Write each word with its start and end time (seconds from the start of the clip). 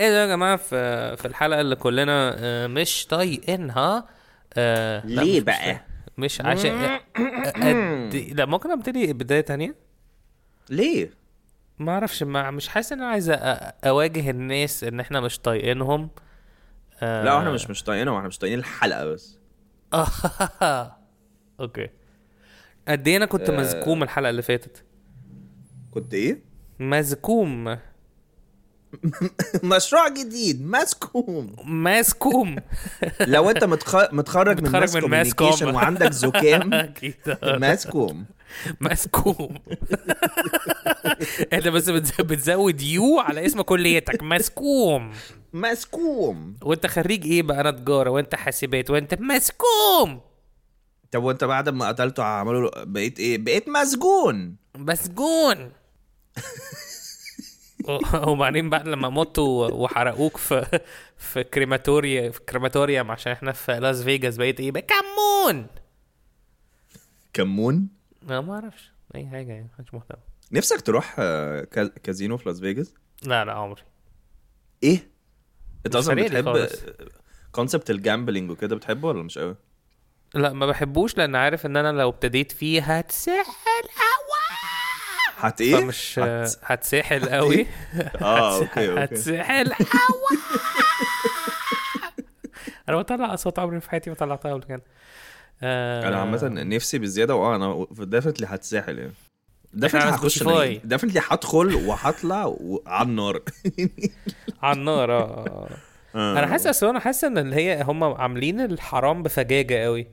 إيه 0.00 0.10
ده 0.10 0.22
يا 0.22 0.26
جماعة 0.26 0.56
في 0.56 1.16
في 1.16 1.24
الحلقة 1.28 1.60
اللي 1.60 1.76
كلنا 1.76 2.36
آه، 2.38 2.66
مش 2.66 3.06
طايقينها 3.06 4.08
آه، 4.54 5.06
ليه 5.06 5.22
مش- 5.22 5.36
مش 5.36 5.42
بقى؟ 5.42 5.58
طايق- 5.64 5.82
مش 6.18 6.40
عشان 6.40 6.70
آه،. 6.72 8.10
لا 8.32 8.46
ممكن 8.46 8.70
أبتدي 8.70 9.12
بداية 9.12 9.40
تانية 9.40 9.74
ليه؟ 10.70 11.10
ما 11.78 11.92
أعرفش 11.92 12.22
ما 12.22 12.50
مش 12.50 12.68
حاسس 12.68 12.92
إن 12.92 13.00
أنا 13.00 13.10
عايز 13.10 13.30
أواجه 13.84 14.30
الناس 14.30 14.84
إن 14.84 15.00
إحنا 15.00 15.20
مش 15.20 15.38
طايقينهم 15.38 16.10
آه، 17.02 17.24
لا 17.24 17.38
إحنا 17.38 17.50
مش 17.50 17.70
مش 17.70 17.82
طايقينها 17.82 18.12
وإحنا 18.12 18.28
مش 18.28 18.38
طايقين 18.38 18.58
الحلقة 18.58 19.04
بس 19.04 19.38
أوكي 21.60 21.88
قد 22.88 23.08
إيه 23.08 23.16
أنا 23.16 23.26
كنت 23.26 23.50
آه. 23.50 23.56
مزكوم 23.60 24.02
الحلقة 24.02 24.30
اللي 24.30 24.42
فاتت 24.42 24.84
كنت 25.90 26.14
إيه؟ 26.14 26.42
مزكوم 26.78 27.76
مشروع 29.62 30.08
جديد 30.08 30.66
مسكوم 30.66 31.56
مسكوم. 31.64 32.56
لو 33.20 33.50
انت 33.50 33.64
متخ... 33.64 34.12
متخرج 34.12 34.56
من 34.62 34.68
متخرج 34.68 35.04
من 35.04 35.10
mass 35.10 35.34
communication 35.34 35.66
com. 35.66 35.74
وعندك 35.74 36.12
زكام 36.12 36.74
أكيد. 36.74 37.14
مسكوم 37.42 38.24
مسكوم 38.80 39.54
انت 41.52 41.68
بس 41.68 41.90
بتز- 41.90 42.20
بتزود 42.22 42.80
يو 42.82 43.18
على 43.20 43.46
اسم 43.46 43.62
كليتك. 43.62 44.22
مسكوم 44.22 45.12
مسكوم 45.52 46.56
وانت 46.62 46.86
خريج 46.86 47.24
إيه 47.26 47.42
بقى 47.42 47.60
أنا 47.60 47.70
تجاره 47.70 48.10
وانت 48.10 48.34
حاسبات 48.34 48.90
وانت 48.90 49.14
مسكوم 49.20 50.20
طب 51.12 51.22
وانت 51.24 51.44
بعد 51.44 51.68
ما 51.68 51.88
قتلته 51.88 52.22
عملوا 52.22 52.84
بقيت 52.84 53.18
إيه؟ 53.18 53.38
بقيت 53.38 53.68
مسجون. 53.68 54.56
مسجون. 54.76 55.72
وبعدين 58.28 58.70
بعد 58.70 58.88
لما 58.88 59.08
متوا 59.08 59.68
وحرقوك 59.68 60.36
في 60.36 60.80
في 61.16 61.44
crematoria 61.44 62.30
في 62.30 62.40
crematorium 62.40 63.10
عشان 63.10 63.32
إحنا 63.32 63.52
في 63.52 63.72
لاس 63.80 64.02
فيجاس 64.02 64.36
بقيت 64.36 64.60
إيه؟ 64.60 64.70
كمون! 64.72 65.66
كمون؟ 67.32 67.88
لا 68.22 68.40
ما 68.40 68.54
أعرفش. 68.54 68.90
أي 69.14 69.26
حاجة 69.26 69.52
يعني 69.52 69.70
مش 69.78 69.94
مهتم. 69.94 70.16
نفسك 70.52 70.80
تروح 70.80 71.16
آه، 71.18 71.64
كا- 71.64 71.90
كازينو 72.02 72.36
في 72.36 72.48
لاس 72.48 72.60
فيجاس؟ 72.60 72.94
لا 73.22 73.44
لا 73.44 73.52
عمري. 73.52 73.82
إيه؟ 74.82 75.10
انت 75.86 75.96
أصلا 75.96 76.14
بتحب. 76.14 76.68
concept 77.52 77.90
ال 77.90 77.97
gambling 77.97 78.50
وكده 78.50 78.76
بتحبه 78.76 79.08
ولا 79.08 79.22
مش 79.22 79.38
قوي؟ 79.38 79.56
لا 80.34 80.52
ما 80.52 80.66
بحبوش 80.66 81.16
لأن 81.18 81.36
عارف 81.36 81.66
ان 81.66 81.76
أنا 81.76 81.92
لو 81.98 82.08
ابتديت 82.08 82.52
فيه 82.52 82.82
هتسحل. 82.82 83.34
قوي 83.34 83.44
هت 85.38 85.60
إيه؟ 85.60 85.76
فمش 85.76 86.18
هت... 86.18 86.58
هتسحل 86.64 87.28
قوي؟ 87.28 87.66
آه 88.22 88.56
okay 88.58 88.90
okay. 88.90 89.04
هتسحل. 89.04 89.72
أنا 92.88 92.96
بطلع 92.96 93.34
أصوات 93.34 93.58
عمري 93.58 93.80
في 93.80 93.90
حياتي 93.90 94.10
ما 94.10 94.16
طلعتها 94.16 94.52
قبل 94.52 94.62
كده. 94.62 94.82
آه، 95.62 96.08
أنا 96.08 96.20
عامة 96.20 96.48
نفسي 96.48 96.98
بزيادة 96.98 97.34
وأه 97.34 97.56
أنا 97.56 97.86
definitely 97.90 98.46
هتسحل 98.46 98.98
يعني. 98.98 99.12
definitely 99.74 100.10
هخش. 100.10 100.42
definitely 100.84 101.20
هدخل 101.28 101.74
وهطلع 101.74 102.44
و- 102.46 102.82
على 102.86 103.08
النار. 103.08 103.42
على 104.62 104.78
النار 104.78 105.12
آه 105.12 105.68
أنا 106.14 106.46
حاسس 106.46 106.84
أنا 106.84 107.00
حاسس 107.00 107.24
إن 107.24 107.52
هي 107.52 107.82
هم 107.82 108.04
عاملين 108.04 108.60
الحرام 108.60 109.22
بفجاجة 109.22 109.84
قوي. 109.84 110.06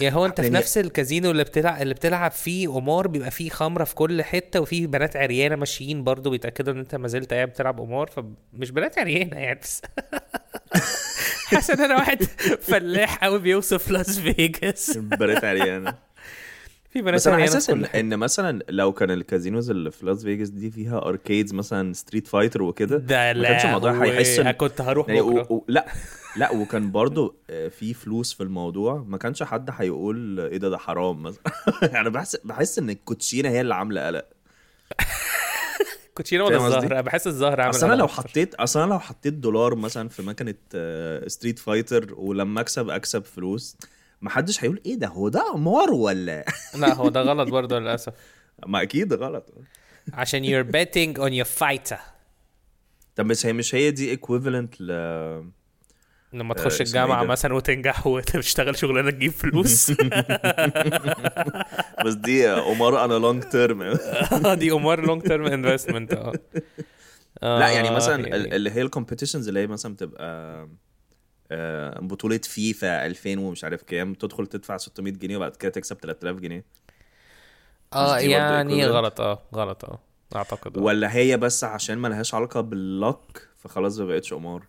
يعني 0.00 0.16
هو 0.16 0.26
انت 0.26 0.40
في 0.40 0.46
يعني- 0.46 0.58
نفس 0.58 0.78
الكازينو 0.78 1.30
اللي 1.30 1.44
بتلعب 1.44 1.82
اللي 1.82 1.94
بتلعب 1.94 2.30
فيه 2.30 2.68
قمار 2.68 3.08
بيبقى 3.08 3.30
فيه 3.30 3.50
خمرة 3.50 3.84
في 3.84 3.94
كل 3.94 4.22
حتة 4.22 4.60
وفيه 4.60 4.86
بنات 4.86 5.16
عريانة 5.16 5.56
ماشيين 5.56 6.04
برضو 6.04 6.30
بيتأكدوا 6.30 6.72
إن 6.72 6.78
أنت 6.78 6.94
ما 6.94 7.08
زلت 7.08 7.32
قاعد 7.34 7.48
بتلعب 7.48 7.80
قمار 7.80 8.06
فمش 8.06 8.70
بنات 8.70 8.98
عريانة 8.98 9.36
يعني 9.36 9.60
بس 9.62 9.82
حاسس 11.50 11.70
إن 11.70 11.80
أنا 11.80 11.94
واحد 11.96 12.22
فلاح 12.60 13.24
قوي 13.24 13.38
بيوصف 13.38 13.90
لاس 13.90 14.18
فيجاس. 14.20 14.96
بريت 14.98 15.44
عريانة. 15.44 15.94
في 16.90 17.02
بنات 17.02 17.14
بس 17.14 17.26
أنا 17.26 17.36
حاسس 17.38 17.70
في 17.70 18.00
إن 18.00 18.16
مثلا 18.18 18.62
لو 18.68 18.92
كان 18.92 19.10
ال 19.10 19.17
casinos 19.17 19.70
اللي 19.70 19.90
في 19.90 20.06
لاس 20.06 20.22
فيجاس 20.22 20.48
دي 20.48 20.70
فيها 20.70 20.98
arcades 21.08 21.52
مثلا 21.54 21.92
Street 21.92 22.26
Fighter 22.26 22.62
وكده 22.62 22.96
ده 22.96 23.32
ما 23.32 23.42
كانش 23.42 23.62
لا 23.62 23.66
الموضوع 23.68 24.02
هيحس 24.04 24.40
إن- 24.40 24.48
كنت 24.48 24.80
هروح 24.80 25.08
يعني 25.08 25.20
و... 25.20 25.30
بكرة. 25.34 25.52
و... 25.52 25.64
لا 25.68 25.86
لا 26.36 26.52
وكان 26.52 26.90
برضو 26.90 27.36
آه، 27.50 27.68
في 27.68 27.94
فلوس 27.94 28.32
في 28.34 28.42
الموضوع 28.42 29.04
ما 29.08 29.18
كانش 29.18 29.42
حد 29.42 29.70
هيقول 29.72 30.40
إيه 30.40 30.56
ده 30.56 30.68
ده 30.68 30.78
حرام 30.78 31.22
مثلا. 31.22 31.42
يعني 31.94 32.10
بحس 32.10 32.36
بحس 32.44 32.78
إن 32.78 32.90
الكوتشينه 32.90 33.48
هي 33.48 33.60
اللي 33.60 33.74
عاملة 33.74 34.06
قلق. 34.06 34.24
كوتشينه 36.14 36.44
ولا؟ 36.44 36.56
الزهر 36.66 37.00
بحس 37.02 37.26
الزهر 37.26 37.60
عامل 37.60 37.70
أصل 37.74 37.86
أنا 37.86 37.94
لو. 37.94 38.08
حطيت 38.08 38.54
أصل 38.54 38.80
أنا 38.80 38.90
لو 38.92 38.98
حطيت 38.98 39.34
دولار 39.34 39.74
مثلا 39.74 40.08
في 40.08 40.22
مكنة 40.22 40.54
آه، 40.74 41.28
Street 41.28 41.58
Fighter 41.58 42.14
ولما 42.16 42.60
أكسب 42.60 42.90
أكسب 42.90 43.24
فلوس. 43.24 43.76
محدش 44.22 44.64
هيقول 44.64 44.80
إيه 44.86 44.94
ده؟ 44.94 45.06
هو 45.06 45.28
ده 45.28 45.40
قمار 45.52 45.90
ولا؟ 45.92 46.44
لا 46.80 46.94
هو 46.94 47.08
ده 47.08 47.20
غلط 47.22 47.48
برضه 47.48 47.78
للأسف. 47.78 48.12
ما 48.66 48.82
أكيد 48.82 49.12
غلط. 49.12 49.54
عشان 50.12 50.44
you're 50.44 50.66
betting 50.66 51.18
on 51.20 51.44
your 51.44 51.48
fighter. 51.60 51.98
طب 53.16 53.26
بس 53.28 53.46
هي 53.46 53.52
مش 53.52 53.74
هي 53.74 53.90
دي 53.90 54.16
equivalent 54.16 54.80
ل 54.80 54.86
لما 56.32 56.52
آه، 56.52 56.56
تخش 56.56 56.72
اسمه 56.80 56.86
الجامعة 56.86 57.22
إيه؟ 57.22 57.28
مثلا 57.28 57.54
وتنجح 57.54 58.06
وتشتغل 58.06 58.76
شغلانة 58.76 59.10
تجيب 59.10 59.32
فلوس. 59.32 59.90
بس 62.06 62.14
دي 62.14 62.46
قمار 62.48 63.04
on 63.04 63.14
a 63.14 63.20
long 63.20 63.42
term 63.42 63.82
آه، 63.82 64.54
دي 64.54 64.72
أمور 64.72 65.06
long 65.06 65.22
term 65.22 65.46
investment 65.46 66.12
آه. 66.12 66.32
لا 67.42 67.68
يعني 67.68 67.88
آه، 67.88 67.92
مثلا 67.92 68.14
يعني- 68.28 68.36
ال- 68.36 68.54
اللي 68.54 68.70
هي 68.70 68.82
ال 68.82 68.87
competitions 68.87 69.48
اللي 69.48 69.60
هي 69.60 69.66
مثلا 69.66 69.94
بتبقى 69.94 70.68
آه، 71.50 72.00
بطولة 72.00 72.38
فيفا 72.38 73.06
2000 73.06 73.38
ومش 73.38 73.64
عارف 73.64 73.82
كام 73.82 74.14
تدخل 74.14 74.46
تدفع 74.46 74.76
600 74.76 75.12
جنيه 75.12 75.36
وبعد 75.36 75.56
كده 75.56 75.70
تكسب 75.72 75.96
3000 75.96 76.36
جنيه 76.40 76.64
آه 77.92 78.18
يعني؟ 78.18 78.86
غلط 78.86 79.20
آه 79.20 79.42
غلط 79.54 79.84
آه 79.84 79.98
أعتقد 80.36 80.78
آه. 80.78 80.82
ولا 80.82 81.14
هي 81.14 81.36
بس 81.36 81.64
عشان 81.64 81.98
ما 81.98 82.08
لهاش 82.08 82.34
علاقة 82.34 82.60
باللك 82.60 83.48
فخلاص 83.56 83.98
ما 83.98 84.06
بقتش 84.06 84.34
قمار 84.34 84.66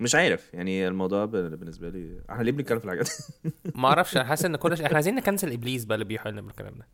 مش 0.00 0.14
عارف 0.14 0.54
يعني 0.54 0.88
الموضوع 0.88 1.24
ب- 1.24 1.30
بالنسبة 1.30 1.88
لي 1.88 2.20
إحنا 2.30 2.42
ليه 2.42 2.52
بنتكلم 2.52 2.78
في 2.78 2.84
الحاجات 2.84 3.08
دي؟ 3.44 3.52
ما 3.74 3.88
أعرفش 3.88 4.16
أنا 4.16 4.24
حاسس 4.30 4.44
إن 4.44 4.56
كل 4.56 4.76
شيء 4.76 4.86
إحنا 4.86 4.96
عايزين 4.96 5.14
نكنسل 5.14 5.52
إبليس 5.52 5.84
بقى 5.84 5.94
اللي 5.94 6.04
بيحل 6.04 6.42
بالكلام 6.42 6.74
ده 6.74 6.86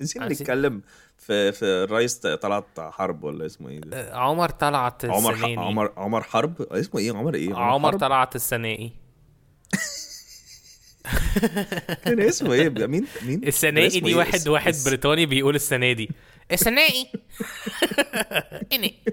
عايزين 0.00 0.22
عايزين- 0.22 0.42
نتكلم 0.44 0.82
في 1.18 1.52
في 1.52 1.64
الرئيس 1.64 2.16
طلعت 2.18 2.80
حرب 2.80 3.24
ولا 3.24 3.46
اسمه 3.46 3.68
إيه 3.68 3.80
ده؟ 3.80 4.12
آه، 4.12 4.16
عمر 4.16 4.48
طلعت 4.48 5.04
عمر 5.04 5.30
ح... 5.30 5.34
السناني 5.34 5.56
عمر 5.56 5.92
عمر 5.96 6.22
حرب 6.22 6.62
اسمه 6.62 7.00
إيه 7.00 7.12
عمر 7.12 7.34
إيه 7.34 7.54
عمر 7.54 7.90
حرب؟ 7.90 8.00
طلعت 8.00 8.36
السنائي 8.36 8.92
كان 12.04 12.20
اسمه 12.20 12.52
إيه؟ 12.52 12.68
مين 12.68 13.06
مين 13.22 13.44
السنائي 13.48 14.00
دي 14.00 14.08
إيه؟ 14.08 14.14
واحد 14.14 14.34
اسم- 14.34 14.50
واحد 14.50 14.74
بريطاني 14.86 15.26
بيقول 15.26 15.54
السنة 15.54 15.92
دي 15.92 16.10
السنائي 16.52 17.06
إني. 18.72 18.94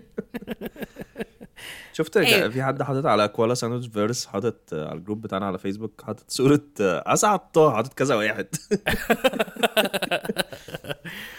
شفت 1.94 2.18
إيه؟ 2.18 2.48
في 2.48 2.64
حد 2.64 2.84
حاطط 2.84 3.06
على 3.06 3.28
كوالا 3.28 3.54
ساندويتش 3.54 3.88
فيرس 3.88 4.26
حاطط 4.26 4.74
آه، 4.74 4.90
على 4.90 4.98
الجروب 5.00 5.22
بتاعنا 5.22 5.46
على 5.46 5.58
فيسبوك 5.58 6.02
حاطط 6.06 6.24
صورة 6.28 6.62
آه، 6.82 7.04
اسعد 7.06 7.52
طه 7.52 7.72
حاطط 7.72 7.94
كذا 7.94 8.16
واحد. 8.16 8.48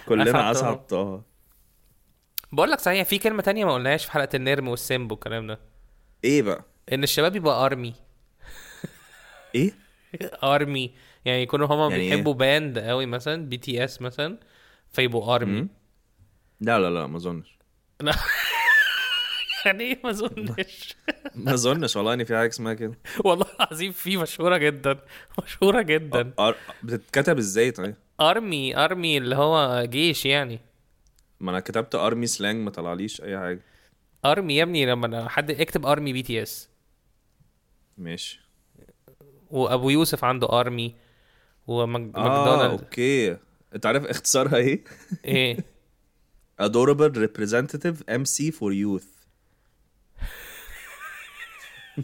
كلنا. 0.08 0.50
اسعد 0.50 0.86
طه 0.86 1.22
بقول 2.52 2.70
لك 2.70 2.80
صحيح 2.80 3.08
في 3.08 3.18
كلمة 3.18 3.42
تانية 3.42 3.64
ما 3.64 3.74
قلناهاش 3.74 4.04
في 4.04 4.12
حلقة 4.12 4.28
النرم 4.36 4.68
والسيمب 4.68 5.10
والكلام 5.10 5.46
ده. 5.46 5.58
إيه 6.24 6.42
بقى؟ 6.42 6.64
إن 6.92 7.02
الشباب 7.02 7.36
يبقى 7.36 7.66
army 7.66 7.94
إيه؟ 9.54 9.72
army 10.54 10.94
يعني 11.24 11.42
يكونوا 11.42 11.66
هما 11.66 11.88
يعني 11.90 12.02
إيه؟ 12.02 12.10
بيحبوا 12.14 12.34
band 12.34 12.78
قوي 12.78 13.06
مثلا 13.06 13.48
BTS 13.48 14.02
مثلا 14.02 14.38
فيبقوا 14.92 15.34
army. 15.34 15.68
لا 16.60 16.78
لا 16.78 16.90
لا 16.90 17.06
ما 17.06 17.16
أظنش. 17.16 17.58
يعني 19.68 19.84
إيه 19.84 20.00
ما 20.04 20.10
أظنش. 20.10 20.96
ما 21.44 21.54
أظنش 21.54 21.96
والله 21.96 22.14
إن 22.14 22.24
في 22.24 22.36
حاجة 22.36 22.48
اسمها 22.48 22.74
كده. 22.74 22.98
والله 23.24 23.46
العظيم 23.60 23.92
في 23.92 24.16
مشهورة 24.16 24.56
جدا. 24.56 24.98
مشهورة 25.44 25.82
جدا. 25.82 26.32
أر... 26.38 26.56
بتتكتب 26.82 27.38
إزاي 27.38 27.70
طيب؟ 27.70 27.94
army 28.20 28.76
army 28.76 29.18
اللي 29.18 29.36
هو 29.36 29.84
جيش 29.84 30.26
يعني. 30.26 30.60
ما 31.40 31.50
أنا 31.50 31.60
كتبت 31.60 31.94
army 31.94 32.26
slang 32.26 32.64
ما 32.64 32.70
طلعليش 32.70 33.22
أي 33.22 33.38
حاجة. 33.38 33.60
army 34.24 34.56
يا 34.56 34.62
ابني 34.62 34.86
لما 34.86 35.28
حد 35.28 35.50
اكتب 35.50 35.86
army 35.86 36.12
BTS. 36.12 36.68
ماشي. 37.98 38.40
وأبو 39.50 39.90
يوسف 39.90 40.24
عنده 40.24 40.60
army 40.60 40.94
وماكدونالد 41.66 42.80
okay. 42.80 43.36
أنت 43.74 43.86
عارف 43.86 44.04
اختصارها 44.04 44.56
إيه؟ 44.56 44.84
إيه؟ 45.24 45.56
Adorable 46.66 47.12
representative 47.26 47.96
MC 48.08 48.50
for 48.50 48.72
youth. 48.72 49.17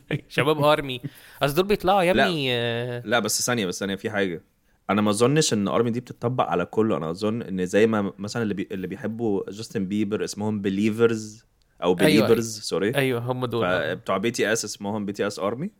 شباب 0.29 0.65
army. 0.65 1.01
أصل 1.43 1.55
دول 1.55 1.65
بيطلعوا 1.67 2.03
يا 2.03 2.11
ابني 2.11 2.47
آه، 2.55 3.03
لا 3.05 3.19
بس 3.19 3.47
ثانية 3.47 3.67
بس 3.67 3.81
ثانية 3.81 3.95
في 3.95 4.11
حاجة. 4.11 4.43
أنا 4.91 5.03
ما 5.03 5.11
أظنش 5.11 5.53
إن 5.53 5.69
army 5.69 5.91
دي 5.91 6.01
بتطبق 6.01 6.45
على 6.45 6.65
كله. 6.65 6.97
أنا 6.97 7.11
أظن 7.11 7.43
إن 7.43 7.67
زي 7.67 7.87
ما 7.87 8.13
مثلا 8.19 8.43
اللي 8.43 8.55
بي... 8.55 8.69
اللي 8.73 8.87
بيحبوا 8.87 9.51
جاستن 9.51 9.87
بيبر 9.87 10.25
اسمهم 10.25 10.63
Beliebers 10.63 11.45
أو 11.83 11.97
أيوة. 12.01 12.27
Beliebers 12.27 12.61
sorry 12.61 12.95
أيوه 12.95 13.21
هم 13.21 13.47
دول. 13.47 13.67
فبتوع 13.67 14.17
بي 14.17 14.31
تي 14.31 14.53
اس 14.53 14.65
اسمهم 14.65 15.07
بي 15.07 15.13
تي 15.13 15.27
اس 15.27 15.39
أرمي. 15.39 15.71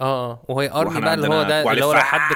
آه 0.00 0.44
وهي 0.48 0.70
army 0.70 1.00
بقى 1.00 1.14
اللي 1.14 1.28
هو 1.28 1.42
ده 1.42 1.70
اللي 1.72 1.84
هو 1.84 1.92
لو 1.92 2.00
حد. 2.00 2.34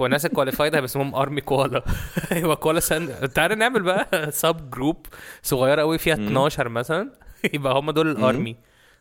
الناس 0.00 0.26
ال 0.26 0.31
qualified 0.31 0.74
هيبقى 0.74 0.84
اسمهم 0.84 1.14
army 1.14 1.40
كوالا. 1.40 1.84
أيوه 2.32 2.54
كوالا 2.54 2.80
ساند 2.80 3.28
تعالى 3.28 3.54
نعمل 3.54 3.82
بقى 3.82 4.08
sub 4.42 4.70
group 4.70 5.06
صغيرة 5.42 5.80
قوي 5.80 5.98
فيها 5.98 6.14
12 6.14 6.68
مثلا. 6.68 7.12
يبقى 7.54 7.74
هم 7.74 7.90
دول 7.90 8.10
ال 8.10 8.18
army. 8.18 8.56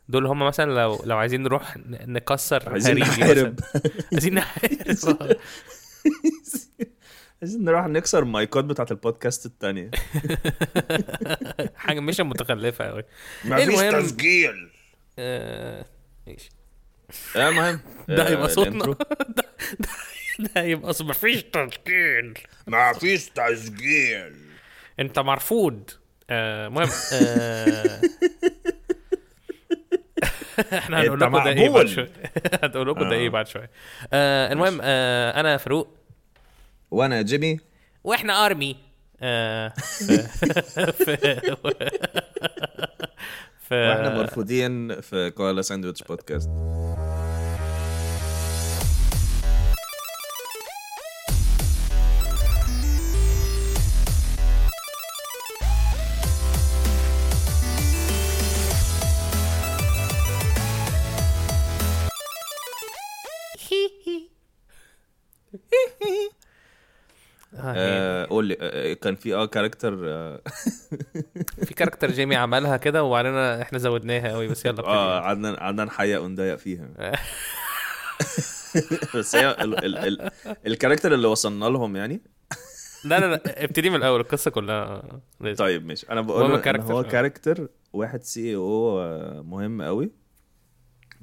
دول 0.10 0.26
هم 0.26 0.40
مثلا 0.40 0.72
لو 0.72 1.04
لو 1.06 1.18
عايزين 1.18 1.44
نروح 1.44 1.78
نكسر 1.88 2.70
عايزين 2.70 3.00
نحارب. 3.00 3.60
عايزين 4.14 4.34
نحارب. 4.34 5.36
عايزين 7.42 7.64
نروح 7.64 7.86
نكسر 7.88 8.24
مايكات 8.24 8.64
بتاعت 8.66 8.92
البودكاست 8.92 9.46
التانية. 9.46 9.92
حاجة 11.76 12.00
مش 12.00 12.20
متخلفة 12.20 12.86
قوي 12.86 13.04
مفيش 13.46 13.80
تسجيل. 13.80 14.70
آه، 15.20 15.86
ماشي. 16.28 16.50
المهم 17.36 17.80
ده 18.08 18.26
آه، 18.26 18.30
هيبقى 18.30 18.50
صوتنا. 18.50 18.72
ال 18.72 18.75
intro. 18.75 18.94
ده 18.94 19.08
ده- 19.30 19.46
ده 20.40 20.62
هيبقى 20.62 20.94
مفيش 21.02 21.44
تسجيل. 21.44 22.34
مفيش 22.68 23.30
تسجيل. 23.30 24.36
انت 25.00 25.20
مرفوض. 25.20 25.90
آه، 26.30 26.68
المهم 26.68 26.90
آه، 27.14 28.02
إحنا 30.74 31.02
هنقول 31.02 31.24
إنت 31.24 31.34
لكم 31.36 31.44
ده 31.44 31.50
إيه 31.50 31.70
بعد 31.70 31.86
مقبول. 31.86 31.90
شوية. 31.90 32.10
هنقول 32.64 32.90
لكم 32.90 33.00
ده 33.10 33.16
آه. 33.16 33.20
إيه 33.20 33.30
بعد 33.30 33.48
شوية. 33.48 33.70
آه، 34.14 34.54
المهم 34.54 34.80
آه، 34.84 35.40
أنا 35.40 35.58
فاروق. 35.58 35.88
وأنا 36.92 37.22
جيمي. 37.22 37.60
وإحنا 38.04 38.46
army. 38.46 38.76
آه، 39.22 39.70
في 39.78 40.18
في 40.92 41.16
في 43.60 43.76
وإحنا 43.90 44.18
مرفوضين 44.18 45.02
في 45.02 45.32
كوالا 45.32 45.62
ساندويتش 45.62 46.04
بودكاست. 46.04 46.50
في 69.24 69.36
آه 69.36 69.46
character 69.46 70.00
آه، 70.04 70.42
في 71.66 71.74
character 71.74 72.12
جيمي 72.12 72.36
عملها 72.36 72.78
كده 72.78 73.04
وبعدين 73.04 73.36
إحنا 73.36 73.78
زودناها 73.80 74.32
قوي 74.32 74.48
بس 74.48 74.66
يلا 74.66 74.84
آه. 74.84 75.20
قعدنا 75.20 75.56
قعدنا 75.56 75.86
نحيق 75.86 76.22
ونضيق 76.22 76.56
فيها. 76.56 76.90
بس 79.16 79.36
هي 79.36 79.52
ال 79.52 79.86
ال 79.86 79.98
ال 79.98 80.32
ال 80.68 80.72
character 80.72 81.14
اللي 81.14 81.28
وصلنا 81.28 81.66
لهم 81.66 81.96
يعني؟ 81.96 82.22
لا 83.06 83.20
لا 83.20 83.26
لا 83.26 83.64
ابتدي 83.64 83.90
من 83.90 83.96
الأول 83.96 84.20
القصة 84.20 84.52
كلها. 84.52 85.04
لازم. 85.40 85.66
طيب 85.66 85.86
ماشي. 85.86 86.08
أنا 86.10 86.22
بقول. 86.22 86.52
هو 86.82 87.04
character 87.04 87.68
واحد 87.94 88.24
CEO 88.24 89.02
مهم 89.44 89.82
قوي 89.82 90.12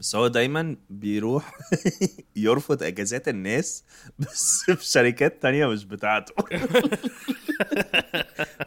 بس 0.01 0.17
هو 0.17 0.27
دايما 0.27 0.77
بيروح 0.91 1.53
يرفض 2.37 2.83
أجازات 2.83 3.29
الناس 3.29 3.85
بس 4.19 4.63
في 4.77 4.85
شركات 4.87 5.43
تانية 5.43 5.67
مش 5.67 5.85
بتاعته. 5.85 6.35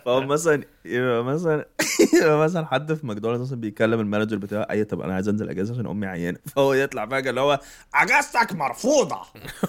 فهو 0.06 0.22
مثلا 0.22 0.64
يبقى 0.86 1.24
مثلا 1.24 1.66
يبقى 2.22 2.38
مثلا 2.38 2.66
حد 2.66 2.94
في 2.94 3.06
ماكدونالدز 3.08 3.42
مثلا 3.44 3.60
بيكلم 3.60 4.00
ال 4.00 4.04
manager 4.04 4.38
بتاعه 4.38 4.68
اي 4.72 4.84
طب 4.84 5.02
أنا 5.02 5.14
عايز 5.14 5.28
أنزل 5.28 5.50
أجازة 5.50 5.74
عشان 5.74 5.88
أمي 5.88 6.08
عيانة. 6.08 6.38
فهو 6.56 6.74
يطلع 6.74 7.06
فجاه 7.06 7.30
اللي 7.30 7.42
هو 7.42 7.60
أجازتك 7.96 8.54
مرفوضة. 8.54 9.20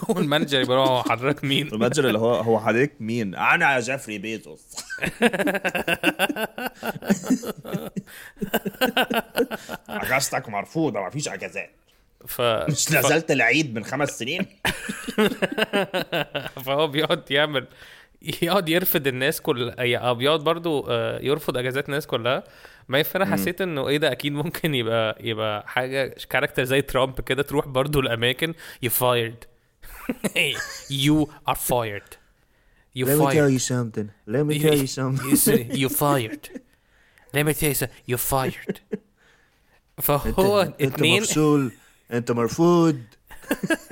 وال 0.09 0.20
manager 0.20 0.61
يبقى 0.61 0.79
هو 0.79 1.03
حضرتك 1.03 1.45
مين؟ 1.45 1.69
ال 1.69 1.73
manager 1.73 2.06
اللي 2.09 2.19
هو 2.19 2.35
هو 2.35 2.61
حضرتك 2.61 2.93
مين؟ 3.01 3.35
أنا 3.35 3.81
جيفري 3.81 4.19
بيزوس. 4.19 4.63
اجازتك 9.88 10.49
مرفوضة 10.49 11.00
مفيش 11.00 11.29
أجازات. 11.29 11.70
ف... 12.26 12.41
مش 12.41 12.93
نزلت 12.93 13.31
العيد 13.31 13.75
من 13.75 13.85
خمس 13.85 14.19
سنين؟ 14.19 14.46
فهو 16.64 16.87
بيقعد 16.87 17.31
يعمل 17.31 17.67
يقعد 18.43 18.69
يرفض 18.69 19.06
الناس 19.06 19.41
كل 19.41 19.73
أي- 19.73 19.76
أو 20.02 20.14
بيقعد 20.14 20.41
برضو 20.41 20.87
آه، 20.91 21.19
يرفض 21.23 21.56
أجازات 21.56 21.87
الناس 21.88 22.06
كلها. 22.06 22.44
ما 22.88 23.02
فانا 23.02 23.32
حسيت 23.32 23.61
إنه 23.61 23.88
إيه 23.88 23.96
ده 23.99 24.12
أكيد 24.12 24.32
ممكن 24.32 24.75
يبقى 24.75 25.17
يبقى 25.20 25.64
حاجة 25.69 26.14
كاركتر 26.31 26.64
زي 26.64 26.82
ترامب 26.82 27.20
كده 27.20 27.43
تروح 27.43 27.67
برضو 27.69 28.00
الأماكن. 28.00 28.55
Fired. 28.87 29.46
You 31.05 31.26
are 31.50 31.58
fired. 31.70 32.11
You 32.94 33.05
Let 33.06 33.19
me 33.19 33.25
tell 33.25 33.32
fired. 33.32 33.52
you 33.52 33.58
something. 33.58 34.08
Let 34.35 34.43
me 34.46 34.55
tell 34.64 34.79
you 34.85 34.87
something. 34.99 35.70
you 35.82 35.88
fired. 35.88 36.44
Let 37.35 37.43
me 37.46 37.52
tell 37.61 37.70
you 37.73 37.79
something. 37.81 38.02
You 38.12 38.19
fired. 38.32 38.76
فهو 40.02 40.61
انت 40.62 40.82
اتنين 40.82 41.23
مفصول 41.23 41.73
انت 42.12 42.31
مرفوض 42.32 43.00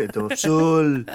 انت 0.00 0.18
مفصول 0.18 1.06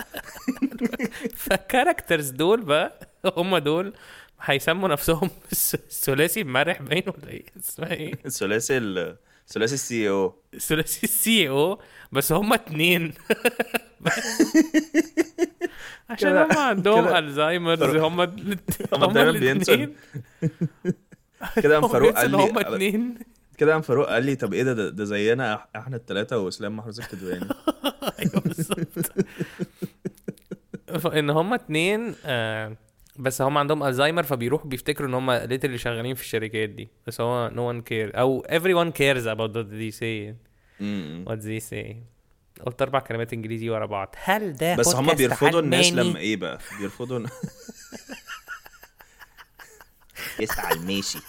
فال 1.36 1.51
characters 1.51 2.30
دول 2.30 2.62
بقى 2.62 3.10
هم 3.38 3.58
دول 3.58 3.94
هيسموا 4.42 4.90
نفسهم 4.90 5.30
الثلاثي 5.74 6.42
المرح 6.42 6.82
باين 6.82 7.04
ولا 7.08 7.28
إيه؟ 7.30 7.46
اسمها 7.60 7.92
إيه؟ 7.94 8.14
الثلاثي 8.26 8.78
ال- 8.78 9.18
ثلاثي 9.50 9.74
ال 9.74 10.10
CEO 10.10 10.36
الثلاثي 10.54 11.04
ال 11.04 11.50
CEO 11.50 11.80
بس 12.12 12.32
هم 12.32 12.54
اتنين. 12.54 13.14
عشان 16.10 16.38
هم 16.38 16.58
عندهم 16.58 17.08
Alzheimer's 17.08 17.84
هم 17.96 18.22
هم 18.94 19.12
دايما 19.14 19.32
بينسوا 19.32 19.86
كده 21.56 21.80
قام 21.80 21.88
فاروق 21.88 22.12
قال 22.14 22.36
هم 22.36 22.60
لي 22.60 22.62
اتنين. 22.62 23.18
كده 23.58 23.72
قام 23.72 23.82
فاروق 23.82 24.08
قال 24.10 24.26
لي 24.26 24.36
طب 24.36 24.54
إيه 24.54 24.64
ده؟ 24.64 24.90
ده, 24.90 25.04
زينا 25.04 25.66
إحنا 25.76 25.96
الثلاثه 25.98 26.38
وإسلام 26.38 26.76
محروس 26.78 27.00
الكدواني 27.00 27.46
أيوه 28.20 28.42
بالظبط. 28.46 29.12
إن 31.14 31.30
هم 31.30 31.54
اتنين 31.54 32.16
آه 32.26 32.78
بس 33.20 33.42
هم 33.42 33.58
عندهم 33.58 33.84
ألزهايمر 33.84 34.24
فبيروحوا 34.24 34.70
بيفتكروا 34.70 35.10
إن 35.10 35.14
هم 35.14 35.32
ليترلي 35.32 35.78
شغالين 35.78 36.16
في 36.16 36.22
الشركات 36.22 36.70
دي. 36.70 36.90
بس 37.08 37.22
هو 37.22 37.50
no 37.50 37.74
one 37.76 37.82
cares 37.90 38.16
أو 38.18 38.44
everyone 38.50 38.92
cares 38.92 39.26
about 39.26 39.52
what 39.56 39.68
they 39.72 40.00
say. 40.00 40.34
م-م. 40.80 41.26
what 41.30 41.40
they 41.42 41.60
say. 41.74 41.96
قلت 42.66 42.82
أربع 42.82 43.00
كلمات 43.00 43.34
إنجليزي 43.34 43.70
ورا 43.70 43.86
بعض. 43.86 44.16
هل 44.24 44.54
ده 44.54 44.76
بس 44.76 44.96
هم 44.96 45.14
بيرفضوا 45.14 45.60
الناس؟ 45.60 45.92
لما 45.94 46.20
إيه 46.20 46.36
بقى؟ 46.36 46.60
بيرفضوا 46.80 47.28
يسعى 50.40 50.74
الماشي. 50.78 51.20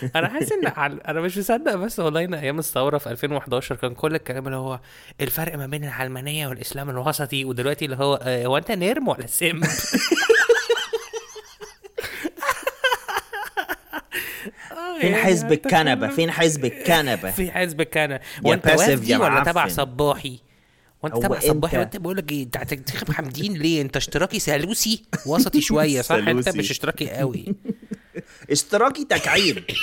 أنا 0.16 0.28
حاسس 0.28 0.52
إن 0.52 0.66
عل... 0.66 1.00
أنا 1.00 1.20
مش 1.20 1.38
مصدق 1.38 1.74
بس 1.74 2.00
والله 2.00 2.24
إن 2.24 2.34
أيام 2.34 2.58
الثورة 2.58 2.98
في 2.98 3.10
2011 3.10 3.74
كان 3.76 3.94
كل 3.94 4.14
الكلام 4.14 4.46
اللي 4.46 4.56
هو 4.56 4.80
الفرق 5.20 5.56
ما 5.56 5.66
بين 5.66 5.84
العلمانية 5.84 6.48
والإسلام 6.48 6.90
الوسطي 6.90 7.44
ودلوقتي 7.44 7.84
اللي 7.84 7.96
هو 7.96 8.14
آه، 8.22 8.46
هو 8.46 8.56
أنت 8.56 8.70
نرم 8.70 9.08
ولا 9.08 9.26
سم؟ 9.26 9.60
فين 15.00 15.10
يعني 15.12 15.24
حزب 15.24 15.52
أنت 15.52 15.66
الكنبه 15.66 16.06
كل- 16.06 16.12
فين 16.12 16.30
حزب 16.30 16.64
الكنبه 16.64 17.30
في 17.30 17.50
حزب 17.50 17.80
الكنبه 17.80 18.20
وأنت 18.44 18.66
يا 18.66 19.18
ولا 19.18 19.42
تبع. 19.44 19.68
صباحي؟ 19.68 20.38
وأنت 21.02 21.16
تبع 21.22 21.40
صباحي؟ 21.40 21.78
وأنت 21.78 21.96
بقول 21.96 22.16
لك 22.16 22.32
إيه 22.32 22.42
أنت 22.42 22.56
هتنتخب 22.56 23.12
حمدين 23.12 23.52
ليه؟ 23.54 23.82
أنت 23.82 23.96
اشتراكي 23.96 24.38
سالوسي 24.38 25.02
وسطي 25.26 25.60
شوية 25.60 26.00
صح؟ 26.00 26.14
أنت. 26.14 26.48
مش 26.48 26.70
اشتراكي 26.70 27.10
قوي. 27.10 27.44
اشتراكي 28.50 29.04
تكعيب. 29.04 29.64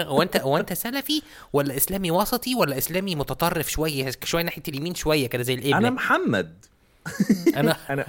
هو 0.00 0.22
انت 0.22 0.36
هو 0.36 0.56
انت 0.56 0.72
سلفي 0.72 1.22
ولا 1.52 1.76
إسلامي 1.76 2.10
وسطي 2.10 2.54
ولا 2.54 2.78
إسلامي 2.78 3.14
متطرف 3.14 3.70
شوية 3.70 4.10
شوية 4.24 4.42
ناحية 4.42 4.62
اليمين 4.68 4.94
شوية 4.94 5.26
كده 5.26 5.42
زي 5.42 5.54
القبله 5.54 5.78
أنا 5.78 5.90
محمد. 5.90 6.64
أنا 7.56 7.76
أنا 7.90 8.06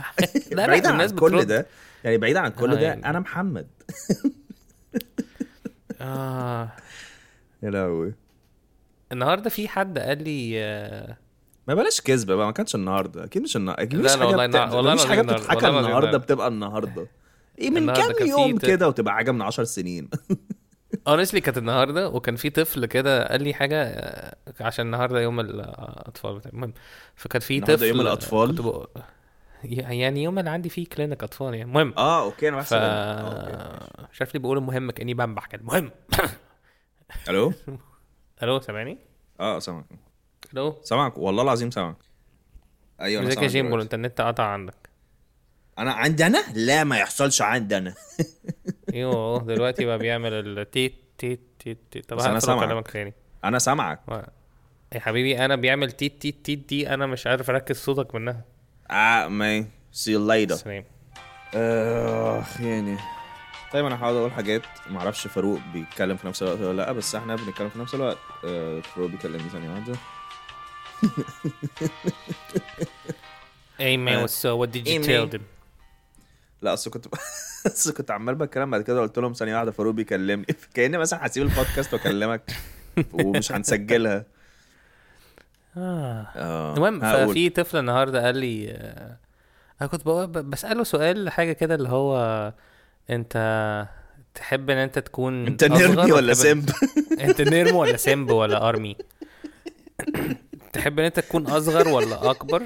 لا، 0.52 0.76
الناس 0.90 1.12
عن 1.12 1.18
كل. 1.18 1.46
ده. 1.46 1.66
يعني 2.04 2.18
بعيدا 2.18 2.40
عن 2.40 2.52
كل 2.52 2.72
آه، 2.72 2.76
ده 2.76 2.82
يعني. 2.82 3.06
أنا 3.06 3.20
محمد. 3.20 3.68
آه. 6.02 6.72
يا 7.64 7.70
لهوي 7.70 8.14
النهارده 9.12 9.50
في 9.50 9.68
حد 9.68 10.00
قال 10.00 10.24
لي 10.24 10.52
آه، 10.64 11.18
ما 11.68 11.74
بلاش 11.74 12.02
كذبة 12.02 12.36
بقى 12.36 12.46
ما 12.46 12.52
كانش 12.52 12.76
النهارده 12.76 13.24
أكيد 13.24 13.42
مش 13.42 13.56
النهارده 13.56 13.84
أكيد 13.84 14.00
مش 14.00 14.12
حاجة 14.12 14.26
والله. 14.28 14.46
النهار- 14.46 14.76
والله 14.76 14.94
العظيم 14.94 15.10
حاجة 15.10 15.22
بتتحكى 15.22 15.68
النهارده 15.68 15.98
النهار. 16.08 16.18
بتبقى 16.18 16.48
النهارده 16.48 17.08
إيه 17.60 17.70
من 17.70 17.94
كام 17.94 18.28
يوم 18.28 18.58
كده 18.58 18.88
وتبقى 18.88 19.14
حاجة 19.16 19.32
من 19.32 19.42
10 19.42 19.64
سنين 19.64 20.10
honestly 21.10 21.38
كانت 21.38 21.58
النهارده 21.58 22.10
وكان 22.10 22.36
في 22.36 22.50
طفل 22.50 22.86
كده 22.86 23.28
قال 23.28 23.44
لي 23.44 23.54
حاجة 23.54 23.84
آه، 23.84 24.36
عشان 24.62 24.86
النهارده 24.86 25.22
يوم 25.22 25.40
الأطفال. 25.40 26.42
المهم 26.54 26.74
فكان 27.16 27.42
في 27.42 27.62
طفل 27.62 27.84
يوم 27.86 28.02
الأطفال؟ 28.02 28.86
يعني 29.64 30.24
يوم 30.24 30.40
اللي 30.40 30.50
عندي 30.50 30.70
فيه 30.70 30.86
clinic 30.88 31.24
اطفال 31.24 31.54
يعني. 31.54 31.62
المهم 31.70 31.94
آه 31.98 32.24
okay 32.24 32.50
أنا 32.50 32.58
ف 32.58 32.60
بحسب 32.60 32.78
آه، 32.80 34.02
okay. 34.02 34.08
مش 34.12 34.22
عارف 34.22 34.34
ليه 34.34 34.42
بقول 34.42 34.58
المهم 34.58 34.92
كأني 34.92 35.14
بنبح 35.14 35.46
كده. 35.46 35.62
المهم 35.62 35.92
ألو؟ 37.30 37.54
ألو 38.44 38.60
سامعني؟ 38.62 38.98
آه 39.40 39.60
سامعك. 39.60 39.86
ألو؟ 40.54 40.76
سامعك 40.84 41.18
والله 41.18 41.44
العظيم 41.44 41.72
سامعك. 41.72 41.96
أيوه 43.02 43.22
أنا 43.22 43.30
إزيك 43.30 43.42
يا 43.44 43.48
جيمبو. 43.48 43.76
الانترنت 43.76 44.22
قطع 44.22 44.44
عندك. 44.44 44.90
أنا 45.80 45.92
عندي 45.94 46.26
أنا 46.26 46.44
لا 46.56 46.84
ما 46.84 46.98
يحصلش 46.98 47.42
عندي 47.42 47.78
أنا 47.78 47.94
أيوه 48.94 49.40
دلوقتي 49.44 49.86
بقى 49.86 49.98
بيعمل 49.98 50.34
التيت 50.34 50.96
تيت 51.18 51.42
تيت 51.60 51.78
تيت 51.92 52.10
طب 52.10 52.20
هقفل 52.20 52.42
سامعك. 52.42 52.62
وأكلمك 52.62 52.92
تاني. 52.92 53.14
أنا 53.44 53.60
سامعك. 53.60 54.00
يا 54.96 55.00
حبيبي 55.00 55.46
أنا 55.46 55.56
بيعمل 55.56 55.92
تيت 55.92 56.22
تيت 56.22 56.46
تيت 56.46 56.70
دي 56.70 56.94
أنا 56.94 57.06
مش 57.06 57.28
عارف 57.28 57.50
أركز 57.50 57.76
صوتك 57.76 58.16
منها. 58.16 58.46
آه 58.92 59.28
ما 59.28 59.66
see 59.92 60.12
you 60.12 60.28
later 60.28 60.56
سلام 60.56 60.84
آخ 61.54 62.62
يعني 62.62 62.98
طيب 63.72 63.86
أنا 63.86 63.96
هحاول 63.96 64.18
أقول 64.18 64.32
حاجات 64.32 64.62
ما 64.90 65.00
أعرفش 65.00 65.28
فاروق 65.28 65.60
بيتكلم 65.74 66.18
في 66.18 66.28
نفس 66.28 66.44
الوقت 66.44 66.60
ولا 66.60 66.78
لأ 66.78 66.92
بس 66.92 67.16
إحنا 67.16 67.36
بنتكلم 67.36 67.70
في 67.70 67.80
نفس 67.80 67.96
الوقت 67.96 68.18
آه، 68.46 68.80
فاروق 68.80 69.10
بيكلمني 69.10 69.50
ثانية 69.50 69.70
واحدة 69.70 69.94
Hey 73.80 73.96
man, 73.98 74.18
Uh, 74.18 74.22
what's 74.24 74.44
up? 74.46 74.58
What 74.60 74.72
did 74.76 74.86
you 74.88 75.00
hey, 75.00 75.08
tell 75.08 75.26
man. 75.26 75.30
them? 75.32 75.42
لأ 76.62 76.74
أصل 76.74 76.92
كنت 76.92 77.06
أصل 77.68 77.94
كنت 77.94 78.12
عمال 78.12 78.36
بتكلم 78.36 78.72
بعد 78.72 78.82
كده 78.82 79.02
قلت 79.02 79.20
لهم 79.20 79.34
ثانية 79.34 79.56
واحدة 79.56 79.72
فاروق 79.72 79.94
بيكلمني 79.94 80.46
كأني 80.74 80.98
مثلا 80.98 81.26
هسيب 81.28 81.44
البودكاست 81.44 81.94
وأكلمك 81.94 82.52
ومش 83.14 83.52
هنسجلها 83.52 84.16
آه. 84.18 84.26
آه. 86.36 86.74
المهم. 86.76 87.00
ففي 87.00 87.50
طفل 87.50 87.78
النهارده 87.78 88.26
قال 88.26 88.38
لي 88.38 88.72
آه، 88.72 89.18
أنا 89.82 89.90
كنت 89.90 90.08
بسأله 90.38 90.84
سؤال 90.84 91.30
حاجة 91.30 91.52
كده 91.52 91.76
اللي 91.76 91.90
هو 91.90 92.54
أنت 93.10 93.38
تحب 94.34 94.70
إن 94.70 94.78
أنت 94.78 95.00
تكون 95.00 95.48
أنت 95.48 95.64
نيرمي 95.64 96.12
ولا 96.12 96.34
سيمب 96.34 96.70
أنت 97.22 97.42
نيرم 97.42 97.76
ولا 97.76 97.98
سيمب 97.98 98.32
ولا 98.32 98.70
أرمي؟ 98.70 98.96
تحب 100.74 101.00
إن 101.00 101.06
أنت 101.06 101.20
تكون 101.20 101.48
أصغر 101.48 101.88
ولا 101.88 102.32
أكبر؟ 102.32 102.64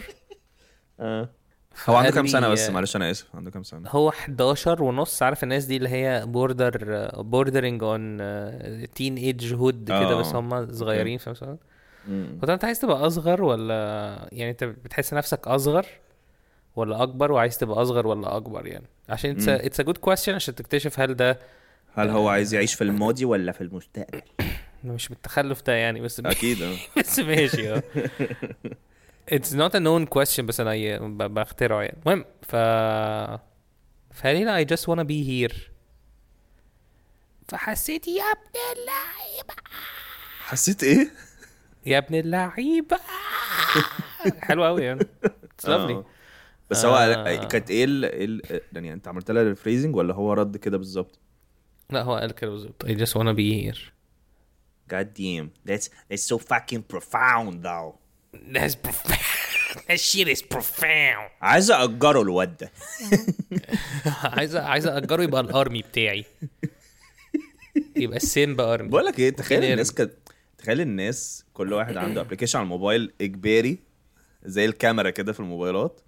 آه. 1.00 1.30
هو 1.90 1.96
عنده 1.96 2.12
كام 2.12 2.28
سنة 2.28 2.50
بس؟ 2.50 2.70
معلش 2.70 2.96
أنا 2.96 3.12
آسف. 3.12 3.36
عنده 3.36 3.52
كام 3.52 3.64
سنة؟ 3.64 3.90
هو 3.90 4.10
11 4.10 4.84
ونص. 4.84 5.24
عارف 5.24 5.44
الناس 5.44 5.66
دي 5.66 5.78
اللي 5.78 5.90
هي 5.90 6.24
border 6.26 7.10
bordering 7.22 7.84
on 7.84 8.18
teenagehood 8.88 9.84
كده 9.88 10.12
آه، 10.12 10.16
بس 10.20 10.36
هم 10.36 10.72
صغيرين 10.72 11.18
في 11.18 11.30
نفس 11.30 11.44
له 12.08 12.54
انت 12.54 12.66
عايز 12.66 12.80
تبقى 12.80 13.08
اصغر 13.08 13.44
ولا 13.44 14.30
يعني 14.32 14.52
انت 14.52 14.64
بتحس 14.64 15.14
نفسك 15.14 15.48
اصغر 15.48 15.86
ولا 16.76 17.04
اكبر 17.04 17.32
وعايز 17.32 17.58
تبقى 17.58 17.82
اصغر 17.82 18.08
ولا 18.08 18.38
اكبر 18.38 18.68
يعني؟ 18.68 18.86
عشان 19.10 19.32
it's. 19.32 19.48
it's 19.48 19.80
a 19.80 19.84
good 19.84 19.98
question 19.98 20.34
عشان 20.34 20.56
تكتشف 20.56 21.00
هل 21.00 21.14
ده 21.14 21.40
هل 21.94 22.10
هو 22.10 22.30
عايز 22.30 22.54
يعيش 22.54 22.74
في 22.74 22.84
الماضي 22.84 23.26
ولا 23.26 23.52
في 23.52 23.62
المستقبل؟ 23.62 24.22
مش 24.84 25.10
بالتخلف 25.10 25.62
ده 25.62 25.74
يعني 25.74 26.02
بس 26.02 26.20
أكيد 26.26 26.62
آه. 26.62 26.76
بس 27.00 27.20
ماشي 27.20 27.74
آه. 27.74 27.84
It's 29.36 29.54
not 29.54 29.72
a 29.74 29.80
known 29.80 30.06
question 30.18 30.42
بس 30.42 30.60
أنا 30.60 31.28
بخترعه 31.28 31.82
يعني. 31.82 31.98
المهم 32.06 32.26
ف 32.42 32.56
لا 34.24 34.64
I 34.64 34.68
just 34.68 34.84
wanna 34.84 35.06
be 35.08 35.24
here. 35.30 35.56
فحسيت 37.48 38.08
يا 38.08 38.24
ابن 38.24 38.60
اللعيبة! 38.74 39.54
حسيت 40.40 40.84
إيه؟ 40.84 41.12
يا 41.86 41.98
ابن 41.98 42.16
اللعيبة. 42.16 43.00
حلو 44.42 44.64
قوي 44.66 44.84
يعني. 44.84 45.08
آه. 45.68 46.06
بس 46.70 46.86
هو 46.86 46.96
آه. 46.96 47.48
كانت 47.48 47.70
إيه 47.70 47.86
ال... 47.88 48.42
يعني 48.74 48.94
أنت 48.94 49.08
عملت 49.08 49.32
لها 49.32 49.44
ريفريزنج 49.44 49.96
ولا 49.96 50.14
هو 50.14 50.34
رد 50.34 50.58
كده 50.58 50.78
بالظبط؟ 50.78 51.20
لا 51.90 52.02
هو 52.02 52.16
قال 52.16 52.32
كده 52.32 52.52
بالظبط. 52.52 52.86
I 52.86 52.90
just 52.90 53.14
wanna 53.16 53.34
be 53.36 53.64
here. 53.64 53.80
God 54.90 55.08
damn. 55.14 55.48
That's 55.66 55.90
that's 56.10 56.24
so 56.32 56.38
fucking 56.38 56.84
profound 56.94 57.64
though. 57.64 57.96
That's 58.54 58.76
profound. 58.76 59.20
That 59.88 60.00
shit 60.00 60.28
is 60.28 60.42
profound. 60.42 61.30
عايز 61.42 61.72
اجره 61.72 62.22
الواد 62.22 62.58
ده. 62.58 62.72
عايز 64.38 64.56
عايز 64.56 64.88
اجره 64.88 65.24
يبقى 65.24 65.42
الأرمي 65.42 65.82
بتاعي. 65.82 66.26
يبقى 67.96 68.18
السيمبا 68.18 68.74
أرمي. 68.74 68.90
بقول 68.90 69.06
لك 69.06 69.20
إيه 69.20 69.30
تخيل 69.30 69.64
الناس 69.64 69.94
كانت 69.94 70.14
تخيل 70.64 70.82
الناس 70.82 71.46
كل 71.54 71.74
واحد 71.74 71.98
عنده 71.98 72.22
application 72.22 72.60
على 72.60 72.64
الموبايل 72.64 73.14
إجباري 73.22 73.80
زي 74.46 74.66
الكاميرا 74.66 75.10
كده 75.10 75.34
في 75.34 75.40
الموبايلات 75.40 76.02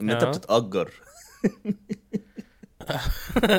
إن 0.00 0.10
أنت. 0.10 0.24
بتتأجر. 0.24 0.92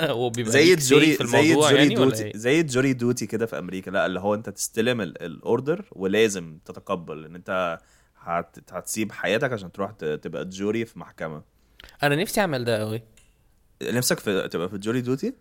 وبيبقى 0.09 0.51
زي 0.51 0.75
say 0.75 0.79
في 0.79 1.27
زي 1.27 1.41
الموضوع 1.51 1.71
يعني 1.71 1.97
ولا 1.97 2.05
duty 2.05 2.23
إيه؟ 2.25 2.31
زي 2.37 2.59
ال 2.59 2.66
jury 2.66 2.93
duty 2.93 3.27
كده 3.27 3.45
في 3.45 3.59
أمريكا. 3.59 3.91
لأ 3.91 4.05
اللي 4.05 4.19
هو 4.19 4.33
أنت 4.33 4.49
تستلم 4.49 5.01
ال- 5.01 5.21
ال 5.21 5.32
order 5.32 5.85
ولازم 5.91 6.57
تتقبل 6.65 7.25
إن 7.25 7.35
أنت 7.35 7.79
هت... 8.17 8.71
هتسيب 8.71 9.11
حياتك 9.11 9.53
عشان 9.53 9.71
تروح 9.71 9.91
ت- 9.91 10.05
تبقى 10.05 10.45
jury 10.45 10.85
في 10.85 10.99
محكمة. 10.99 11.43
أنا 12.03 12.15
نفسي 12.15 12.41
أعمل 12.41 12.65
ده 12.65 12.79
قوي 12.79 13.01
نفسك 13.83 14.19
في 14.19 14.47
تبقى 14.47 14.69
في 14.69 14.75
ال 14.75 14.80
jury 14.80 15.01
duty؟ 15.01 15.33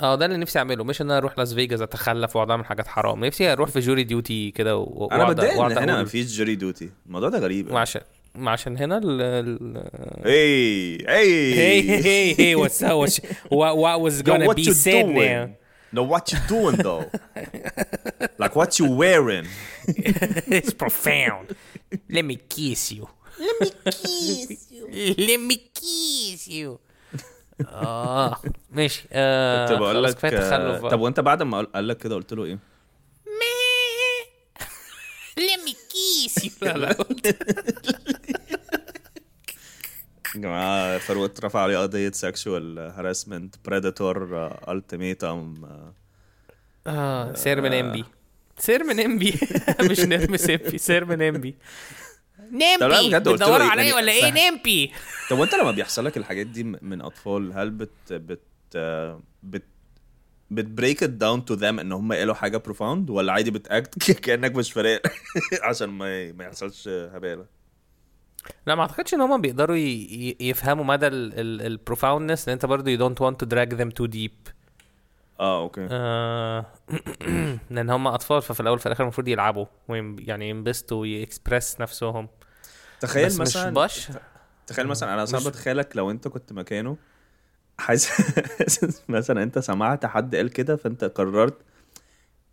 آه 0.00 0.14
ده 0.14 0.26
اللي 0.26 0.36
نفسي 0.36 0.58
أعمله. 0.58 0.84
مش 0.84 1.00
إن 1.00 1.06
أنا 1.10 1.18
أروح 1.18 1.38
لاس 1.38 1.54
فيجاس 1.54 1.80
أتخلف 1.80 2.36
وأقعد 2.36 2.50
أعمل 2.50 2.64
حاجات 2.64 2.86
حرام. 2.86 3.24
نفسي 3.24 3.52
أروح 3.52 3.70
في 3.70 3.80
jury 3.80 4.02
duty 4.04 4.50
كده 4.50 4.76
و- 4.76 5.08
أنا 5.12 5.24
بتضايق 5.28 5.60
إن 5.60 5.78
هنا 5.78 6.02
مفيش 6.02 6.36
jury 6.38 6.54
duty 6.54 6.90
الموضوع 7.06 7.28
ده 7.28 7.38
غريب 7.38 7.72
ما 7.72 7.80
عشان 7.80 8.00
ما 8.34 8.50
عشان 8.50 8.76
هنا 8.76 9.00
ال 9.04 9.84
what's 12.56 12.82
up? 12.82 12.96
What's, 12.98 13.18
what, 13.50 13.76
what 13.76 14.00
was 14.00 14.16
Yo, 14.18 14.22
gonna 14.24 14.54
be 14.54 14.64
said 14.64 15.06
now? 15.08 15.50
No, 15.92 16.02
what 16.04 16.24
you 16.32 16.38
doing 16.48 16.76
though? 16.76 17.04
like 18.38 18.54
what 18.56 18.78
you 18.78 18.86
wearing? 19.02 19.46
it's 20.58 20.72
profound. 20.72 21.46
Let 22.16 22.24
me 22.24 22.36
kiss 22.54 22.92
you. 22.92 23.08
Let 23.38 23.54
me 23.60 23.70
kiss 23.90 24.66
you. 24.70 24.82
Let 25.28 25.40
me 25.50 25.56
kiss 25.80 26.46
you. 26.48 26.78
آه 27.68 28.36
ماشي. 28.70 29.08
آه 29.12 29.68
كنت 29.68 29.78
بقول 29.78 30.04
لك 30.04 30.14
كفاية 30.14 30.38
آه،. 30.38 30.88
طب 30.88 31.00
وأنت 31.00 31.20
بعد 31.20 31.42
ما 31.42 31.66
قال 31.74 31.88
لك 31.88 31.98
كده 31.98 32.14
قلت 32.14 32.32
له 32.32 32.44
إيه؟ 32.44 32.58
kiss 35.90 36.44
you. 36.44 36.50
لا 36.76 36.96
جماعة 40.36 40.98
فاروق 40.98 41.24
اترفع 41.24 41.60
عليه 41.60 41.78
قضية 41.78 42.10
سكشوال 42.10 42.78
هاراسمنت 42.78 43.54
بريداتور 43.64 44.48
التيميتم 44.68 45.66
آه 46.86 47.34
سير 47.34 47.60
من 47.60 47.72
ام 47.72 47.92
بي 47.92 48.04
سير 48.58 48.84
من 48.84 49.00
ام 49.00 49.18
بي 49.18 49.34
مش 49.90 50.00
نرم 50.00 50.36
سيبي 50.36 50.78
سير 50.78 51.04
من 51.04 51.22
ام 51.22 51.38
بي 51.40 51.56
بتدوروا 53.18 53.56
إيه؟ 53.56 53.70
عليا 53.70 53.84
يعني 53.84 53.92
ولا 53.92 54.12
إيه. 54.12 54.50
نمبي 54.50 54.92
طب 55.30 55.38
وأنت 55.38 55.54
لما 55.54 55.70
بيحصل 55.70 56.04
لك 56.04 56.16
الحاجات 56.16 56.46
دي 56.46 56.64
من 56.64 57.00
أطفال 57.00 57.52
هل 57.52 57.70
بت 57.70 58.12
بت 58.12 58.40
بت 59.42 59.64
بت 60.50 60.65
break 60.65 61.02
it 61.02 61.10
down 61.10 61.44
to 61.44 61.54
them 61.54 61.80
إن 61.80 61.92
هم 61.92 62.12
قالوا 62.12 62.34
حاجة 62.34 62.56
profound 62.56 63.10
ولا 63.10 63.32
عادي 63.32 63.50
بت 63.50 63.74
act 63.74 64.10
كأنك 64.24 64.56
مش 64.56 64.72
فارق 64.72 65.02
عشان 65.68 65.88
ما 65.88 66.32
ما 66.32 66.44
يحصلش 66.44 66.88
هبالة 66.88 67.46
لا 68.66 68.74
ما 68.74 68.82
أعتقدش 68.82 69.14
إن 69.14 69.20
هم 69.20 69.40
بيقدروا 69.40 69.76
يفهموا 70.40 70.84
مدى 70.84 71.06
ال 71.08 71.19
profoundness 71.19 72.48
لأن 72.48 72.52
أنت 72.52 72.66
برضه 72.66 72.96
you 72.96 73.00
don't 73.00 73.18
want 73.20 73.36
to 73.44 73.48
drag 73.50 73.76
them 73.76 73.90
too 74.00 74.08
deep 74.12 74.59
آه 75.40 75.62
okay. 75.62 75.88
آه، 75.90 76.66
لأن 77.70 77.90
هم 77.90 78.06
أطفال 78.06 78.42
ففي 78.42 78.60
الأول 78.60 78.76
وفي 78.76 78.86
الآخر 78.86 79.02
المفروض 79.02 79.28
يلعبوا 79.28 79.66
يعني 80.18 80.48
ينبسطوا 80.48 81.00
ويكسبرس 81.00 81.80
نفسهم. 81.80 82.28
تخيل 83.00 83.26
بس 83.26 83.40
مثلا 83.40 83.70
مش 83.70 83.74
باش 83.74 84.08
تخيل 84.66 84.86
مثلا 84.86 85.14
أنا 85.14 85.24
صعب 85.24 85.46
أتخيلك 85.46 85.96
لو 85.96 86.10
أنت 86.10 86.28
كنت 86.28 86.52
مكانه. 86.52 86.96
حاسس 87.78 89.02
مثلا 89.08 89.42
أنت 89.42 89.58
سمعت 89.58 90.06
حد 90.06 90.36
قال 90.36 90.50
كده 90.50 90.76
فأنت 90.76 91.04
قررت 91.04 91.58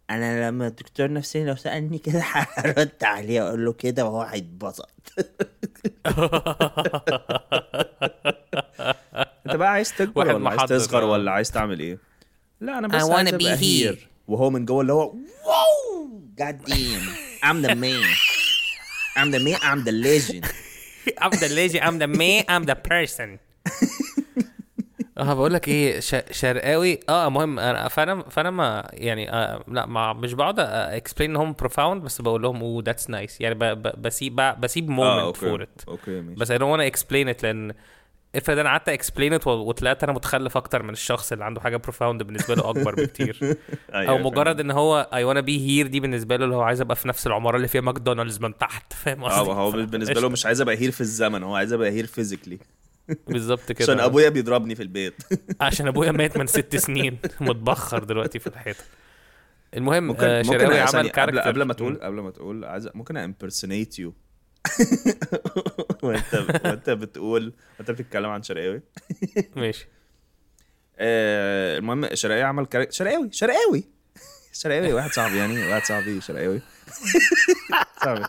أنا 0.10 0.48
لما 0.50 0.67
الدكتور 0.67 1.12
نفسي 1.12 1.46
لو 1.46 1.56
سألني 1.56 1.98
كده 1.98 2.20
هرد 2.58 3.03
عليه 3.03 3.48
أقول 3.48 3.65
له 3.65 3.74
كده 3.74 4.06
وهو 4.06 4.22
هيتبسط. 4.22 4.89
أنت 9.46 9.56
بقى 9.56 9.72
عايز 9.72 9.94
تكبر 9.98 10.36
ولا 10.36 10.50
عايز 10.50 10.62
تصغر 10.62 11.01
آه. 11.03 11.06
ولا 11.06 11.32
عايز 11.32 11.51
تعمل 11.51 11.79
إيه؟ 11.79 12.07
لا 12.62 12.78
أنا 12.78 12.88
بس 12.88 13.04
I 13.04 13.06
wanna 13.06 13.38
be 13.38 13.62
here. 13.62 13.98
وهو 14.28 14.50
من 14.50 14.66
جوه 14.66 14.82
اللي 14.82 14.94
هو 14.94 15.16
wow 15.46 16.10
god 16.38 16.63
damn 16.63 17.01
I'm 17.44 17.62
the 17.68 17.76
man. 17.76 18.06
I'm 19.18 19.32
the 19.32 19.40
man. 19.40 19.60
I'm 19.62 19.84
the 19.84 19.92
legend. 19.92 20.46
I'm 21.24 21.32
the 21.32 21.50
lazy 21.50 21.80
I'm 21.82 21.98
the 22.00 22.08
man. 22.08 22.44
I'm 22.50 22.66
the 22.66 22.76
person. 22.76 23.30
آه 25.18 25.34
بقول 25.34 25.54
لك 25.54 25.68
إيه. 25.68 26.00
شرقاوي. 26.32 27.00
آه 27.10 27.30
مهم. 27.30 27.60
أنا 27.60 27.88
فأنا 27.88 28.24
فأنا 28.30 28.50
ما 28.50 28.90
يعني 28.94 29.32
آه 29.32 29.64
لا 29.68 29.86
ما 29.86 30.14
مش 30.14 30.34
بقعد 30.34 30.60
explain 30.60 31.29
ان 31.30 31.36
هم 31.36 31.54
profound 31.53 32.03
بس 32.04 32.22
بقول 32.22 32.42
لهم 32.42 32.62
oh 32.62 32.84
that's 32.86 33.10
nice 33.10 33.41
يعني 33.42 33.56
ب... 33.56 33.64
ب... 33.64 34.02
بسيب 34.02 34.36
بسيب 34.36 34.90
moment 34.89 35.38
for 35.38 35.63
it 35.63 35.82
بس 36.38 36.52
don't 36.52 36.56
wanna 36.56 36.94
explain 36.94 37.36
it 37.36 37.44
لأن 37.44 37.74
افرض 38.38 38.58
أنا 38.58 38.70
قعدت 38.70 38.89
explain 38.89 39.34
it 39.34 39.48
وطلعت 39.48 40.03
أنا 40.03 40.13
متخلف 40.13 40.58
أكتر 40.58 40.84
من 40.84 40.89
الشخص 40.89 41.32
اللي 41.32 41.46
عنده 41.46 41.62
حاجة 41.62 41.77
profound 41.77 42.24
بالنسبة 42.24 42.56
له 42.56 42.70
أكبر 42.70 42.96
بكتير. 43.03 43.58
أيوة، 43.94 44.12
أو 44.12 44.17
مجرد 44.17 44.60
إن 44.60 44.72
هو 44.72 45.10
I 45.13 45.24
wanna 45.24 45.41
be 45.41 45.67
here 45.67 45.88
دي 45.88 46.00
بالنسبة 46.00 46.36
له 46.36 46.46
اللي 46.46 46.56
هو 46.56 46.62
عايز 46.62 46.82
أبقى 46.82 46.96
في 46.96 47.08
نفس 47.08 47.27
العمارة 47.27 47.56
اللي 47.58 47.67
فيها 47.67 47.82
ماكدونالدز 47.82 48.39
من 48.39 48.58
تحت 48.58 48.94
فاهم 48.94 49.24
آه 49.24 49.29
قصدي؟ 49.29 49.50
هو 49.51 49.72
ف- 49.72 49.75
بالنسبة 49.75 50.22
له 50.22 50.29
مش 50.29 50.46
عايز 50.46 50.62
أبقى 50.62 50.77
here 50.77 50.91
في 50.91 51.01
الزمن 51.01 51.44
هو 51.44 51.56
عايز 51.56 51.74
أبقى 51.74 51.89
here 51.89 52.06
physically 52.06 52.60
بالظبط 53.27 53.72
كده. 53.72 53.84
عشان 53.94 54.00
أبويا 54.00 54.29
بيضربني 54.29 54.75
في 54.75 54.84
البيت. 54.84 55.13
عشان 55.62 55.88
أبويا 55.88 56.12
مات 56.12 56.38
من 56.38 56.48
ست 56.48 56.75
سنين. 56.75 57.17
متبخر 57.41 58.03
دلوقتي 58.03 58.39
في 58.39 58.48
الحيطة. 58.48 58.84
المهم 59.77 60.03
ممكن 60.08 60.25
آه 60.25 60.41
ممكن 60.44 60.60
شراوي 60.60 60.79
عمل 60.79 60.89
قبل 60.89 61.10
character 61.10 61.39
قبل 61.41 61.62
ما 61.63 61.74
تقول 61.74 61.96
قبل 62.01 62.20
ما 62.20 62.32
تقول 62.32 62.65
عايز 62.65 62.89
ممكن 62.96 63.17
impersonate 63.17 64.00
you 64.00 64.13
وانت 66.03 66.33
وانت 66.65 66.89
بتقول 66.89 67.53
وانت 67.79 67.91
بتتكلم 67.91 68.29
عن 68.29 68.43
شرقاوي 68.43 68.81
ماشي 69.55 69.88
آه 71.00 71.77
المهم 71.77 72.15
شرقاوي 72.15 72.43
عمل 72.43 72.65
character 72.65 72.91
شرقاوي 72.93 73.29
شرقاوي 73.31 73.83
شرقاوي 74.62 74.93
واحد 74.93 75.12
صاحبي 75.12 75.38
يعني 75.38 75.67
واحد 75.71 75.83
صاحبي 75.86 76.21
شرقاوي 76.21 76.62
صاحبي 78.03 78.25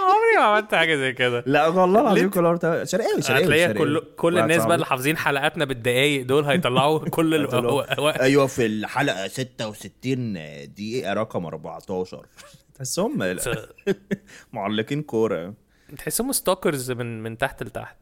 عمري 0.00 0.36
ما 0.38 0.42
عملت 0.42 0.74
حاجة 0.74 0.96
زي 0.96 1.12
كده 1.12 1.44
لا 1.46 1.66
والله 1.68 2.00
العظيم؟ 2.00 2.30
كل 2.30 2.42
مرة 2.42 2.84
شرقاوي 2.84 3.22
شرقاوي 3.22 3.22
شرقاوي. 3.58 3.74
كل 3.74 4.02
كل 4.16 4.38
الناس 4.38 4.64
بقى. 4.64 4.74
اللي 4.74 4.86
حافظين 4.86 5.16
حلقاتنا 5.16 5.64
بالدقايق 5.64 6.26
دول 6.26 6.44
هيطلعوا 6.44 6.98
كل 7.08 7.34
ال... 7.34 7.40
هيطلعوا. 7.40 7.98
و- 8.00 8.04
و- 8.06 8.08
أيوه 8.08 8.46
في 8.46 8.66
الحلقة 8.66 9.28
66 9.28 10.32
دقيقة 10.74 11.12
رقم 11.12 11.46
14 11.46 12.26
تحسهم 12.74 13.18
معلقين 14.52 15.02
كورة. 15.02 15.54
تحسهم 15.98 16.32
ستوكرز 16.32 16.90
من 16.90 17.22
من 17.22 17.38
تحت 17.38 17.62
لتحت. 17.62 17.96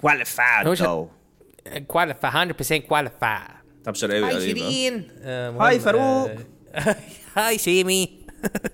كواليفايد 0.00 0.66
هو 0.66 0.72
مش- 0.72 0.82
though. 0.82 1.76
كواليفاي 1.86 2.30
100% 2.30 2.86
كواليفاي 2.88 3.38
طب 3.84 3.94
شرقاوي 3.94 4.24
هاي 4.26 4.32
قال 4.32 4.42
إيه 4.42 4.54
بقى؟ 4.54 4.70
شيرين 4.72 5.08
آه، 5.20 5.50
هاي 5.50 5.80
فاروق. 5.80 6.30
آه، 6.74 6.96
هاي 7.36 7.58
شيمي. 7.58 8.26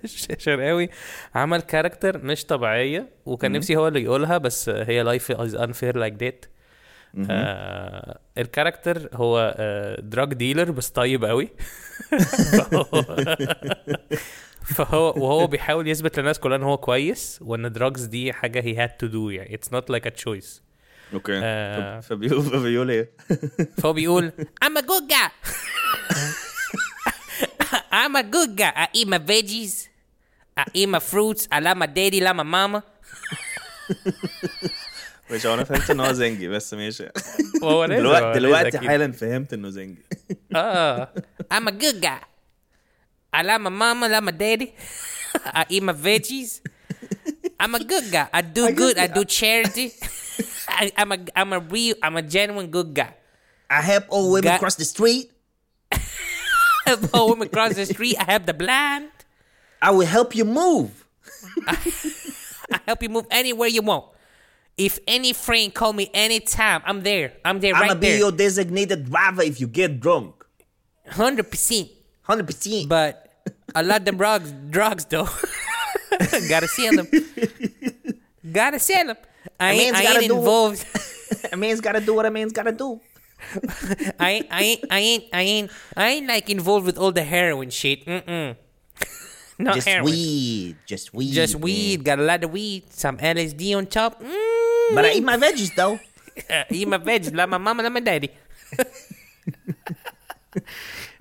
شرقاوي 0.38 0.88
عمل 1.34 1.60
كاركتر 1.60 2.18
مش 2.24 2.44
طبيعية 2.44 3.08
وكان 3.26 3.52
نفسي 3.52 3.76
هو 3.76 3.88
اللي 3.88 4.02
يقولها 4.02 4.38
بس 4.38 4.68
هي 4.68 5.02
لايف 5.02 5.30
از 5.30 5.54
انفير 5.54 5.96
لايك 5.96 6.14
ذات 6.22 6.44
ال 8.38 8.45
character 8.45 9.08
هو 9.14 9.54
drug 10.02 10.34
dealer 10.34 10.70
بس 10.70 10.88
طيب 10.88 11.24
قوي. 11.24 11.48
فهو, 14.64 15.06
وهو 15.16 15.46
بيحاول 15.46 15.88
يثبت 15.88 16.18
للناس 16.18 16.38
كلها 16.38 16.56
إن 16.56 16.62
هو 16.62 16.76
كويس 16.76 17.38
وإن 17.42 17.72
drugs 17.72 18.04
دي 18.04 18.32
حاجة 18.32 18.60
he 18.60 18.76
had 18.76 18.88
to 18.88 19.06
do 19.06 19.30
يعني. 19.30 19.54
it's 19.54 19.72
not 19.72 19.90
like 19.90 20.06
a 20.06 20.10
choice 20.10 20.62
okay. 21.14 21.40
آه. 21.44 22.00
فب- 22.00 22.06
فبيقول 22.06 22.42
فبيقول 22.42 22.90
إيه؟ 22.90 23.10
فهو 23.82 23.92
بيقول 23.92 24.32
I'm 24.64 24.76
a 24.78 24.82
good 24.82 25.08
guy. 25.12 25.30
I'm 27.92 28.16
a 28.16 28.22
good 28.22 28.56
guy. 28.56 28.72
I 28.76 28.86
eat 28.98 29.08
my 29.08 29.18
veggies. 29.18 29.88
I 30.58 30.64
eat 30.74 30.88
my 30.88 31.00
fruits. 31.00 31.46
I 31.52 31.60
love 31.60 31.76
my 31.82 31.86
daddy. 31.86 32.20
Love 32.20 32.36
my 32.36 32.42
mama. 32.56 32.82
مش 35.30 35.46
أنا 35.46 35.64
فهمت 35.64 35.90
إن 35.90 36.00
هو 36.00 36.12
زنجي 36.12 36.48
بس 36.48 36.74
ماشي. 36.74 37.08
هو 37.62 37.86
دلوقتي 37.86 38.38
دلوقتي. 38.38 38.78
حالا 38.78 39.12
فهمت 39.12 39.52
إنه 39.52 39.68
زنجي. 39.68 40.02
آه. 40.54 41.08
I'm 41.54 41.68
a 41.68 41.72
good 41.72 42.02
guy. 42.04 42.31
I 43.32 43.42
love 43.42 43.60
my 43.60 43.70
mama 43.70 44.06
I 44.06 44.08
love 44.10 44.24
my 44.24 44.30
daddy. 44.32 44.74
I 45.44 45.64
eat 45.68 45.82
my 45.82 45.92
veggies. 45.92 46.60
I'm 47.58 47.74
a 47.74 47.82
good 47.84 48.10
guy. 48.10 48.28
I 48.32 48.42
do 48.42 48.72
good 48.72 48.98
I 48.98 49.06
do 49.06 49.24
charity. 49.24 49.92
I, 50.68 50.92
I'm 50.96 51.12
a 51.12 51.18
I'm 51.36 51.52
a 51.52 51.60
real 51.60 51.96
I'm 52.02 52.16
a 52.16 52.22
genuine 52.22 52.68
good 52.70 52.94
guy. 52.94 53.14
I 53.70 53.80
help 53.80 54.04
old 54.10 54.32
women 54.32 54.44
Got- 54.44 54.60
cross 54.60 54.74
the 54.74 54.84
street. 54.84 55.30
I 55.90 56.00
help 56.86 57.14
old 57.14 57.30
women 57.30 57.48
cross 57.48 57.74
the 57.74 57.86
street. 57.86 58.16
I 58.18 58.24
help 58.24 58.46
the 58.46 58.54
blind. 58.54 59.08
I 59.80 59.90
will 59.90 60.06
help 60.06 60.34
you 60.36 60.44
move. 60.44 61.06
I 61.66 62.80
help 62.86 63.02
you 63.02 63.08
move 63.08 63.26
anywhere 63.30 63.68
you 63.68 63.82
want. 63.82 64.06
If 64.76 64.98
any 65.06 65.32
friend 65.32 65.72
call 65.72 65.92
me 65.92 66.10
anytime, 66.14 66.82
I'm 66.86 67.02
there. 67.02 67.34
I'm 67.44 67.60
there 67.60 67.74
I'ma 67.74 67.94
be 67.94 68.08
there. 68.08 68.18
your 68.18 68.32
designated 68.32 69.10
driver 69.10 69.42
if 69.42 69.60
you 69.60 69.66
get 69.66 70.00
drunk. 70.00 70.44
Hundred 71.08 71.50
percent. 71.50 71.88
100% 72.28 72.88
But 72.88 73.28
a 73.74 73.82
lot 73.82 74.00
of 74.00 74.04
them 74.04 74.16
drugs, 74.16 74.52
drugs 74.70 75.04
though. 75.06 75.28
gotta 76.48 76.68
sell 76.68 76.96
them. 76.96 77.08
gotta 78.50 78.78
sell 78.78 79.06
them. 79.06 79.16
I 79.58 79.72
ain't, 79.72 79.96
I 79.96 80.02
ain't 80.02 80.30
involved. 80.30 80.86
a 81.52 81.56
man's 81.56 81.80
gotta 81.80 82.00
do 82.00 82.14
what 82.14 82.26
a 82.26 82.30
man's 82.30 82.52
gotta 82.52 82.72
do 82.72 83.00
I 84.20 84.30
ain't, 84.30 84.46
I 84.50 84.62
ain't, 84.62 84.84
I 84.90 84.98
ain't, 84.98 85.24
I 85.32 85.42
ain't, 85.42 85.70
I 85.96 86.08
ain't 86.10 86.28
like 86.28 86.48
involved 86.48 86.86
with 86.86 86.96
all 86.96 87.10
the 87.10 87.24
heroin 87.24 87.70
shit. 87.70 88.06
Mm-mm. 88.06 88.56
Not 89.58 89.74
just 89.74 89.88
heroin. 89.88 90.12
weed 90.12 90.76
just 90.86 91.12
weed 91.12 91.32
Just 91.32 91.54
man. 91.54 91.62
weed. 91.62 92.04
Got 92.04 92.20
a 92.20 92.22
lot 92.22 92.44
of 92.44 92.52
weed. 92.52 92.84
Some 92.92 93.18
LSD 93.18 93.76
on 93.76 93.86
top. 93.86 94.22
Mm. 94.22 94.94
but 94.94 95.04
I 95.04 95.12
eat 95.14 95.24
my 95.24 95.36
veggies 95.36 95.74
though 95.74 95.98
eat 96.70 96.88
my 96.88 96.98
veggies 96.98 97.34
Like 97.34 97.48
my 97.48 97.58
mama, 97.58 97.82
like 97.82 97.92
my 97.92 98.00
daddy. 98.00 98.30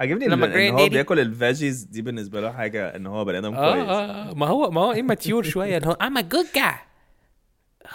عجبني 0.00 0.26
لما 0.26 0.46
ان 0.46 0.70
هو 0.74 0.78
granddaddy- 0.78 0.90
بياكل 0.90 1.20
الفيجيز 1.20 1.82
دي 1.82 2.02
بالنسبه 2.02 2.40
له 2.40 2.52
حاجه 2.52 2.96
ان 2.96 3.06
هو 3.06 3.24
بني 3.24 3.38
ادم 3.38 3.54
اه 3.54 3.72
كويس 3.74 3.88
اه 3.88 4.34
ما 4.34 4.46
هو 4.46 4.70
ما 4.70 4.80
هو 4.80 4.94
immature 4.94 5.40
شويه 5.48 5.76
اللي 5.76 5.88
هو 5.88 5.98
I'm 6.02 6.16
a 6.20 6.22
good 6.36 6.58
guy 6.58 6.74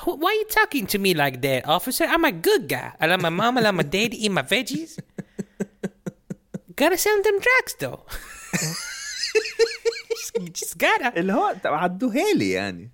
Who- 0.04 0.18
Why 0.24 0.32
are 0.32 0.40
you 0.42 0.48
talking 0.60 0.86
to 0.94 0.98
me 1.06 1.12
like 1.24 1.38
that, 1.48 1.62
officer? 1.78 2.06
I'm 2.14 2.24
a 2.24 2.36
good 2.48 2.64
guy. 2.76 2.88
I 3.02 3.04
let 3.12 3.20
my 3.28 3.34
mama, 3.42 3.58
let 3.66 3.74
my 3.82 3.86
daddy 3.96 4.18
eat 4.26 4.32
my 4.40 4.46
veggies. 4.54 4.92
gotta 6.80 6.98
sell 7.06 7.20
them 7.28 7.38
drugs 7.46 7.74
though. 7.84 8.00
just, 10.10 10.54
just 10.54 10.78
gotta. 10.78 11.18
اللي 11.18 11.34
هو 11.34 11.56
طب 11.64 11.74
عدوها 11.74 12.34
لي 12.36 12.50
يعني 12.52 12.90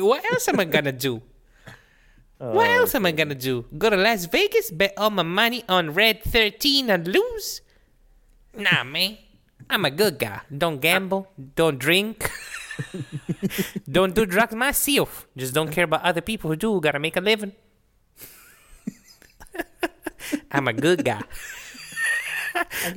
What 0.00 0.20
else 0.34 0.52
am 0.52 0.56
I 0.60 0.64
gonna 0.64 0.92
do? 1.06 1.20
What 2.40 2.68
else 2.78 2.94
am 2.94 3.06
I 3.06 3.12
gonna 3.12 3.34
do? 3.48 3.54
Go 3.78 3.90
to 3.90 3.96
Las 3.96 4.24
Vegas, 4.36 4.66
bet 4.80 4.92
all 4.98 5.10
my 5.10 5.22
money 5.40 5.62
on 5.68 5.94
Red 5.94 6.16
13 6.24 6.90
and 6.90 7.06
lose? 7.06 7.60
Nah, 8.57 8.83
man. 8.83 9.17
I'm 9.69 9.85
a 9.85 9.91
good 9.91 10.19
guy. 10.19 10.39
Don't 10.55 10.79
gamble. 10.79 11.27
Don't 11.55 11.79
drink. 11.79 12.29
don't 13.95 14.13
do 14.13 14.25
drugs 14.25 14.53
myself. 14.55 15.27
Just 15.35 15.53
don't 15.53 15.71
care 15.71 15.85
about 15.85 16.01
other 16.03 16.21
people 16.21 16.49
who 16.51 16.55
do. 16.55 16.79
Gotta 16.81 16.99
make 16.99 17.17
a 17.17 17.21
living. 17.21 17.51
I'm 20.51 20.67
a 20.67 20.73
good 20.73 21.03
guy. 21.05 21.21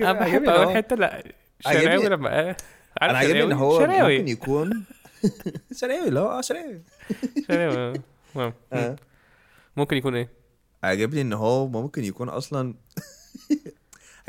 أنا 0.01 0.13
بحب 0.13 0.49
اول 0.49 0.75
حتة 0.77 0.97
لا 0.97 1.23
عجبني- 1.67 1.83
شراوي 1.85 2.09
لما 2.09 2.29
قال- 2.31 2.47
عارف 3.01 3.11
أنا 3.11 3.19
عاجبني 3.19 3.43
ان 3.43 3.49
شراوي؟ 3.51 3.63
هو 3.65 3.79
شراوي. 3.81 4.19
ممكن 4.19 4.29
يكون 4.29 4.85
شراوي 5.73 6.09
اللي 6.09 6.21
هو 6.21 6.39
آه 6.39 6.41
شراوي 6.41 6.83
شراوي. 7.49 8.01
آه. 8.37 8.53
آه. 8.73 8.97
ممكن 9.77 9.97
يكون 9.97 10.15
إيه؟ 10.15 10.29
عاجبني 10.85 11.21
ان 11.21 11.33
هو 11.33 11.69
ممكن 11.69 12.05
يكون 12.05 12.29
أصلا 12.29 12.75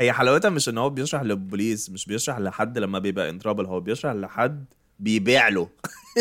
هي 0.00 0.12
حلاوتها 0.12 0.48
مش 0.48 0.68
ان 0.68 0.78
هو 0.78 0.90
بيشرح 0.90 1.22
للبوليس 1.22 1.90
مش 1.90 2.06
بيشرح 2.06 2.38
لحد 2.38 2.78
لما 2.78 2.98
بيبقى 2.98 3.30
ان 3.30 3.38
ترابل 3.38 3.66
هو 3.66 3.80
بيشرح 3.80 4.12
لحد 4.14 4.64
بيبيع 4.98 5.48
له 5.48 5.68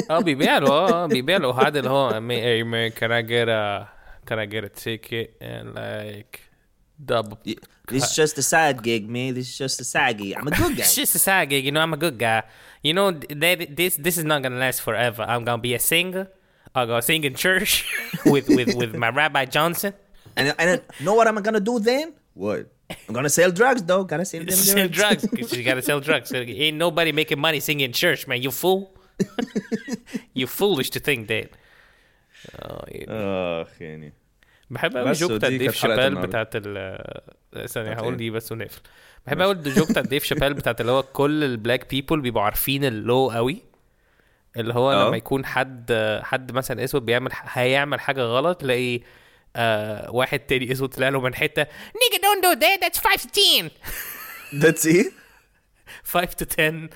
آه 0.10 0.20
بيبيع 0.20 0.58
له 0.58 0.70
آه 0.70 1.06
بيبيع 1.06 1.38
له 1.38 1.54
حد 1.66 1.78
اللي 1.78 1.90
هو 1.90 2.10
"Ma- 2.10 2.14
hey 2.14 2.64
man 2.66 3.00
can 3.00 3.10
I 3.12 3.22
get 3.30 3.48
a 3.50 3.88
can 4.30 4.38
I 4.38 4.46
get 4.54 4.64
a 4.66 4.70
ticket 4.84 5.30
and 5.42 5.68
like 5.76 6.40
double 7.06 7.38
This 7.92 8.04
is 8.04 8.16
just 8.22 8.36
a 8.38 8.46
side 8.54 8.80
gig 8.88 9.04
man 9.16 9.34
this 9.38 9.48
is 9.52 9.58
just 9.64 9.78
a 9.86 9.88
side 9.96 10.18
gig 10.22 10.34
I'm 10.40 10.48
a 10.48 10.56
good 10.62 10.74
guy 10.78 10.86
It's 10.88 10.96
just 11.02 11.16
a 11.16 11.22
side 11.28 11.48
gig, 11.52 11.64
you 11.68 11.72
know. 11.76 11.82
I'm 11.86 11.94
a 12.00 12.02
good 12.06 12.18
guy. 12.28 12.40
You 12.88 12.94
know, 12.98 13.08
that 13.44 13.58
this 13.80 13.94
this 14.06 14.16
is 14.20 14.26
not 14.32 14.40
gonna 14.44 14.62
last 14.66 14.80
forever. 14.88 15.24
I'm 15.32 15.44
gonna 15.48 15.64
be 15.70 15.74
a 15.80 15.84
singer. 15.92 16.26
I'll 16.76 16.88
go 16.92 16.98
sing 17.10 17.22
in 17.30 17.34
church 17.46 17.72
with 18.34 18.46
with 18.58 18.70
with 18.82 18.92
my 19.04 19.10
Rabbi 19.22 19.44
Johnson. 19.56 19.92
and, 20.38 20.46
and 20.60 20.68
then, 20.70 20.80
know 21.06 21.16
what 21.20 21.26
I'm 21.30 21.40
gonna 21.48 21.66
do 21.72 21.76
then 21.92 22.08
what 22.44 22.62
I'm 22.90 23.14
gonna 23.14 23.30
sell 23.30 23.52
drugs 23.52 23.84
though 23.84 24.04
gotta 24.04 24.26
sell 24.26 24.44
them 24.44 24.60
sell 24.74 24.88
drugs 24.88 25.24
you 25.58 25.64
gotta 25.64 25.82
sell 25.82 26.00
drugs. 26.00 26.34
Ain't 26.34 26.78
nobody 26.78 27.12
making 27.12 27.40
money 27.40 27.60
singing 27.60 27.86
in 27.86 27.94
church, 27.94 28.28
man. 28.28 28.42
You 28.42 28.52
fool. 28.52 28.82
you 30.40 30.48
foolish 30.48 30.90
to 30.96 31.00
think 31.00 31.28
that. 31.28 31.50
Oh, 32.64 32.84
yeah. 32.92 33.06
اخ 33.10 33.82
يعني 33.82 34.14
بحب 34.70 34.98
قوي 34.98 35.10
بس 35.10 35.20
joke 35.20 35.32
بتاع 35.32 35.50
ديف 35.50 35.86
النهاردة. 35.86 36.22
بتاعت 36.22 36.50
ال 36.56 37.68
ثانية 37.68 37.94
هقول؟ 37.94 38.18
دي 38.18 38.30
بس 38.30 38.52
ونقفل 38.52 38.82
بحب 39.26 39.42
قوي 39.42 39.54
ال 39.54 39.61
joke 39.61 39.90
بتاعت 39.90 40.08
ديف 40.08 40.24
شابيل 40.24 40.54
بتاعت 40.54 40.82
اللي 40.82 40.92
هو 40.92 41.04
كل 41.04 41.44
ال 41.44 41.51
black 41.51 41.90
people 41.90 42.22
بيبقوا 42.22 42.44
عارفين 42.44 42.86
ال 42.86 42.97
law 42.97 43.30
قوي 43.30 43.62
اللي 44.58 44.74
هو 44.74 44.92
آه. 44.92 45.08
لما 45.08 45.18
يكون 45.18 45.46
حد 45.46 46.20
حد 46.22 46.52
مثلا 46.52 46.84
اسود 46.84 47.06
بيعمل 47.06 47.32
هيعمل 47.34 48.00
حاجة 48.00 48.22
غلط 48.22 48.62
تلاقي 48.62 49.02
آه 49.56 50.12
واحد 50.12 50.40
تاني 50.40 50.72
اسمه 50.72 50.88
طلع 50.88 51.10
له 51.10 51.22
من 51.22 51.36
حتة. 51.36 51.64
nigga 51.64 52.18
don't 52.18 52.44
do 52.44 52.60
that 52.60 52.80
that's 52.86 53.00
5 53.00 53.22
to 53.24 53.30
10 53.30 53.72
That's 54.62 54.86
إيه 54.86 55.12
5 56.04 56.36
to 56.36 56.46
10 56.46 56.90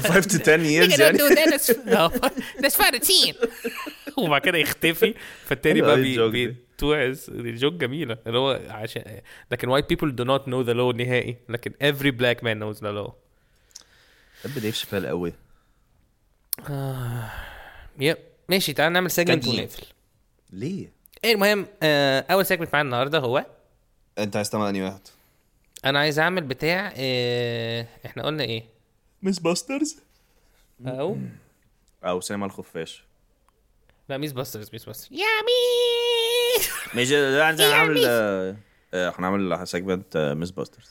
5 0.00 0.26
to 0.26 0.38
10 0.38 0.58
nigga 0.58 0.90
years 0.90 1.00
يعني. 1.00 1.18
do 1.18 1.28
that 1.34 1.48
that's 1.52 1.70
آه، 1.96 2.08
that's 2.58 2.76
5 2.76 2.90
to 2.90 2.98
10 2.98 3.34
وبعد 4.18 4.40
كده 4.40 4.58
يختفي. 4.58 5.14
فالتاني 5.46 5.80
بقى 5.80 5.96
بي. 5.96 6.28
بيتوعز 6.28 7.26
الجوك 7.30 7.74
جميلة. 7.74 8.18
اللي 8.26 8.38
هو 8.38 8.60
عشان 8.68 9.20
لكن 9.52 9.68
white 9.80 9.84
people 9.84 10.10
do 10.10 10.24
not 10.24 10.42
know 10.44 10.66
the 10.68 10.74
law 10.74 10.96
نهائي. 10.96 11.36
لكن 11.48 11.70
every 11.72 12.10
black 12.12 12.38
man 12.40 12.58
knows 12.62 12.80
the 12.80 12.90
law. 12.92 13.12
بحب 14.44 14.58
ديف 14.58 14.74
شابيل 14.76 15.06
قوي 15.06 15.32
يب. 18.00 18.16
ماشي 18.48 18.72
تعال 18.72 18.92
نعمل 18.92 19.10
سيجمنت. 19.10 19.48
ونقفل. 19.48 19.86
ليه؟ 20.52 20.92
إيه 21.24 21.32
المهم 21.32 21.66
آه 21.82 22.24
أول 22.30 22.46
سيجمنت 22.46 22.72
معانا 22.74 22.86
النهارده 22.86 23.18
هو 23.18 23.46
أنت 24.18 24.36
عايز 24.36 24.50
تعمل 24.50 24.66
أنهي 24.66 24.82
واحد؟ 24.82 25.00
أنا 25.84 25.98
عايز 25.98 26.18
أعمل 26.18 26.42
بتاع 26.42 26.92
آه 26.96 27.86
إحنا 28.06 28.22
قلنا 28.22 28.44
إيه؟ 28.44 28.64
ميس 29.22 29.38
باسترز؟ 29.38 29.96
أو؟ 30.86 31.16
أو 32.04 32.20
سينما 32.20 32.46
الخفاش. 32.46 33.04
لا 34.08 34.18
ميس 34.18 34.32
باسترز 34.32 34.70
ميس 34.72 34.84
باسترز. 34.84 35.12
يا 35.12 35.26
ميس! 35.46 36.70
ماشي 36.94 37.36
لا 37.36 37.44
عندنا 37.44 37.68
هنعمل 37.68 38.04
آه، 38.06 38.56
آه، 38.94 39.14
هنعمل 39.18 39.66
segment 39.66 40.34
ميس 40.36 40.50
باسترز. 40.50 40.90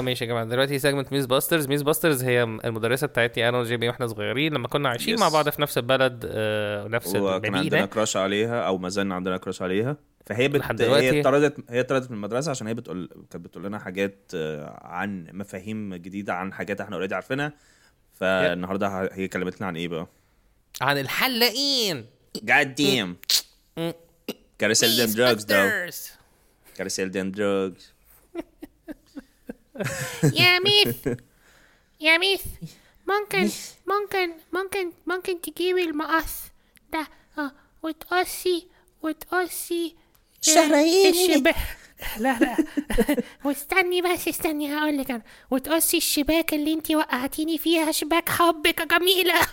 ماشي 0.00 0.24
يا 0.24 0.28
جماعة. 0.30 0.44
دلوقتي 0.44 0.78
segment 0.78 1.12
ميس 1.12 1.26
باسترز 1.26 1.66
ميس 1.66 1.82
باسترز 1.82 2.24
هي 2.24 2.42
المدرسة 2.42 3.06
بتاعتي 3.06 3.48
أنا 3.48 3.58
وجي 3.58 3.76
بي 3.76 3.88
وإحنا 3.88 4.06
صغيرين. 4.06 4.54
لما 4.54 4.68
كنا 4.68 4.88
عايشين 4.88 5.16
Yes. 5.16 5.20
مع 5.20 5.28
بعض 5.28 5.48
في 5.48 5.62
نفس 5.62 5.78
البلد 5.78 6.24
آه 6.30 6.84
ونفس 6.84 7.16
وكان 7.16 7.54
عندنا 7.54 7.86
crush 7.86 8.16
عليها 8.16 8.60
أو 8.60 8.78
ما 8.78 8.88
زلنا 8.88 9.14
عندنا 9.14 9.36
crush 9.36 9.62
عليها. 9.62 9.96
فهي 10.26 10.48
بت... 10.48 10.80
هي 10.82 11.20
اتطردت 11.20 11.56
هي 11.70 11.80
اتطردت 11.80 12.10
من 12.10 12.16
المدرسة 12.16 12.50
عشان 12.50 12.66
هي 12.66 12.74
بتقول 12.74 13.08
كانت 13.30 13.44
بتقول 13.44 13.64
لنا 13.64 13.78
حاجات 13.78 14.30
آه، 14.34 14.80
عن 14.82 15.26
مفاهيم 15.32 15.94
جديدة 15.94 16.34
عن 16.34 16.52
حاجات 16.52 16.80
إحنا 16.80 16.96
already 16.96 17.14
عارفينها. 17.14 17.52
فالنهاردة 18.14 19.08
هي 19.12 19.28
كلمتنا 19.28 19.66
عن 19.66 19.76
إيه 19.76 19.88
بقى؟ 19.88 20.06
عن 20.80 20.98
الحلاقين. 20.98 22.06
Sell 24.60 24.94
them 25.00 25.10
drugs 25.18 25.44
though. 25.44 25.68
Ghostbusters. 25.68 25.98
gotta 26.78 26.90
sell 26.90 27.10
them 27.16 27.28
drugs. 27.38 27.82
يا 30.34 30.58
ميث. 30.58 31.08
يا 32.00 32.18
ميث. 32.18 32.42
ممكن 33.08 33.50
ممكن 33.86 34.32
ممكن 34.52 34.92
ممكن 35.06 35.40
تجيبي 35.40 35.82
المقص 35.82 36.34
ده. 36.92 37.06
آه 37.38 37.52
وتقصي 37.82 38.66
وتقصي 39.02 39.96
آه، 40.48 40.50
شراييني. 40.52 41.32
الشباك. 41.34 41.56
لا 42.18 42.38
لا. 42.38 42.56
واستني 43.44 44.02
بس 44.02 44.28
استني 44.28 44.74
هقول 44.74 44.98
لك 44.98 45.10
أنا. 45.10 45.22
وتقصي 45.50 45.96
الشباك 45.96 46.54
اللي 46.54 46.72
انت 46.72 46.90
وقعتيني 46.90 47.58
فيها. 47.58 47.92
شباك 47.92 48.28
حبك 48.28 48.80
يا 48.80 48.84
جميلة. 48.84 49.34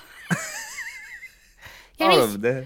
يا 2.00 2.06
أعرف 2.06 2.30
ميس 2.30 2.36
ده. 2.36 2.66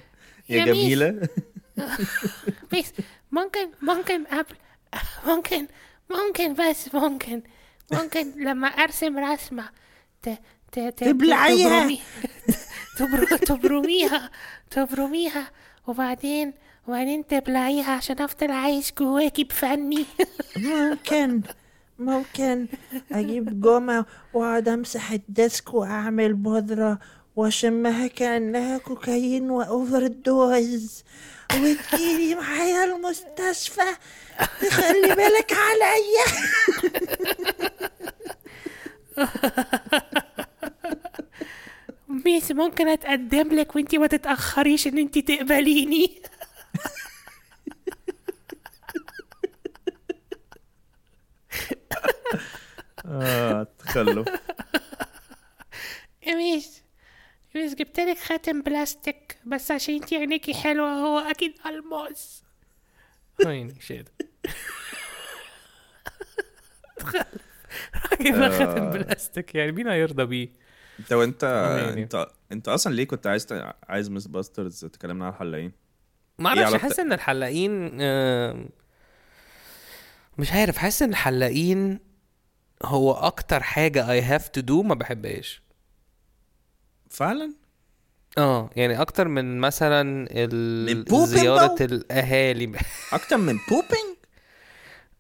يا 0.50 0.66
ميس. 0.66 0.76
جميلة. 0.76 1.30
ممكن 3.32 3.70
ممكن 3.82 4.26
قبل 4.26 4.56
ممكن 5.26 5.68
ممكن 6.10 6.54
بس 6.54 6.94
ممكن. 6.96 7.42
ممكن 7.92 8.32
لما 8.44 8.68
أرسم 8.68 9.20
رسمة 9.20 9.70
ت 10.24 10.30
ت 10.72 10.80
ت 10.80 11.04
تبلعيها. 11.04 11.88
تبرمي- 11.88 12.00
تبر 12.98 13.38
تبرميها. 13.38 14.30
تبرميها. 14.72 15.52
وبعدين 15.88 16.54
وبعدين 16.88 17.28
تبلعيها 17.28 17.92
عشان 17.92 18.22
أفضل 18.22 18.52
عايش 18.52 18.94
جواكي 19.00 19.44
بفني. 19.44 20.06
ممكن. 20.58 21.42
ممكن. 22.00 22.68
أجيب 23.12 23.62
جمعة 23.62 24.06
وأقعد 24.34 24.68
أمسح 24.70 25.12
الديسك 25.12 25.74
وأعمل 25.74 26.34
بودرة 26.34 27.00
واشمها 27.40 28.08
كأنها 28.08 28.78
كوكايين 28.78 29.50
و 29.52 30.08
overdose 30.08 31.04
وتجيلي 31.54 32.36
معايا 32.36 32.84
المستشفى. 32.84 33.82
تخلي 34.62 35.16
بالك 35.16 35.54
عليا. 35.54 36.26
ميس 42.26 42.52
ممكن 42.52 42.88
أتقدم 42.88 43.48
لك 43.60 43.76
وأنتي 43.76 43.98
ما 43.98 44.08
تتأخريش 44.08 44.88
إن 44.88 44.98
أنتي 44.98 45.22
تقبليني؟ 45.22 46.22
آه 53.06 53.68
تخلف. 53.80 54.28
ميس 56.28 56.79
يا 57.60 57.64
ميس 57.66 57.76
جبتلك 57.76 58.18
خاتم 58.18 58.62
بلاستيك 58.62 59.38
بس 59.46 59.72
عشان 59.72 59.94
انتي 59.96 60.16
عينيكي 60.16 60.54
حلوة 60.54 60.90
هو 60.94 61.20
أكيد 61.20 61.54
الماس 61.66 62.44
عيني 63.46 63.76
shit 63.82 64.10
راجل 68.12 68.40
ما 68.40 68.50
خاتم 68.50 68.90
بلاستيك 68.90 69.56
يعني 69.56 69.72
مين 69.72 69.88
هيرضى 69.88 70.26
بيه؟ 70.26 70.50
انت 71.00 71.14
وانت. 71.14 71.44
انت 71.98 72.28
انت 72.52 72.68
أصلا 72.68 72.94
ليه 72.94 73.04
كنت 73.08 73.28
عايز 73.28 73.46
ت- 73.46 73.76
عايز 73.90 74.10
ميس 74.10 74.28
باسترز 74.28 74.86
تكلمنا 74.86 75.26
عن 75.26 75.32
الحلاقين؟ 75.32 75.72
ما 76.40 76.50
أعرفش 76.50 76.76
حاسس 76.76 77.00
إن 77.00 77.14
الحلاقين 77.14 77.98
آه، 78.02 78.66
مش 80.38 80.52
عارف 80.54 80.78
حاسس 80.78 81.02
إن 81.02 81.10
الحلاقين 81.10 82.00
هو 82.86 83.12
أكتر 83.14 83.64
حاجة 83.64 84.22
I 84.22 84.24
have 84.40 84.44
to 84.44 84.62
do 84.66 84.72
ما 84.72 84.96
بحبهاش. 84.96 85.62
فعلا؟ 87.10 87.54
آه 88.38 88.70
يعني 88.76 89.02
أكتر 89.02 89.28
من 89.28 89.60
مثلا 89.60 90.28
ال- 90.32 90.98
من 90.98 91.04
though؟ 91.78 91.82
الأهالي. 91.82 92.72
أكتر 93.14 93.38
من 93.38 93.58
pooping 93.70 94.18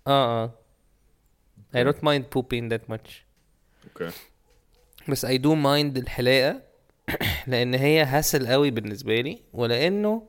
آه 0.07 0.43
آه. 0.43 0.51
I 1.75 1.83
don't 1.83 2.01
mind 2.03 2.23
pooping 2.35 2.69
that 2.73 2.93
much. 2.93 3.09
okay 3.87 4.11
بس 5.07 5.25
I 5.25 5.29
do 5.37 5.49
mind 5.55 5.97
الحلاقة 5.97 6.61
لأن 7.47 7.73
هي 7.73 8.03
hassle 8.03 8.47
قوي 8.47 8.71
بالنسبة 8.71 9.21
لي 9.21 9.41
ولأنه 9.53 10.27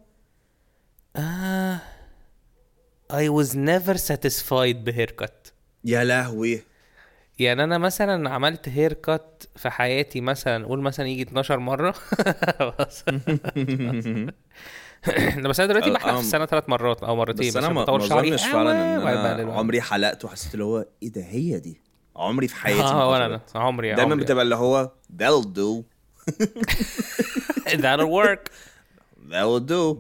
آه 1.17 1.81
I 3.13 3.29
was 3.29 3.49
never 3.55 3.95
satisfied 3.99 4.77
بهير 4.77 5.11
كات. 5.11 5.49
يا 5.85 6.05
لهوي. 6.05 6.63
يعني 7.41 7.65
أنا 7.65 7.79
مثلا 7.79 8.31
عملت 8.31 8.69
هير 8.69 8.93
كات 8.93 9.43
في 9.57 9.71
حياتي 9.71 10.21
مثلا 10.21 10.67
قول 10.67 10.81
مثلا 10.81 11.09
يجي 11.09 11.23
12 11.23 11.59
مرة. 11.59 11.95
بس 12.79 13.05
لا، 15.37 15.49
بس 15.49 15.61
أنا 15.61 15.69
دلوقتي 15.69 15.91
بحلق 15.91 16.15
في 16.15 16.21
السنة 16.21 16.47
ثلاث 16.47 16.69
مرات 16.69 17.03
أو 17.03 17.17
مرتين 17.17 17.49
بس 17.49 17.57
أنا 17.57 17.69
ما 17.69 17.83
أظنش 17.83 18.45
فعلا 18.45 18.97
إن 18.97 19.07
أنا. 19.41 19.53
عمري 19.53 19.81
حلقت 19.81 20.25
وحسيت 20.25 20.55
اللي 20.55 20.65
هو 20.65 20.87
إيه 21.03 21.13
ده 21.13 21.23
هي 21.23 21.59
دي. 21.59 21.81
عمري 22.17 22.49
في 22.49 22.55
حياتي 22.57 22.81
آه 22.83 23.11
ولا 23.11 23.39
حصلت. 23.39 23.57
عمري 23.57 23.95
دايما. 23.95 24.15
بتبقى 24.15 24.43
اللي 24.45 24.55
هو 24.57 24.91
that'll 25.23 25.45
do. 25.47 25.83
That'll 27.83 28.11
work. 28.21 28.45
that'll 29.31 29.61
do. 29.75 29.97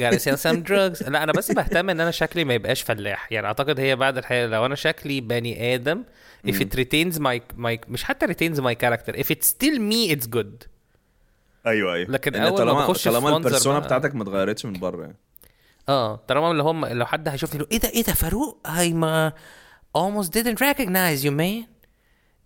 Gotta 0.00 0.18
sell 0.18 0.36
some 0.46 0.62
drugs. 0.68 1.08
لا 1.08 1.22
أنا 1.22 1.32
بس 1.32 1.52
بهتم 1.52 1.90
إن 1.90 2.00
أنا 2.00 2.10
شكلي 2.10 2.44
ما 2.44 2.54
يبقاش 2.54 2.82
فلاح. 2.82 3.32
يعني 3.32 3.46
أعتقد 3.46 3.80
هي 3.80 3.96
بعد 3.96 4.18
الحياة 4.18 4.46
لو 4.46 4.66
أنا 4.66 4.74
شكلي 4.74 5.20
بني 5.20 5.74
آدم 5.74 6.04
if 6.46 6.54
it 6.54 6.74
retains 6.74 7.18
my 7.18 7.40
my 7.58 7.78
مش 7.88 8.04
حتى 8.04 8.26
retains 8.26 8.58
my 8.60 8.74
character. 8.74 9.12
If 9.20 9.26
it's 9.30 9.46
still 9.48 9.78
me 9.78 10.10
it's 10.16 10.26
good. 10.36 10.66
أيوه 11.66 11.94
أيوه. 11.94 12.10
لكن 12.10 12.34
إن 12.34 12.42
أول 12.42 12.50
ما 12.52 12.56
طالما 12.58 12.86
بخش 12.86 13.04
طالما 13.04 13.36
البرسونا 13.36 13.78
بتاعتك 13.78 14.14
ما 14.14 14.22
اتغيرتش 14.22 14.64
من 14.66 14.72
بره. 14.72 15.02
يعني 15.02 15.16
آه 15.88 16.16
طالما 16.28 16.50
اللي 16.50 16.62
هم 16.62 16.86
لو 16.86 17.06
حد 17.06 17.28
هيشوفني 17.28 17.60
يقول 17.60 17.68
إيه 17.72 17.78
ده 17.80 17.88
إيه 17.88 18.02
ده 18.02 18.12
فاروق؟ 18.14 18.66
I 18.66 18.80
ما 18.92 19.32
almost 19.98 20.26
didn't 20.28 20.58
recognize 20.60 21.24
you 21.24 21.30
man. 21.30 21.64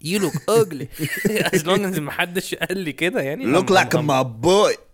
You 0.05 0.19
look 0.25 0.37
ugly. 0.61 0.89
As 1.55 1.63
long 1.65 1.95
as 1.95 1.99
ما 1.99 2.11
حدش 2.11 2.55
قال 2.55 2.79
لي 2.79 2.93
كده 2.93 3.21
يعني. 3.21 3.45
Look 3.59 3.67
I'm- 3.67 3.73
like 3.75 3.95
I'm- 3.95 4.07
my 4.07 4.25
boy. 4.47 4.75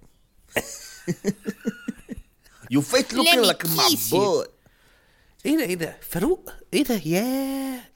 You 2.75 2.81
Let 2.93 3.13
looking 3.13 3.43
like 3.51 3.65
my 3.81 3.95
boy. 4.11 4.47
إيه 5.47 5.57
ده 5.57 5.63
إيه 5.65 5.75
ده 5.75 5.97
فاروق؟ 6.01 6.51
إيه 6.75 6.85
ده؟ 6.85 6.95
يا 6.95 7.21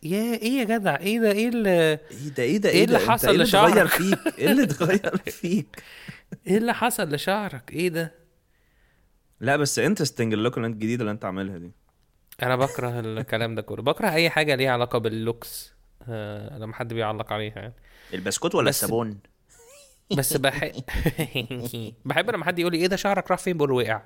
يا 0.03 0.35
إيه 0.35 0.53
يا 0.59 0.65
جدع؟ 0.65 0.97
إيه 0.97 1.19
ده؟ 1.21 1.33
إيه 1.33 1.49
اللي 1.49 1.71
إيه 2.11 2.29
ده؟ 2.37 2.43
إيه 2.43 2.59
ده؟ 2.59 2.69
إيه 2.69 2.85
اللي 2.85 2.99
حصل 2.99 3.27
إيه 3.29 3.35
اللي 3.35 3.45
لشعرك؟ 3.45 3.71
اتغير 3.77 3.87
فيك؟ 3.87 4.39
إيه 4.39 4.51
اللي 4.51 4.63
اتغير 4.63 5.17
فيك؟ 5.41 5.83
إيه 6.47 6.59
اللي 6.59 6.75
حصل 6.75 7.15
لشعرك؟ 7.15 7.71
إيه 7.73 7.89
ده؟ 7.89 8.15
لا 9.41 9.57
بس 9.57 9.79
انترستنج 9.79 10.33
اللوك 10.33 10.57
اللي 10.57 10.67
انت 10.67 10.75
الجديدة 10.75 11.01
اللي 11.03 11.11
انت 11.13 11.25
عاملها 11.25 11.59
دي. 11.59 11.71
أنا 12.43 12.57
بكره 12.57 13.01
الكلام 13.01 13.55
ده 13.55 13.63
كله. 13.63 13.83
بكره 13.83 14.11
اي 14.13 14.31
حاجة 14.31 14.55
ليها 14.55 14.71
علاقة 14.71 14.99
باللوكس 14.99 15.73
آه 16.09 16.59
لما 16.59 16.75
حد 16.75 16.95
بيعلق 16.95 17.33
عليها 17.33 17.55
يعني. 17.57 17.75
البسكوت 18.15 18.55
ولا 18.55 18.69
بس- 18.69 18.85
الصابون 18.85 19.19
بس 20.17 20.37
بحب 20.37 20.73
بحب 22.05 22.31
لما 22.31 22.45
حد 22.45 22.59
يقول 22.59 22.73
لي 22.73 22.79
إيه 22.79 22.87
ده؟ 22.87 22.97
شعرك 22.97 23.31
راح 23.31 23.39
فين؟ 23.39 23.57
بقول 23.57 23.71
وقع. 23.73 24.03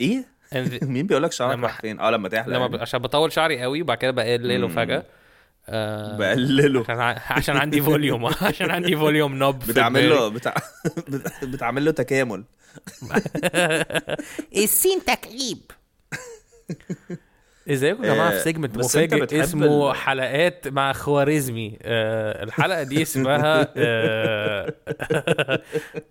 إيه؟ 0.00 0.33
مين 0.82 1.06
بيقول 1.06 1.22
لك 1.22 1.32
شعرك 1.32 1.54
لما- 1.56 1.66
راح 1.66 1.80
فين 1.80 2.00
آه 2.00 2.10
لما 2.10 2.28
تحلق 2.28 2.48
لما 2.56 2.66
ب... 2.66 2.70
يعني. 2.70 2.82
عشان 2.82 3.00
بطول 3.00 3.32
شعري 3.32 3.62
قوي 3.62 3.82
وبعد 3.82 3.98
كده 3.98 4.10
بقلله. 4.10 4.68
فجأة. 4.68 5.04
آه 5.68 6.16
بقلله. 6.18 6.80
عشان 6.80 7.00
ع- 7.00 7.18
عشان 7.30 7.56
عندي 7.56 7.80
فوليوم. 7.80 8.26
عشان 8.42 8.70
عندي 8.70 8.96
فوليوم 8.96 9.34
نوب 9.34 9.58
بتعمل. 9.58 10.10
له 10.10 10.28
بتاع 10.28 10.54
بت- 11.08 11.44
بتعمل 11.44 11.84
له 11.84 11.90
تكامل. 11.90 12.44
السين 14.56 15.04
تكعيب 15.04 15.58
ازيكم 17.70 18.04
يا 18.04 18.14
جماعة؟ 18.14 18.30
في 18.30 18.36
آه، 18.36 18.42
سيجمنت 18.42 18.76
مفاجئ. 18.78 19.42
اسمه 19.42 19.90
ال- 19.90 19.96
حلقات 19.96 20.68
مع 20.68 20.92
خوارزمي. 20.92 21.78
آه 21.82 22.42
الحلقة 22.44 22.82
دي 22.82 23.02
اسمها 23.02 23.68
آه 23.76 24.74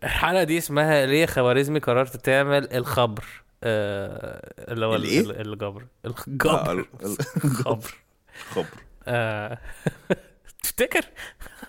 الحلقة 0.04 0.44
دي 0.44 0.58
اسمها 0.58 1.06
ليه 1.06 1.26
خوارزمي 1.26 1.80
قررت 1.80 2.16
تعمل 2.26 2.74
الخبر؟ 2.74 3.24
اللي 3.64 4.86
هو 4.86 4.96
ال- 4.96 5.02
الإيه؟ 5.06 5.20
ال- 5.20 5.48
الجبر. 5.54 5.82
آه، 6.06 6.08
الجبر. 6.28 6.72
ال- 6.72 6.80
ال- 7.06 7.18
الخبر. 7.46 7.94
خبر 8.50 8.68
آه، 9.08 9.58
تفتكر؟ 10.64 11.06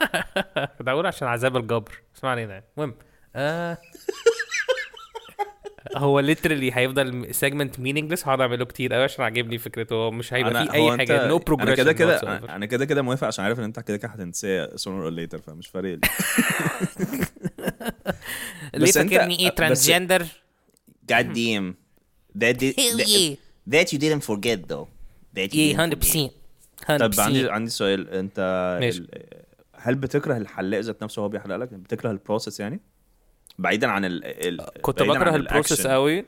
كنت 0.79 0.89
هقول 0.89 1.07
عشان 1.07 1.29
عذاب 1.29 1.57
الجبر. 1.57 2.01
اسمع 2.17 2.31
علينا 2.31 2.53
يعني. 2.53 2.65
المهم 2.79 2.95
آه، 3.37 3.79
هو 5.97 6.21
literally 6.21 6.71
هيفضل 6.77 7.35
segment 7.35 7.81
meaningless 7.81 8.25
هقعد 8.27 8.41
أعمله 8.41 8.65
كتير 8.65 8.95
قوي 8.95 9.05
عشان 9.05 9.25
عاجبني 9.25 9.59
فكرته. 9.59 9.95
هو 9.95 10.11
مش 10.11 10.35
هيبقى 10.35 10.67
فيه 10.67 10.73
أي 10.73 10.97
حاجة. 10.99 11.27
no 11.29 11.37
أنا 11.37 11.45
progression 11.45 11.75
كده 11.83 11.93
كده 11.93 12.39
أنا 12.57 12.67
كده 12.67 12.85
كده 12.85 13.03
موافق 13.03 13.27
عشان 13.27 13.45
عارف 13.45 13.59
إن 13.59 13.65
أنت 13.65 13.81
كده 13.81 13.97
كده 13.97 14.09
هتنساه 14.09 14.67
sooner 14.67 15.11
or 15.11 15.15
later 15.17 15.37
فمش 15.41 15.67
فارق 15.69 15.89
لي. 15.95 16.01
ليه 18.75 18.93
فاكرني 18.93 19.39
إيه؟ 19.39 19.49
transgender 19.49 20.23
damn. 21.13 21.75
That 22.43 22.55
did, 22.63 22.75
Hell 22.81 22.97
that, 22.99 23.09
yeah. 23.09 23.35
that 23.75 23.87
you 23.93 23.99
didn't 23.99 24.25
forget 24.31 24.59
though. 24.69 24.87
That 25.37 25.51
you 25.55 25.77
forget. 25.77 25.99
100% 25.99 26.31
100% 26.89 26.97
طب 26.97 27.11
عندي 27.19 27.51
عندي 27.51 27.71
سؤال. 27.71 28.09
انت 28.11 28.41
ماشي. 28.81 29.07
هل 29.77 29.95
بتكره 29.95 30.37
الحلاق 30.37 30.81
ذات 30.81 31.03
نفسه 31.03 31.23
وهو 31.23 31.29
بيحلق 31.29 31.57
لك؟ 31.57 31.69
بتكره 31.75 32.11
ال 32.11 32.17
process 32.17 32.61
يعني؟ 32.61 32.81
بعيدا 33.59 33.87
عن 33.87 34.05
ال... 34.05 34.25
ال... 34.25 34.81
كنت 34.83 35.03
بعيداً 35.03 35.19
بكره 35.19 35.37
ال 35.37 35.42
process. 35.42 35.87
قوي. 35.87 36.25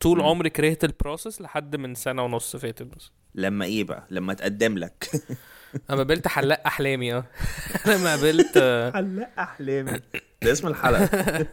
طول 0.00 0.18
مم. 0.18 0.24
عمري 0.24 0.50
كرهت 0.50 0.84
ال 0.84 0.91
process 0.91 1.40
لحد 1.40 1.76
من 1.76 1.94
سنة 1.94 2.24
ونص 2.24 2.56
فاتت 2.56 2.82
بس. 2.82 3.10
لما 3.34 3.64
إيه 3.64 3.84
بقى؟ 3.84 4.06
لما 4.10 4.34
تقدم 4.34 4.78
لك. 4.78 5.10
أنا 5.90 5.96
قابلت 5.98 6.28
حلاق 6.28 6.62
أحلامي 6.66 7.14
آه. 7.14 7.24
لما 7.86 8.10
قابلت 8.16 8.52
آه، 8.56 8.90
حلاق 8.96 9.30
أحلامي. 9.38 10.00
ده 10.42 10.52
اسم 10.52 10.68
الحلقة. 10.68 11.46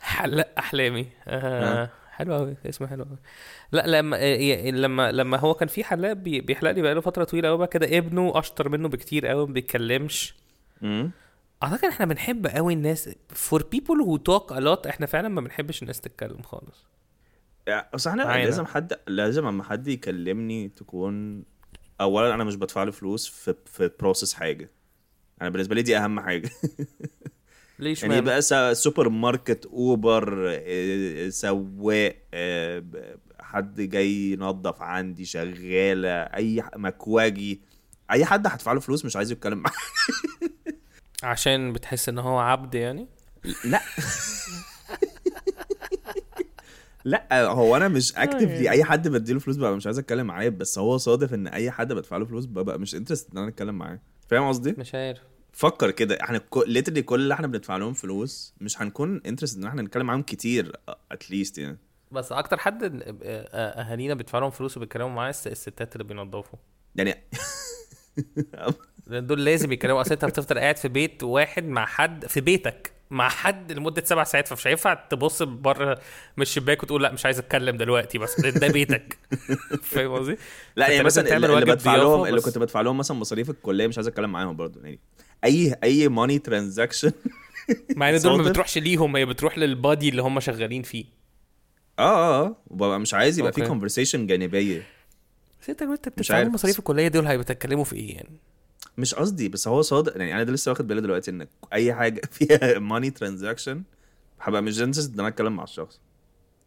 حلاق 0.00 0.52
أحلامي. 0.58 1.06
آه. 1.28 1.90
حلو 2.18 2.34
قوي 2.34 2.56
اسمه 2.66 2.86
حلو 2.86 3.04
قوي 3.04 3.18
لا 3.72 3.86
لما 3.86 4.16
آه، 4.20 4.70
لما 4.70 5.12
لما 5.12 5.36
هو 5.38 5.54
كان 5.54 5.68
في 5.68 5.84
حلاق 5.84 6.12
بي- 6.12 6.40
بيحلق 6.40 6.70
لي 6.70 6.82
بقاله 6.82 7.00
فترة 7.00 7.24
طويلة 7.24 7.48
قوي 7.48 7.58
بقى 7.58 7.66
كده 7.66 7.98
ابنه 7.98 8.32
أشطر 8.38 8.68
منه 8.68 8.88
بكتير 8.88 9.26
قوي 9.26 9.46
ما 9.46 9.52
بيتكلمش. 9.52 10.34
أعتقد 11.62 11.84
إحنا 11.84 12.06
بنحب 12.06 12.46
قوي 12.46 12.72
الناس 12.74 13.08
people 13.74 13.98
who 14.06 14.18
talk 14.30 14.50
a 14.56 14.60
lot 14.60 14.86
إحنا 14.86 15.06
فعلا 15.06 15.28
ما 15.28 15.40
بنحبش 15.40 15.82
الناس 15.82 16.00
تتكلم 16.00 16.42
خالص. 16.42 16.86
بس 17.94 18.06
إحنا. 18.06 18.22
لازم 18.44 18.66
حد 18.66 18.92
لازم 19.06 19.46
أما 19.46 19.62
حد 19.64 19.88
يكلمني 19.88 20.68
تكون 20.68 21.44
اولا 22.00 22.34
أنا 22.34 22.44
مش 22.44 22.56
بدفع 22.56 22.82
له 22.82 22.90
فلوس 22.90 23.28
في 23.28 23.54
في 23.66 23.90
process 24.00 24.34
حاجة. 24.34 24.70
أنا 25.42 25.48
بالنسبة 25.50 25.74
لي 25.74 25.82
دي 25.82 25.96
أهم 25.96 26.20
حاجة. 26.20 26.50
ليش 27.78 28.02
يعني 28.02 28.20
بقى 28.20 28.42
سوبر 28.74 29.08
ماركت 29.08 29.66
أوبر 29.66 30.46
آه، 30.48 31.28
سواق 31.28 32.16
آه، 32.34 32.84
حد 33.40 33.80
جاي 33.80 34.32
ينظف 34.32 34.82
عندي 34.82 35.24
شغالة 35.24 36.10
أي 36.10 36.62
مكواجي. 36.76 37.60
أي 38.10 38.24
حد 38.24 38.46
هدفع 38.46 38.72
له 38.72 38.80
فلوس 38.80 39.04
مش 39.04 39.16
عايز 39.16 39.32
يتكلم 39.32 39.58
معايا. 39.58 39.76
عشان 41.22 41.72
بتحس 41.72 42.08
إن 42.08 42.18
هو 42.18 42.38
عبد 42.38 42.74
يعني؟ 42.74 43.08
لا. 43.64 43.80
لا 47.04 47.46
هو 47.46 47.76
أنا 47.76 47.88
مش 47.88 48.16
actively 48.16 48.70
أي 48.70 48.84
حد 48.84 49.08
بديله 49.08 49.38
فلوس 49.38 49.56
ببقى 49.56 49.76
مش 49.76 49.86
عايز 49.86 49.98
أتكلم 49.98 50.26
معاه 50.26 50.48
بس 50.48 50.78
هو 50.78 50.96
صادف 50.96 51.34
إن 51.34 51.46
أي 51.46 51.70
حد 51.70 51.92
بدفع 51.92 52.16
له 52.16 52.24
فلوس 52.24 52.44
ببقى 52.46 52.78
مش 52.78 52.94
interested 52.94 53.32
إن 53.32 53.38
أنا 53.38 53.48
أتكلم 53.48 53.78
معاه. 53.78 54.00
فاهم 54.28 54.48
قصدي؟ 54.48 54.74
مش 54.78 54.94
عارف. 54.94 55.20
فكر 55.52 55.90
كده. 55.90 56.18
إحنا 56.22 56.40
literally 56.66 57.02
كل 57.02 57.20
اللي 57.20 57.34
إحنا 57.34 57.46
بندفع 57.46 57.76
لهم 57.76 57.92
فلوس 57.92 58.54
مش 58.60 58.82
هنكون 58.82 59.20
interested 59.26 59.56
إن 59.56 59.64
إحنا 59.64 59.82
نتكلم 59.82 60.06
معاهم 60.06 60.22
كتير 60.22 60.72
at 61.12 61.25
least 61.25 61.58
يعني. 61.58 61.78
بس 62.12 62.32
أكتر 62.32 62.58
حد 62.58 62.84
آه، 62.84 63.14
آه، 63.22 63.80
اهالينا 63.80 64.14
بيدفعوا 64.14 64.40
لهم 64.40 64.50
فلوس 64.50 64.76
وبيتكلموا 64.76 65.08
معاه 65.10 65.30
الس- 65.30 65.46
الستات 65.46 65.92
اللي 65.96 66.04
بينظفوا. 66.04 66.58
يعني 66.96 67.22
دول 69.08 69.44
لازم 69.44 69.72
يتكلموا. 69.72 70.00
أصل 70.00 70.10
انت 70.12 70.24
بتفضل 70.24 70.58
قاعد 70.58 70.76
في 70.76 70.88
بيت 70.88 71.22
واحد 71.22 71.64
مع 71.64 71.86
حد 71.86 72.26
في 72.26 72.40
بيتك 72.40 72.92
مع 73.10 73.28
حد 73.28 73.72
لمدة 73.72 74.04
سبع 74.04 74.24
ساعات 74.24 74.48
فمش 74.48 74.66
هينفع 74.66 74.94
تبص 74.94 75.42
بره 75.42 75.98
من 76.36 76.42
الشباك 76.42 76.82
وتقول 76.82 77.02
لا 77.02 77.12
مش 77.12 77.24
عايز 77.24 77.38
أتكلم 77.38 77.76
دلوقتي 77.76 78.18
بس 78.18 78.40
ده 78.40 78.68
بيتك. 78.68 79.18
فاهم 79.82 80.12
قصدي؟ 80.14 80.36
لا 80.76 80.88
يعني 80.88 81.04
مثلا 81.04 81.36
اللي, 81.36 81.64
بدفع 81.64 81.96
لهم 81.96 82.26
اللي 82.26 82.40
كنت 82.40 82.58
بدفع 82.58 82.80
لهم 82.80 82.98
مثلا 82.98 83.16
مصاريف 83.16 83.50
الكلية 83.50 83.86
مش 83.86 83.98
عايز 83.98 84.06
أتكلم 84.08 84.32
معاهم 84.32 84.56
برضه 84.56 84.80
يعني. 84.80 85.00
أي 85.44 85.74
أي 85.84 86.08
ماني 86.08 86.38
ترانزاكشن 86.38 87.12
مع 87.96 88.10
إن 88.10 88.18
دول 88.18 88.42
ما. 88.42 88.50
بتروحش 88.50 88.78
ليهم 88.78 89.16
هي 89.16 89.26
بتروح 89.26 89.58
للبادي 89.58 90.08
اللي 90.08 90.22
هم 90.22 90.40
شغالين 90.40 90.82
فيه 90.82 91.04
آه 91.98 92.02
آه 92.02 92.44
آه 92.46 92.56
وببقى 92.66 93.00
مش 93.00 93.14
عايز 93.14 93.38
يبقى 93.38 93.52
في. 93.52 93.66
conversation 93.66 94.26
جانبية 94.26 94.86
بس 95.62 95.70
أنت 95.70 95.82
وانت 95.82 96.08
مش 96.08 96.28
بتدفع. 96.28 96.44
مصاريف 96.44 96.78
الكلية 96.78 97.08
دول 97.08 97.26
هيتكلموا 97.26 97.84
في 97.84 97.96
إيه 97.96 98.14
يعني؟ 98.16 98.40
مش 98.98 99.14
قصدي 99.14 99.48
بس 99.48 99.68
هو 99.68 99.82
صادق 99.82 100.16
يعني 100.16 100.34
أنا 100.34 100.42
ده 100.42 100.52
لسه 100.52 100.70
واخد 100.72 100.86
بالي 100.86 101.00
دلوقتي 101.00 101.30
إن 101.30 101.46
أي 101.72 101.94
حاجة 101.94 102.20
فيها 102.32 102.78
money 102.78 103.10
transaction 103.10 103.82
هبقى 104.40 104.62
مش 104.62 104.80
interested 104.82 105.12
إن 105.14 105.20
أنا 105.20 105.28
أتكلم 105.28 105.56
مع 105.56 105.64
الشخص 105.64 106.00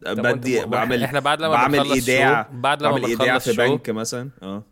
بدي 0.06 0.64
بعمل 0.64 1.02
إحنا 1.04 1.20
بعد 1.20 1.38
لما 1.42 1.48
بعمل 1.52 1.92
إيداع 1.92 2.50
بعد 2.52 2.82
لما 2.82 2.90
بعمل 2.92 3.04
إيداع 3.04 3.38
في 3.38 3.52
بنك 3.52 3.90
مثلا 3.90 4.30
آه 4.42 4.62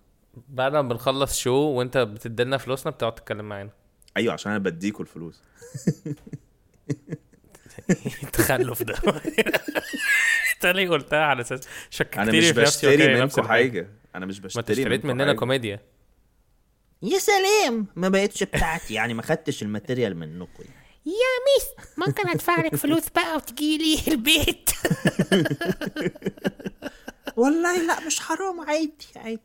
بعد 0.48 0.72
ما 0.72 0.82
بنخلص 0.82 1.38
show 1.38 1.52
وأنت 1.54 1.98
بتديلنا 1.98 2.56
فلوسنا 2.56 2.92
بتقعد 2.92 3.14
تتكلم 3.14 3.44
معانا 3.48 3.70
أيوه 4.16 4.32
عشان 4.32 4.52
أنا 4.52 4.60
بديكوا 4.64 5.04
الفلوس. 5.04 5.40
التخلف 8.22 8.82
ده. 8.82 8.94
انت 10.54 10.66
ليه 10.66 10.88
قلتها 10.88 11.24
على 11.24 11.40
أساس 11.40 11.60
شككتني 11.90 12.22
أنا 12.22 12.32
مش 12.32 12.50
بشتري 12.50 13.20
منكم. 13.20 13.42
حاجة. 13.42 13.90
أنا 14.14 14.26
مش 14.26 14.38
ما 14.40 14.44
بشتري 14.44 14.60
انت 14.60 14.70
اشتريت 14.70 15.04
مننا 15.04 15.26
حاجة. 15.26 15.36
كوميديا. 15.36 15.80
يا 17.02 17.18
سلام 17.18 17.86
ما 17.96 18.08
بقتش 18.08 18.42
بتاعتي. 18.42 18.94
يعني 18.94 19.14
ما 19.14 19.22
خدتش 19.22 19.62
ال 19.62 19.68
material 19.68 20.16
منكم. 20.16 20.62
يعني. 20.64 20.80
يا 21.06 21.12
ميس 21.46 21.86
ممكن 21.96 22.28
أدفع 22.28 22.60
لك 22.60 22.74
فلوس 22.74 23.08
بقى 23.14 23.36
وتجي 23.36 23.78
لي 23.78 24.12
البيت؟ 24.12 24.70
والله 27.36 27.86
لا 27.86 28.00
مش 28.06 28.20
حرام. 28.20 28.60
عادي 28.60 29.06
عادي. 29.16 29.40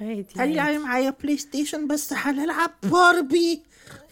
عادي 0.00 0.26
قال 0.38 0.72
لي 0.72 0.78
معايا 0.78 1.10
بلاي 1.10 1.36
ستيشن 1.36 1.86
بس 1.88 2.12
هنلعب 2.12 2.70
باربي 2.82 3.62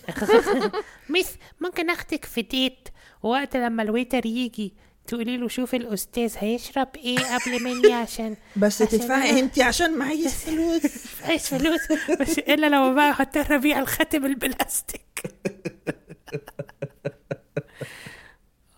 ميس 1.10 1.28
ممكن 1.60 1.90
اخدك 1.90 2.24
في 2.24 2.42
date 2.42 2.88
وقت 3.22 3.56
لما 3.56 3.82
ال 3.83 3.89
waiter 3.89 4.26
يجي 4.26 4.74
تقولي 5.06 5.36
له 5.36 5.48
شوف 5.48 5.74
الأستاذ 5.74 6.34
هيشرب 6.38 6.88
إيه 6.96 7.18
قبل 7.18 7.64
مني 7.64 7.92
عشان 7.92 8.36
بس 8.56 8.78
تدفعي 8.78 9.40
انت 9.40 9.58
عشان 9.60 9.98
معايا 9.98 10.28
فلوس. 10.28 11.06
عايز 11.28 11.48
فلوس. 11.48 11.80
بس 12.20 12.38
إلا 12.38 12.66
لو 12.66 12.94
بقى 12.94 13.14
هضطر 13.16 13.54
ابيع 13.54 13.78
الخاتم 13.78 14.26
البلاستيك. 14.26 15.22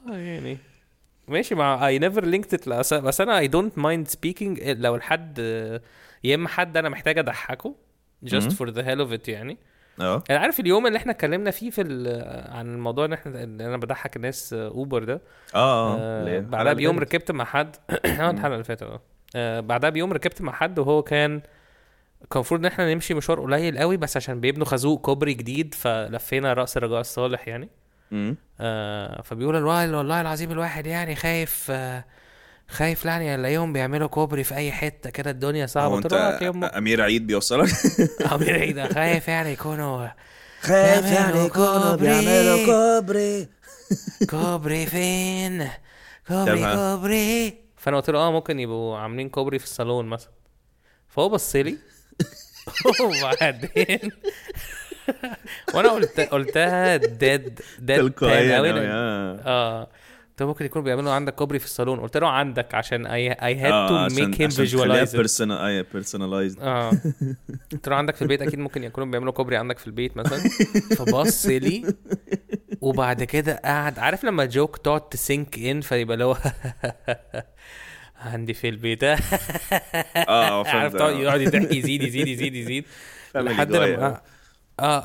آه 0.09 0.17
يعني. 0.17 0.59
ماشي 1.29 1.55
مع 1.55 1.87
I 1.87 1.99
never 1.99 2.25
لينكد 2.25 2.69
بس 2.93 3.21
أنا 3.21 3.39
I 3.39 3.49
don't 3.49 3.79
mind 3.79 4.09
speaking 4.09 4.61
لو 4.63 4.95
الحد 4.95 5.39
يا 6.25 6.35
إما 6.35 6.49
حد 6.49 6.77
أنا 6.77 6.89
محتاج 6.89 7.19
أضحكه 7.19 7.75
just 8.23 8.53
for 8.53 8.71
the 8.71 8.87
hell 8.87 9.01
of 9.01 9.13
it 9.13 9.29
يعني. 9.29 9.59
آه 10.01 10.23
أنا 10.31 10.39
عارف 10.39 10.61
اليوم 10.61 10.87
اللي 10.87 10.99
إحنا 10.99 11.13
اتكلمنا 11.13 11.51
فيه 11.51 11.71
في 11.71 11.83
عن 12.49 12.75
الموضوع 12.75 13.05
ان 13.05 13.13
إحنا 13.13 13.43
ان 13.43 13.61
أنا 13.61 13.77
بضحك 13.77 14.17
الناس 14.17 14.53
Uber 14.53 15.05
ده 15.05 15.21
آه 15.55 15.97
آه، 15.99 16.25
ليه؟ 16.25 16.41
بعدها 16.41 16.73
بيوم. 16.73 16.99
ركبت 16.99 17.31
مع 17.31 17.45
حد 17.45 17.77
آه 17.91 18.31
الحلقة 18.31 18.53
اللي 18.53 18.65
فاتت 18.65 18.83
آه 18.83 19.01
آه، 19.37 19.61
بعدها 19.61 19.91
بيوم 19.91 20.13
ركبت 20.13 20.43
مع 20.43 20.53
حد 20.53 20.79
وهو 20.79 21.03
كان 21.03 21.41
كان 22.31 22.37
المفروض 22.37 22.61
إن 22.61 22.67
إحنا 22.67 22.95
نمشي 22.95 23.15
مشوار 23.15 23.41
قليل 23.41 23.79
قوي 23.79 23.97
بس 23.97 24.17
عشان 24.17 24.41
بيبنوا 24.41 24.67
خازوق 24.67 25.01
كوبري 25.01 25.35
جديد 25.35 25.75
فلفينا 25.75 26.53
رأس 26.53 26.77
الرجاء 26.77 27.01
الصالح 27.01 27.49
يعني. 27.49 27.69
آه 28.61 29.23
فبيقول 29.23 29.57
الواحد 29.57 29.89
والله 29.89 30.21
العظيم 30.21 30.51
الواحد 30.51 30.87
يعني 30.87 31.15
خايف 31.15 31.67
آه 31.71 32.05
خايف 32.73 33.05
يعني 33.05 33.35
الاقيهم 33.35 33.73
بيعملوا 33.73 34.09
كوبري 34.09 34.45
في 34.45 34.55
أي 34.55 34.73
حتة 34.73 35.11
كده 35.11 35.31
الدنيا 35.31 35.67
صعبة 35.67 35.87
هو 35.87 35.95
قلت 35.97 36.05
أنت 36.05 36.15
له 36.15 36.21
"آه، 36.21 36.43
يا 36.45 36.53
أم- 36.53 36.77
أمير 36.77 37.03
عيد 37.03 37.27
بيوصلك؟ 37.27 37.69
أمير 38.35 38.53
عيد 38.61 38.93
خايف 38.93 39.29
يعني 39.29 39.53
يكونوا 39.53 40.09
خايف 40.69 41.05
يعني 41.07 41.45
يكونوا. 41.47 41.97
بيعملوا 41.97 42.67
كوبري. 42.67 43.49
كوبري 44.31 44.87
فين؟ 44.87 45.69
كوبري 46.29 46.59
تمام. 46.59 46.77
كوبري. 46.77 47.55
فأنا 47.77 47.97
قلت 47.97 48.11
له 48.11 48.19
آه 48.19 48.33
ممكن 48.33 48.61
يبقوا 48.61 48.97
عاملين 48.99 49.29
كوبري 49.29 49.59
في 49.59 49.65
الصالون 49.65 50.07
مثلا. 50.07 50.31
فهو 51.09 51.29
بص 51.29 51.57
لي. 51.57 51.77
وبعدين 53.01 54.11
وأنا 55.75 55.89
قلت 55.89 56.21
قلتها 56.21 56.97
ديد 56.97 57.61
ديد 57.79 57.97
تلقائيا 57.99 58.63
لأن- 58.63 58.77
آه. 58.79 59.41
آه. 59.47 59.89
قلت 60.33 60.41
له 60.43 60.47
ممكن 60.49 60.65
يكونوا 60.65 60.85
بيعملوا 60.85 61.13
عندك 61.13 61.35
كوبري 61.35 61.59
في 61.59 61.65
الصالون. 61.65 62.01
قلت 62.01 62.17
له 62.17 62.29
عندك 62.29 62.75
عشان 62.75 63.07
I, 63.07 63.35
I 63.37 63.61
had 63.63 63.73
آه، 63.73 63.89
to 64.09 64.13
عشان- 64.13 64.33
make 64.33 64.37
him 64.37 64.43
عشان 64.43 64.67
تخليها 64.67 65.05
visualize 65.05 65.09
it. 65.09 65.17
personal 65.19 65.51
اي 65.51 65.85
personalized. 65.85 66.61
آه. 66.63 66.91
قلت 67.73 67.89
له 67.89 67.97
عندك 67.97 68.17
في 68.17 68.23
البيت 68.23 68.43
أكيد 68.43 68.59
ممكن 68.59 68.85
يكونوا 68.85 69.11
بيعملوا 69.11 69.33
كوبري 69.33 69.57
عندك 69.57 69.79
في 69.79 69.87
البيت 69.87 70.17
مثلا. 70.17 70.39
فبص 70.97 71.47
لي 71.47 71.95
وبعد 72.81 73.23
كده 73.25 73.61
قعد 73.65 73.99
عارف 73.99 74.25
لما 74.25 74.45
جوك 74.45 74.77
تقعد 74.77 75.09
تسينك 75.09 75.59
ان 75.59 75.81
فيبقى 75.81 76.15
اللي 76.15 76.25
هو 76.25 76.37
عندي 78.17 78.55
في 78.55 78.69
البيت. 78.69 79.05
آه 79.05 80.67
عارف. 80.69 80.95
يقعد 80.95 81.41
يضحك 81.41 81.73
يزيد 81.75 82.03
يزيد 82.03 82.29
يزيد 82.29 82.55
يزيد. 82.55 82.85
لحد 83.35 83.77
لما 83.77 84.21
آه. 84.81 85.05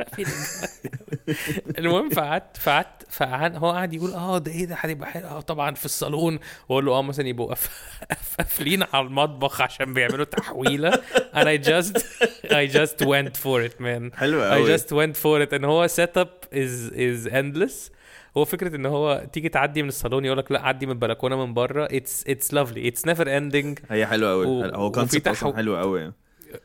المهم 1.78 2.08
فقعدت 2.10 2.56
فقعدت 2.56 3.06
فقعد 3.10 3.56
هو 3.56 3.70
قاعد 3.70 3.94
يقول 3.94 4.10
آه 4.12 4.38
ده 4.38 4.52
إيه 4.52 4.64
ده؟ 4.64 4.74
هتبقى 4.74 5.08
حلو. 5.10 5.26
آه 5.28 5.40
طبعا 5.40 5.74
في 5.74 5.84
الصالون. 5.84 6.38
واقول 6.68 6.84
له 6.86 6.92
آه 6.98 7.02
مثلا 7.02 7.28
يبقوا 7.28 7.54
قافلين 8.38 8.82
على 8.92 9.06
المطبخ 9.06 9.60
عشان 9.60 9.94
بيعملوا 9.94 10.24
تحويلة. 10.24 10.92
And 11.34 11.46
I 11.46 11.64
just 11.68 11.96
I 12.60 12.66
just 12.76 13.04
went 13.06 13.36
for 13.36 13.68
it 13.68 13.80
man. 13.80 14.16
حلو 14.16 14.40
I 14.40 14.52
قوي 14.52 14.78
just 14.78 14.82
went 14.88 15.16
for 15.16 15.48
it. 15.48 15.54
إن 15.54 15.64
هو 15.64 15.86
set 15.86 16.18
up 16.18 16.28
is 16.54 16.92
is 16.94 17.32
endless. 17.32 17.92
هو 18.36 18.44
فكرة 18.44 18.76
إن 18.76 18.86
هو 18.86 19.26
تيجي 19.32 19.48
تعدي 19.48 19.82
من 19.82 19.88
الصالون 19.88 20.24
يقول 20.24 20.38
لك 20.38 20.52
لا 20.52 20.66
عدي 20.66 20.86
من 20.86 20.92
البلكونة 20.92 21.46
من 21.46 21.54
بره. 21.54 21.86
It's 21.88 22.24
it's 22.28 22.52
lovely. 22.52 22.90
It's 22.92 23.04
never 23.10 23.24
ending. 23.24 23.82
هي 23.90 24.06
حلوة 24.06 24.30
قوي 24.30 24.46
هو 24.74 24.90
concept 24.90 25.28
أصلا 25.28 25.56
حلو 25.56 25.76
قوي 25.76 26.12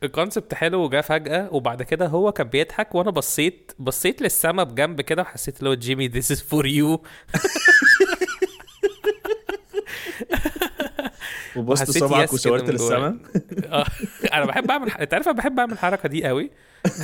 ال 0.04 0.10
concept 0.10 0.54
حلو 0.54 0.84
وجا 0.84 1.02
فجأة 1.02 1.50
وبعد 1.54 1.84
كده 1.84 2.08
هو 2.08 2.32
كان 2.32 2.48
بيضحك 2.48 2.96
وأنا 2.96 3.12
بصيت 3.12 3.72
بصيت 3.80 4.22
للسما 4.22 4.64
بجنب 4.64 5.02
كده 5.02 5.22
وحسيت 5.22 5.60
اللي 5.60 5.70
هو 5.70 5.74
جيمي 5.74 6.10
this 6.10 6.26
is 6.36 6.40
for 6.40 6.66
you. 6.66 6.98
وبصت 11.56 11.92
صبعك 11.92 12.34
وشاورت. 12.34 12.70
للسما. 12.70 13.20
آه، 13.72 13.86
أنا 14.34 14.46
بحب 14.46 14.72
أعمل 14.72 14.92
أنت 14.92 15.14
عارف 15.14 15.28
أنا 15.28 15.38
بحب 15.38 15.60
أعمل 15.60 15.74
الحركة 15.74 16.10
دي 16.10 16.28
قوي 16.28 16.52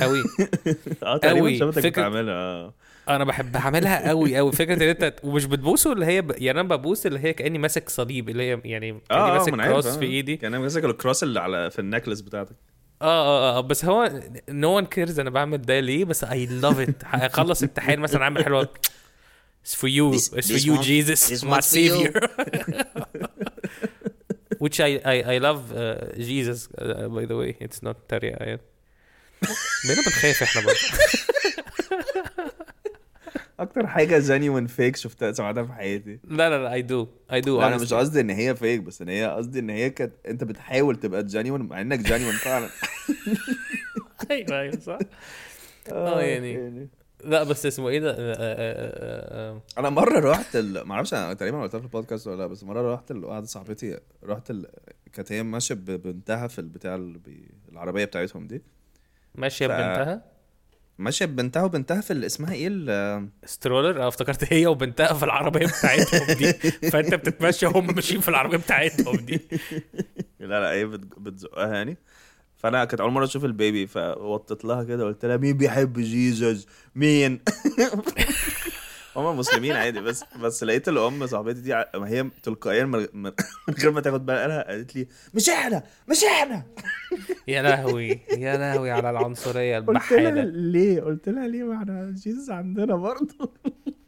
قوي 0.00 0.22
آه 1.02 1.16
تقريبا 1.16 1.70
بتعملها 1.70 2.34
آه. 2.34 2.74
أنا 3.08 3.24
بحب 3.24 3.56
اعملها 3.56 4.08
قوي 4.08 4.36
قوي 4.36 4.52
فكرة 4.52 4.74
إن 4.74 4.88
أنت 4.88 5.14
ومش 5.22 5.44
بتبوسه 5.44 5.92
اللي 5.92 6.06
هي 6.06 6.22
ب... 6.22 6.30
يعني 6.38 6.60
أنا 6.60 6.68
ببوس 6.68 7.06
اللي 7.06 7.18
هي 7.18 7.32
كأني 7.32 7.58
ماسك 7.58 7.88
صليب 7.88 8.28
اللي 8.28 8.42
هي 8.42 8.60
يعني 8.64 8.90
كأني 8.90 9.02
آه 9.10 9.38
ماسك 9.38 9.54
cross 9.54 9.86
آه. 9.86 9.98
في 9.98 10.04
إيدي. 10.04 10.36
كان 10.36 10.56
ماسك 10.56 10.84
ال 10.84 10.90
cross 10.90 11.22
اللي 11.22 11.40
على 11.40 11.70
في 11.70 11.78
ال 11.78 11.83
necklace 11.83 12.20
بتاعتك. 12.20 12.56
اه 13.01 13.05
اه 13.05 13.57
اه 13.57 13.61
بس 13.61 13.85
هو 13.85 14.21
نو 14.49 14.69
ون 14.77 14.85
كيرز 14.85 15.19
انا 15.19 15.29
بعمل 15.29 15.61
ده 15.61 15.79
ليه 15.79 16.05
بس 16.05 16.23
اي 16.23 16.45
لاف 16.45 16.79
ات 16.79 16.95
هخلص 17.05 17.61
امتحان 17.63 17.99
مثلا 17.99 18.23
اعمل 18.23 18.43
حلوه 18.45 18.69
It's 19.67 19.75
for 19.75 19.89
you. 19.97 20.05
This- 20.15 20.31
it's 20.39 20.47
this 20.47 20.63
for 20.63 20.67
you, 20.67 20.73
one- 20.77 20.83
Jesus, 20.91 21.19
this 21.31 21.43
my 21.43 21.49
one's 21.55 21.69
for 21.69 21.79
you. 21.87 21.93
savior. 21.95 22.13
Which 24.63 24.77
I 24.87 24.91
I 25.13 25.15
I 25.33 25.37
love 25.47 25.61
uh, 25.71 25.79
Jesus 26.29 26.59
uh, 26.81 27.07
by 27.15 27.23
the 27.31 27.37
way. 27.41 27.51
It's 27.65 27.79
not 27.87 27.95
تريقة 28.09 28.43
يعني. 28.45 28.61
بقينا 29.85 30.01
بنخاف 30.01 30.43
احنا 30.43 30.61
برضه. 30.61 30.79
أكتر 33.60 33.86
حاجة 33.86 34.18
جينيوين 34.18 34.66
فيك 34.66 34.96
شفتها 34.96 35.32
سمعتها 35.32 35.62
في 35.62 35.72
حياتي 35.72 36.18
لا 36.24 36.50
لا 36.50 36.62
لا 36.78 36.86
do 36.88 37.06
I 37.32 37.44
do 37.44 37.48
لا 37.48 37.66
أنا 37.68 37.76
مش. 37.76 37.94
قصدي 37.94 38.20
إن 38.20 38.30
هي 38.30 38.54
فيك 38.56 38.80
بس 38.80 39.02
إن 39.02 39.08
هي 39.08 39.26
قصدي 39.36 39.58
إن 39.58 39.70
هي 39.70 39.90
كانت 39.90 40.12
أنت 40.28 40.44
بتحاول 40.44 40.96
تبقى 40.96 41.24
جينيوين 41.24 41.60
مع 41.62 41.80
إنك 41.80 41.98
جينيوين 41.98 42.32
فعلا 42.34 42.68
أيوه 44.30 44.60
أيوه 44.60 44.80
صح. 44.80 44.98
آه 45.92 46.20
يعني 46.22 46.88
لا 47.24 47.42
بس 47.42 47.66
اسمه 47.66 47.88
إيه 47.88 48.00
ده؟ 48.00 48.10
آه، 48.10 48.14
آه، 48.18 48.36
آه، 48.38 49.52
آه، 49.52 49.62
أنا 49.78 49.90
مرة 49.90 50.30
رحت 50.30 50.56
ال... 50.56 50.82
ما 50.82 50.94
أعرفش 50.94 51.14
أنا 51.14 51.34
تقريبا 51.34 51.62
قلتها 51.62 51.78
في 51.78 51.84
البودكاست 51.84 52.26
ولا 52.26 52.36
لأ 52.36 52.46
بس 52.46 52.64
مرة 52.64 52.94
رحت 52.94 53.10
ال- 53.10 53.24
واحدة 53.24 53.46
صاحبتي 53.46 53.98
رحت 54.24 54.50
ال... 54.50 54.66
كانت 55.12 55.32
هي 55.32 55.42
ماشية 55.42 55.74
ببنتها 55.74 56.46
في 56.46 56.58
البتاع. 56.58 56.94
العربية 57.72 58.04
بتاعتهم 58.04 58.46
دي 58.46 58.62
ماشية 59.34 59.66
ف- 59.66 59.70
ببنتها 59.70 60.22
ماشية 60.98 61.24
ببنتها 61.26 61.62
وبنتها 61.62 62.00
في 62.00 62.12
ال- 62.12 62.24
اسمها 62.24 62.52
إيه 62.52 62.68
ال... 62.70 63.28
سترولر 63.44 64.02
آه 64.02 64.08
افتكرت 64.08 64.52
هي 64.52 64.66
وبنتها 64.66 65.12
في 65.14 65.24
العربية 65.24 65.66
بتاعتهم 65.66 66.36
دي. 66.36 66.52
فأنت 66.92 67.14
بتتمشى 67.14 67.66
هم 67.66 67.94
ماشيين 67.94 68.20
في 68.20 68.28
العربية 68.28 68.56
بتاعتهم 68.56 69.16
دي. 69.16 69.40
لا 70.40 70.60
لا 70.60 70.70
هي 70.72 70.84
بت... 70.86 71.18
بتزقها 71.18 71.74
يعني. 71.74 71.96
فأنا 72.56 72.84
كانت 72.84 73.00
أول 73.00 73.10
مرة 73.12 73.24
أشوف 73.24 73.44
ال 73.44 73.52
baby 73.52 73.86
فوطت 73.86 74.64
لها 74.64 74.84
كده 74.84 75.04
قلت 75.04 75.24
لها 75.24 75.36
مين 75.36 75.56
بيحب 75.56 75.98
Jesus 76.00 76.66
مين؟ 76.94 77.40
هما 79.16 79.32
مسلمين 79.32 79.72
عادي 79.72 80.00
بس 80.00 80.24
بس 80.40 80.64
لقيت 80.64 80.88
الأم 80.88 81.26
صاحبتي 81.26 81.60
دي 81.60 81.72
ع- 81.74 81.86
ما 81.94 82.08
هي 82.08 82.30
تلقائيا 82.42 82.84
من 82.84 83.06
غير 83.80 83.90
ما 83.90 84.00
تاخد 84.00 84.26
بالها 84.26 84.62
قالت 84.68 84.96
لي 84.96 85.06
مش 85.34 85.48
إحنا 85.48 85.82
مش 86.10 86.24
إحنا. 86.24 86.62
يا 87.48 87.62
لهوي 87.62 88.20
يا 88.38 88.56
لهوي 88.56 88.90
على 88.90 89.10
العنصرية 89.10 89.78
قلت 89.78 89.88
لها 90.12 90.18
البحالة. 90.28 90.42
ليه؟ 90.44 91.00
قلت 91.00 91.28
لها 91.28 91.48
ليه؟ 91.48 91.62
ما 91.62 91.76
إحنا 91.76 92.10
Jesus 92.10 92.50
عندنا 92.50 92.96
برضه. 92.96 93.52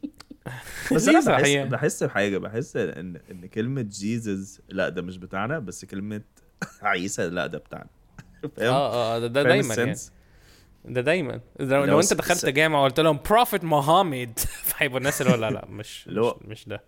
بس 0.93 1.07
أنا 1.07 1.19
بحس؟ 1.19 1.49
بحس 1.71 2.03
بحاجة 2.03 2.37
بحس 2.37 2.75
إن 2.77 3.19
إن 3.31 3.45
كلمة 3.45 3.81
Jesus 3.81 4.61
لأ 4.69 4.89
ده 4.89 5.01
مش 5.01 5.17
بتاعنا 5.17 5.59
بس 5.59 5.85
كلمة 5.85 6.21
عيسى 6.81 7.29
لأ 7.29 7.47
ده 7.47 7.57
بتاعنا. 7.57 7.87
فاهم؟ 8.57 8.73
آه 8.73 9.15
آه 9.15 9.19
ده, 9.19 9.27
ده 9.27 9.43
فاهم 9.43 9.51
دايما 9.53 9.75
يعني؟ 9.75 9.95
ده 10.85 11.01
دايما. 11.01 11.39
لو, 11.59 11.83
لو 11.85 11.99
أنت 11.99 12.13
دخلت 12.13 12.45
جامعة 12.45 12.81
وقلت 12.81 12.99
لهم 12.99 13.19
Prophet 13.29 13.63
محمد 13.63 14.39
فهيبقوا 14.77 14.97
الناس 14.97 15.21
اللي 15.21 15.31
هو 15.33 15.35
لا 15.37 15.49
لا 15.49 15.65
مش 15.69 16.07
مش, 16.07 16.33
مش 16.41 16.67
ده. 16.69 16.81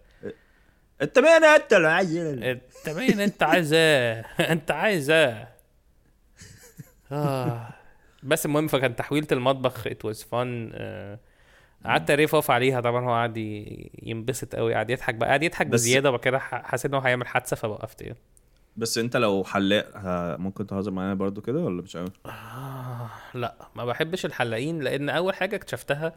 انت 1.01 1.19
مين 1.19 1.43
انت 1.43 1.73
اللي 1.73 1.87
عايز 1.87 2.15
انت 2.17 2.89
مين 2.89 3.19
انت 3.19 3.43
عايز 3.43 3.73
إيه 3.73 4.19
انت 4.53 4.71
عايز 4.71 5.09
إيه 5.09 5.49
آه. 7.11 7.69
بس 8.23 8.45
المهم 8.45 8.67
فكان 8.67 8.95
تحويلة 8.95 9.27
المطبخ 9.31 9.87
it 9.87 10.05
was 10.05 10.23
fun 10.23 10.71
قعدت 11.85 12.11
ا 12.11 12.19
riff 12.19 12.51
عليها. 12.51 12.81
طبعا 12.81 13.05
هو 13.05 13.09
قعد 13.09 13.37
ينبسط 14.03 14.55
قوي 14.55 14.73
قعد 14.73 14.89
يضحك 14.89 15.15
بقى. 15.15 15.29
قعد 15.29 15.43
يضحك 15.43 15.67
بزيادة 15.67 16.09
وبعد 16.09 16.19
كده 16.21 16.39
حسيت 16.39 16.91
إن 16.91 16.93
هو 16.93 17.01
هيعمل 17.05 17.27
حادثة 17.27 17.55
فوقفت 17.55 18.01
يعني. 18.01 18.17
بس 18.77 18.97
انت 18.97 19.17
لو 19.17 19.43
حلاق 19.43 19.91
ممكن 20.39 20.67
تهزر 20.67 20.91
معانا 20.91 21.13
برضو 21.13 21.41
كده 21.41 21.59
ولا 21.59 21.81
مش 21.81 21.97
قوي؟ 21.97 22.07
آه. 22.25 23.09
لا 23.33 23.55
ما 23.75 23.85
بحبش 23.85 24.25
الحلاقين 24.25 24.79
لأن 24.79 25.09
أول 25.09 25.35
حاجة 25.35 25.55
اكتشفتها 25.55 26.13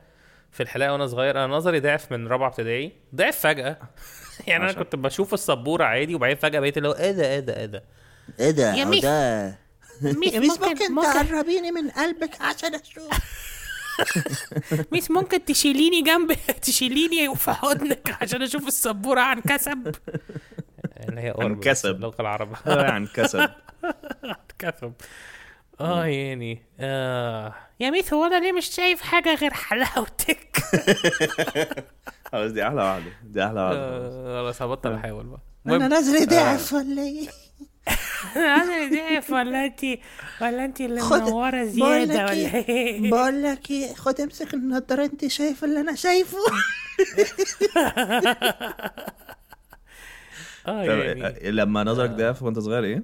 في 0.52 0.62
الحلاقة 0.62 0.92
وأنا 0.92 1.06
صغير. 1.06 1.44
أنا 1.44 1.46
نظري 1.56 1.80
ضعف 1.80 2.12
من 2.12 2.28
رابعة 2.28 2.48
ابتدائي. 2.48 2.92
ضعف 3.14 3.38
فجأة. 3.38 3.76
يعني 4.46 4.64
أنا 4.64 4.72
كنت 4.72 4.96
بشوف 4.96 5.34
السبورة 5.34 5.84
عادي 5.84 6.14
وبعدين 6.14 6.36
فجأة 6.36 6.60
بقيت 6.60 6.76
اللي 6.76 6.88
هو 6.88 6.92
إيه 6.92 7.12
ده 7.12 7.26
إيه 7.30 7.40
ده 7.40 7.56
إيه 7.56 7.66
ده. 7.66 7.84
إيه 8.40 8.50
ده؟ 8.50 8.74
يا 8.74 8.84
ميس. 8.84 9.02
ده. 9.02 9.58
ميس 10.02 10.34
ممكن 10.34 10.68
ممكن 10.68 10.92
ممكن 10.92 11.28
تقربيني 11.28 11.70
من 11.72 11.90
قلبك 11.90 12.40
عشان 12.40 12.74
أشوف. 12.74 13.08
ميس 14.92 15.10
ممكن 15.10 15.44
تشيليني 15.44 16.02
جنب 16.02 16.32
تشيليني 16.62 17.36
في 17.36 17.52
حضنك 17.52 18.16
عشان 18.22 18.42
أشوف 18.42 18.68
السبورة 18.68 19.20
عن 19.20 19.40
كثب. 19.40 19.94
اللي 21.08 21.20
هي 21.20 21.30
قرب 21.30 21.50
بس 21.50 21.66
انكسب. 21.66 21.90
اللغة 21.94 22.20
العربية. 22.20 22.56
عن 22.66 23.06
كسب. 23.06 23.50
كسب. 24.58 24.92
آه 25.80 26.04
يعني 26.06 26.62
آه 26.80 27.54
يا 27.80 27.90
ميس 27.90 28.14
هو 28.14 28.24
أنا 28.24 28.40
ليه 28.40 28.52
مش 28.52 28.66
شايف 28.66 29.00
حاجة 29.00 29.34
غير 29.34 29.52
حلاوتك 29.54 30.56
خلاص 32.32 32.52
دي 32.52 32.66
أحلى 32.66 32.82
واحدة 32.82 33.04
دي 33.24 33.44
أحلى 33.44 33.60
واحدة 33.60 33.78
آه، 33.78 34.42
خلاص. 34.42 34.62
هبطل 34.62 34.92
أحاول 34.92 35.26
بقى. 35.26 35.40
أنا 35.76 35.88
نظري 35.98 36.24
ضعف 36.24 36.72
ولا 36.72 37.02
إيه 37.02 37.28
أنا 38.36 38.90
ضعف 38.96 39.30
ولا 39.30 39.64
أنت 39.64 39.80
ولا 40.40 40.64
أنت 40.64 40.80
اللي 40.80 41.00
خد- 41.00 41.22
منورة 41.22 41.64
زيادة 41.64 42.14
ولا 42.24 42.32
إيه؟ 42.32 42.68
إيه؟ 42.68 43.10
بقول 43.10 43.42
لك 43.42 43.70
إيه 43.70 43.94
خد 43.94 44.20
امسك 44.20 44.54
النضارة 44.54 45.04
أنت 45.04 45.26
شايف 45.26 45.64
اللي 45.64 45.80
أنا 45.80 45.94
شايفه. 45.94 46.38
آه 50.66 50.82
يعني. 50.82 51.26
آه، 51.26 51.50
لما 51.50 51.84
نظرك 51.84 52.10
ضعف 52.10 52.42
وأنت 52.42 52.58
صغير 52.58 52.84
إيه؟ 52.84 53.02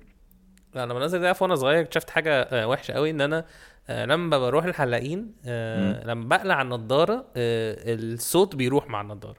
لا 0.74 0.86
لما 0.86 1.04
نزل 1.04 1.20
ده 1.20 1.34
وأنا 1.40 1.54
صغير 1.56 1.80
اكتشفت 1.80 2.10
حاجة 2.10 2.40
آه، 2.42 2.68
وحشة 2.68 2.92
قوي 2.92 3.10
إن 3.10 3.20
أنا 3.20 3.44
آه، 3.88 4.04
لما 4.04 4.38
بروح 4.38 4.64
الحلاقين 4.64 5.32
آه، 5.46 6.06
لما 6.06 6.28
بقلع 6.28 6.62
النضارة 6.62 7.26
الصوت 7.36 8.56
بيروح 8.56 8.88
مع 8.88 9.00
النضارة. 9.00 9.38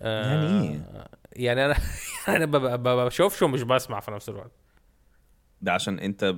يعني 0.00 0.46
إيه؟ 0.68 0.80
يعني 1.32 1.64
أنا 1.66 1.74
أنا 2.36 2.44
ب- 2.46 2.56
ب- 2.56 2.82
ب- 2.82 3.06
بشوفش 3.06 3.42
ومش 3.42 3.62
بسمع 3.62 4.00
في 4.00 4.10
نفس 4.10 4.28
الوقت. 4.28 4.50
ده 5.62 5.72
عشان 5.72 5.98
أنت 5.98 6.34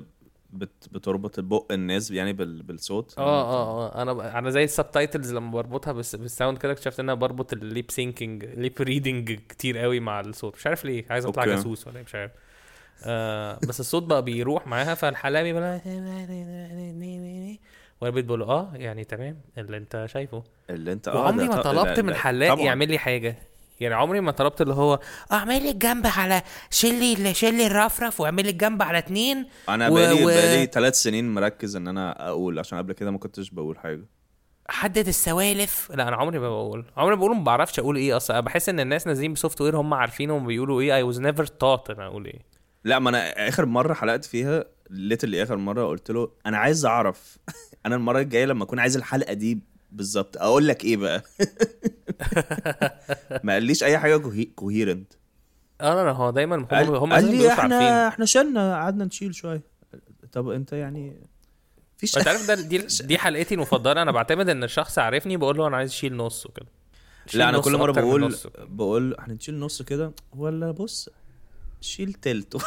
بت 0.52 0.88
بتربط 0.92 1.38
البق 1.38 1.72
الناس 1.72 2.10
يعني 2.10 2.32
بال 2.32 2.62
بالصوت؟ 2.62 3.14
آه 3.18 3.42
آه 3.42 3.86
آه. 3.98 4.02
أنا 4.02 4.12
ب... 4.12 4.20
أنا 4.20 4.50
زي 4.50 4.64
ال 4.64 4.71
subtitles 4.71 5.34
لما 5.34 5.50
بربطها 5.50 5.92
بس 5.92 6.16
بال 6.16 6.28
sound 6.28 6.58
كده 6.58 6.72
اكتشفت 6.72 7.00
إن 7.00 7.08
أنا 7.08 7.14
بربط 7.18 7.52
ال 7.52 7.62
lip 7.62 7.90
syncing 7.90 8.44
lip 8.44 8.72
reading 8.80 9.32
كتير 9.48 9.78
قوي 9.78 10.00
مع 10.00 10.20
الصوت. 10.20 10.56
مش 10.56 10.66
عارف 10.66 10.84
ليه 10.84 11.04
عايز 11.10 11.26
أطلع. 11.26 11.44
جاسوس 11.44 11.86
ولا 11.86 11.96
إيه، 11.96 12.02
مش 12.04 12.14
عارف. 12.14 12.30
آه 13.04 13.58
بس 13.68 13.80
الصوت 13.80 14.02
بقى 14.02 14.22
بيروح 14.24 14.66
معاها 14.66 14.94
فالحلاق 14.94 15.42
بيبقى 15.42 15.80
وأنا 18.00 18.10
بقيت 18.12 18.24
بقول 18.24 18.40
له 18.40 18.46
آه 18.46 18.70
يعني 18.74 19.04
تمام 19.04 19.40
اللي 19.58 19.76
أنت 19.76 20.06
شايفه. 20.08 20.42
اللي 20.70 20.92
أنت 20.92 21.08
آه 21.08 21.16
وعمري 21.16 21.46
ده 21.48 21.56
ما 21.56 21.62
طلبت 21.62 22.00
من 22.00 22.10
لا، 22.10 22.16
حلاق. 22.18 22.58
يعمل 22.60 22.88
لي 22.88 22.98
حاجة. 22.98 23.36
يعني 23.80 23.94
عمري 23.94 24.20
ما 24.20 24.30
طلبت 24.32 24.60
اللي 24.60 24.74
هو 24.74 25.00
اعمل 25.32 25.62
لي 25.62 25.70
الجنب 25.70 26.06
على 26.06 26.42
شيل 26.70 27.18
لي 27.22 27.34
شيل 27.34 27.54
لي 27.54 27.66
الرفرف 27.66 28.20
واعمل 28.20 28.44
لي 28.44 28.50
الجنب 28.50 28.82
على 28.82 28.98
اتنين 28.98 29.46
أنا 29.68 29.88
و- 29.88 29.94
بقالي 29.94 30.24
و- 30.24 30.26
بقالي 30.26 30.66
ثلاث 30.66 30.94
سنين 30.94 31.34
مركز 31.34 31.76
إن 31.76 31.88
أنا 31.88 32.28
أقول 32.28 32.58
عشان 32.58 32.78
قبل 32.78 32.92
كده 32.92 33.10
ما 33.10 33.18
كنتش 33.18 33.50
بقول 33.50 33.78
حاجة. 33.78 34.04
حدد 34.68 35.08
السوالف. 35.08 35.92
لا 35.94 36.08
أنا 36.08 36.16
عمري 36.16 36.38
ما 36.38 36.48
بقول 36.48 36.84
عمري 36.96 37.14
ما 37.14 37.20
بقول 37.20 37.36
ما 37.36 37.44
بعرفش 37.44 37.78
أقول 37.78 37.96
إيه 37.96 38.16
أصلا. 38.16 38.40
بحس 38.40 38.68
إن 38.68 38.80
الناس 38.80 39.06
نازلين 39.06 39.32
بسوفت 39.32 39.60
وير 39.60 39.76
هم 39.76 39.94
عارفين 39.94 40.30
هم 40.30 40.46
بيقولوا 40.46 40.80
إيه. 40.80 41.02
I 41.02 41.12
was 41.14 41.16
never 41.18 41.44
taught 41.46 41.90
أنا 41.90 42.06
أقول 42.06 42.26
إيه. 42.26 42.49
لا 42.84 42.98
ما 42.98 43.10
أنا 43.10 43.48
آخر 43.48 43.66
مرة 43.66 43.94
حلقت 43.94 44.24
فيها 44.24 44.64
ليتلي 44.90 45.42
آخر 45.42 45.56
مرة 45.56 45.84
قلت 45.86 46.10
له 46.10 46.30
أنا 46.46 46.58
عايز 46.58 46.86
أعرف. 46.86 47.38
أنا 47.86 47.96
المرة 47.96 48.20
الجاية 48.20 48.44
لما 48.44 48.64
أكون 48.64 48.78
عايز 48.78 48.96
الحلقة 48.96 49.32
دي 49.32 49.58
بالظبط 49.92 50.36
أقول 50.36 50.68
لك 50.68 50.84
إيه 50.84 50.96
بقى؟ 50.96 51.22
ما 53.44 53.52
قاليش 53.52 53.84
أي 53.84 53.98
حاجة 53.98 54.16
كوهيرنت 54.56 55.12
آه 55.80 55.94
لا 55.94 56.04
لا 56.04 56.10
هو 56.10 56.30
دايما 56.30 56.56
هم 56.56 56.64
قال, 56.64 56.88
هم 56.88 57.12
قال 57.12 57.24
لي 57.24 57.30
بيبقوا 57.30 57.50
عارفين. 57.50 57.72
إحنا 57.72 58.08
إحنا 58.08 58.24
شلنا 58.24 58.74
قعدنا 58.74 59.04
نشيل 59.04 59.34
شوية. 59.34 59.62
طب 60.32 60.48
أنت 60.48 60.72
يعني 60.72 61.20
فيش 61.96 62.18
أنت 62.18 62.28
عارف 62.28 62.48
ده 62.48 62.54
دي 62.54 62.78
دي 63.08 63.18
حلقتي 63.18 63.54
المفضلة. 63.54 64.02
أنا 64.02 64.10
بعتمد 64.12 64.48
إن 64.48 64.64
الشخص 64.64 64.98
عارفني 64.98 65.36
بقول 65.36 65.56
له 65.56 65.66
أنا 65.66 65.76
عايز 65.76 65.90
أشيل 65.90 66.16
نص 66.16 66.46
وكده. 66.46 66.66
لا 67.34 67.48
أنا 67.48 67.58
كل 67.60 67.76
مرة 67.76 67.92
بقول. 67.92 68.34
بقول 68.58 69.16
هنشيل 69.18 69.58
نص 69.58 69.82
كده؟ 69.82 70.12
ولا 70.36 70.70
بص 70.70 71.08
شيل 71.80 72.12
تلت 72.12 72.56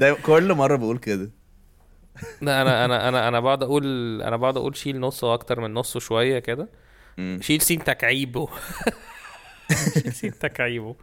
ده 0.00 0.16
كل 0.26 0.54
مرة 0.54 0.76
بقول 0.76 0.98
كده. 0.98 1.30
لا 2.42 2.62
أنا 2.62 2.84
أنا 2.84 3.08
أنا 3.08 3.28
أنا 3.28 3.40
بقعد 3.40 3.62
أقول 3.62 4.22
أنا 4.22 4.36
بقعد 4.36 4.56
أقول 4.56 4.76
شيل 4.76 5.00
نص 5.00 5.24
وأكتر 5.24 5.60
من 5.60 5.74
نص 5.74 5.98
شوية 5.98 6.38
كده. 6.38 6.68
شيل 7.40 7.60
سين 7.60 7.84
تكعيبه. 7.84 8.48
شيل 9.94 10.12
سين 10.12 10.38
تكعيبه. 10.38 10.96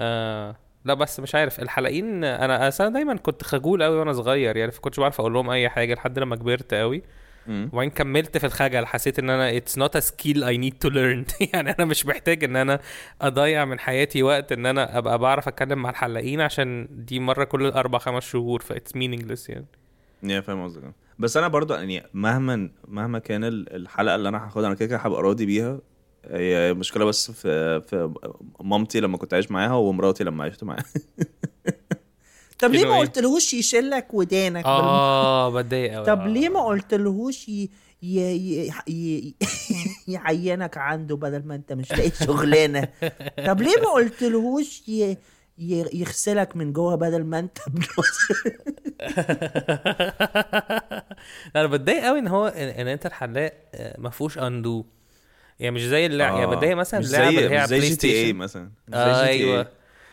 آه 0.00 0.56
لا 0.84 0.94
بس 0.94 1.20
مش 1.20 1.34
عارف 1.34 1.60
الحلقين 1.60 2.24
أنا 2.24 2.70
أنا 2.80 2.88
دايما 2.88 3.16
كنت 3.16 3.42
خجول 3.42 3.82
قوي 3.82 3.96
وأنا 3.96 4.12
صغير 4.12 4.56
يعني 4.56 4.72
فكنتش 4.72 5.00
بعرف 5.00 5.20
أقول 5.20 5.32
لهم 5.32 5.50
أي 5.50 5.68
حاجة 5.68 5.94
لحد 5.94 6.18
لما 6.18 6.36
كبرت 6.36 6.74
قوي. 6.74 7.02
وبعدين 7.48 7.90
كملت 7.90 8.38
في 8.38 8.46
الخجل. 8.46 8.86
حسيت 8.86 9.18
إن 9.18 9.30
أنا 9.30 9.60
it's 9.60 9.72
not 9.72 9.90
a 10.00 10.02
skill 10.04 10.36
I 10.42 10.56
need 10.56 10.88
to 10.88 10.90
learn. 10.92 11.34
يعني 11.54 11.70
أنا 11.70 11.84
مش 11.84 12.06
محتاج 12.06 12.44
إن 12.44 12.56
أنا 12.56 12.80
أضيع 13.22 13.64
من 13.64 13.78
حياتي 13.78 14.22
وقت 14.22 14.52
إن 14.52 14.66
أنا 14.66 14.98
أبقى 14.98 15.18
بعرف 15.18 15.48
أتكلم 15.48 15.82
مع 15.82 15.90
الحلاقين 15.90 16.40
عشان 16.40 16.88
دي 16.90 17.20
مرة 17.20 17.44
كل 17.44 17.66
أربع 17.66 17.98
خمس 17.98 18.22
شهور 18.24 18.60
ف 18.62 18.72
it's 18.72 18.90
meaningless 18.96 19.48
يعني. 19.50 19.66
يا 20.22 20.40
فاهم 20.40 20.64
قصدك. 20.64 20.82
بس 21.18 21.36
أنا 21.36 21.48
برضو 21.48 21.74
يعني 21.74 22.02
مهما 22.14 22.70
مهما 22.88 23.18
كان 23.18 23.44
ال- 23.44 23.72
الحلقة 23.76 24.14
اللي 24.14 24.28
أنا 24.28 24.46
هاخدها 24.46 24.66
أنا 24.66 24.74
كده 24.74 24.86
كده 24.88 24.96
هبقى 24.98 25.22
راضي 25.22 25.46
بيها. 25.46 25.78
هي 26.30 26.74
مشكلة 26.74 27.04
بس 27.04 27.30
في 27.30 27.80
في 27.80 28.12
مامتي 28.60 29.00
لما 29.00 29.16
كنت 29.18 29.34
عايش 29.34 29.50
معاها 29.50 29.72
ومراتي 29.74 30.24
لما 30.24 30.44
عشت 30.44 30.64
معاها. 30.64 30.84
طب 32.58 32.70
ليه 32.70 32.80
إنه 32.80 32.88
ما 32.88 32.94
إيه؟ 32.94 33.00
قلتلهوش 33.00 33.54
يشيلك 33.54 34.14
ودانك؟ 34.14 34.64
آه 34.64 35.50
بتضايق 35.50 35.94
قوي 35.94 36.04
طب 36.06 36.26
ليه 36.26 36.48
ما 36.48 36.64
قلتلهوش 36.64 37.48
ي... 37.48 37.70
ي... 38.02 38.20
ي... 38.20 38.72
ي... 38.88 39.34
يعينك 40.08 40.76
عنده 40.78 41.16
بدل 41.16 41.42
ما 41.46 41.54
انت 41.54 41.72
مش 41.72 41.92
لاقي 41.92 42.10
شغلانة؟ 42.10 42.88
طب 43.46 43.60
ليه 43.60 43.76
ما 43.82 43.90
قلتلهوش 43.94 44.82
ي... 44.88 45.16
ي... 45.58 45.84
يغسلك 46.00 46.56
من 46.56 46.72
جوه 46.72 46.94
بدل 46.94 47.24
ما 47.24 47.38
انت 47.38 47.58
أنا 51.56 51.66
بتضايق 51.66 52.04
قوي 52.04 52.18
إن 52.18 52.28
هو 52.28 52.46
ان, 52.46 52.68
إن 52.68 52.88
أنت 52.88 53.06
الحلاق 53.06 53.52
آه، 53.74 54.00
ما 54.00 54.10
فيهوش 54.10 54.38
undo 54.38 54.84
يعني 55.60 55.74
مش 55.74 55.86
زي 55.86 56.06
اللعب 56.06 56.34
يعني 56.34 56.46
بتضايق 56.46 56.76
مثلا 56.76 57.00
مش 57.00 57.06
اللعبة 57.06 57.30
زي 57.30 57.46
اللي 57.46 57.56
هي 57.56 57.62
مش 57.62 57.68
زي 57.68 57.76
بلاي 57.76 57.88
GTA 57.88 58.12
ستيشن 58.12 58.36
مثلا. 58.36 58.70
مش 58.88 58.94
زي 58.94 59.00
آه. 59.00 59.24
أيوه. 59.26 59.68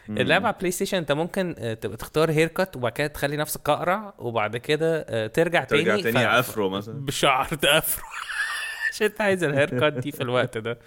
اللعبة 0.09 0.47
على 0.47 0.55
بلاي 0.59 0.71
ستيشن 0.71 0.97
انت 0.97 1.11
ممكن 1.11 1.55
آه، 1.59 1.73
تبقى 1.73 1.97
تختار 1.97 2.31
haircut 2.31 2.75
وبعد 2.75 2.91
كده 2.91 3.07
تخلي 3.07 3.37
نفسك 3.37 3.69
أقرع 3.69 4.13
وبعد 4.17 4.57
كده 4.57 5.05
آه، 5.09 5.27
ترجع 5.27 5.63
تاني 5.63 5.83
ترجع 5.83 6.01
تاني 6.11 6.25
ف- 6.25 6.29
afro 6.29 6.69
مثلا. 6.69 7.05
بشعر 7.05 7.47
afro. 7.63 8.03
عشان 8.93 9.07
أنت 9.07 9.21
عايز 9.21 9.43
ال 9.43 9.79
haircut 9.79 9.93
دي 9.93 10.11
في 10.11 10.23
الوقت 10.23 10.57
ده. 10.57 10.79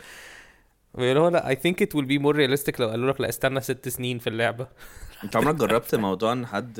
بيقولوا 0.95 1.31
لا 1.31 1.49
I 1.49 1.55
think 1.57 1.83
it 1.83 1.95
will 1.95 2.05
be 2.05 2.19
more 2.19 2.37
realistic 2.37 2.81
لو 2.81 2.89
قالوا 2.89 3.11
لك 3.13 3.21
لا 3.21 3.29
استنى 3.29 3.61
ست 3.61 3.89
سنين 3.89 4.19
في 4.19 4.27
اللعبة. 4.27 4.67
انت 5.25 5.37
عمرك 5.37 5.55
جربت 5.55 5.95
موضوع 6.09 6.33
إن 6.33 6.47
حد 6.47 6.79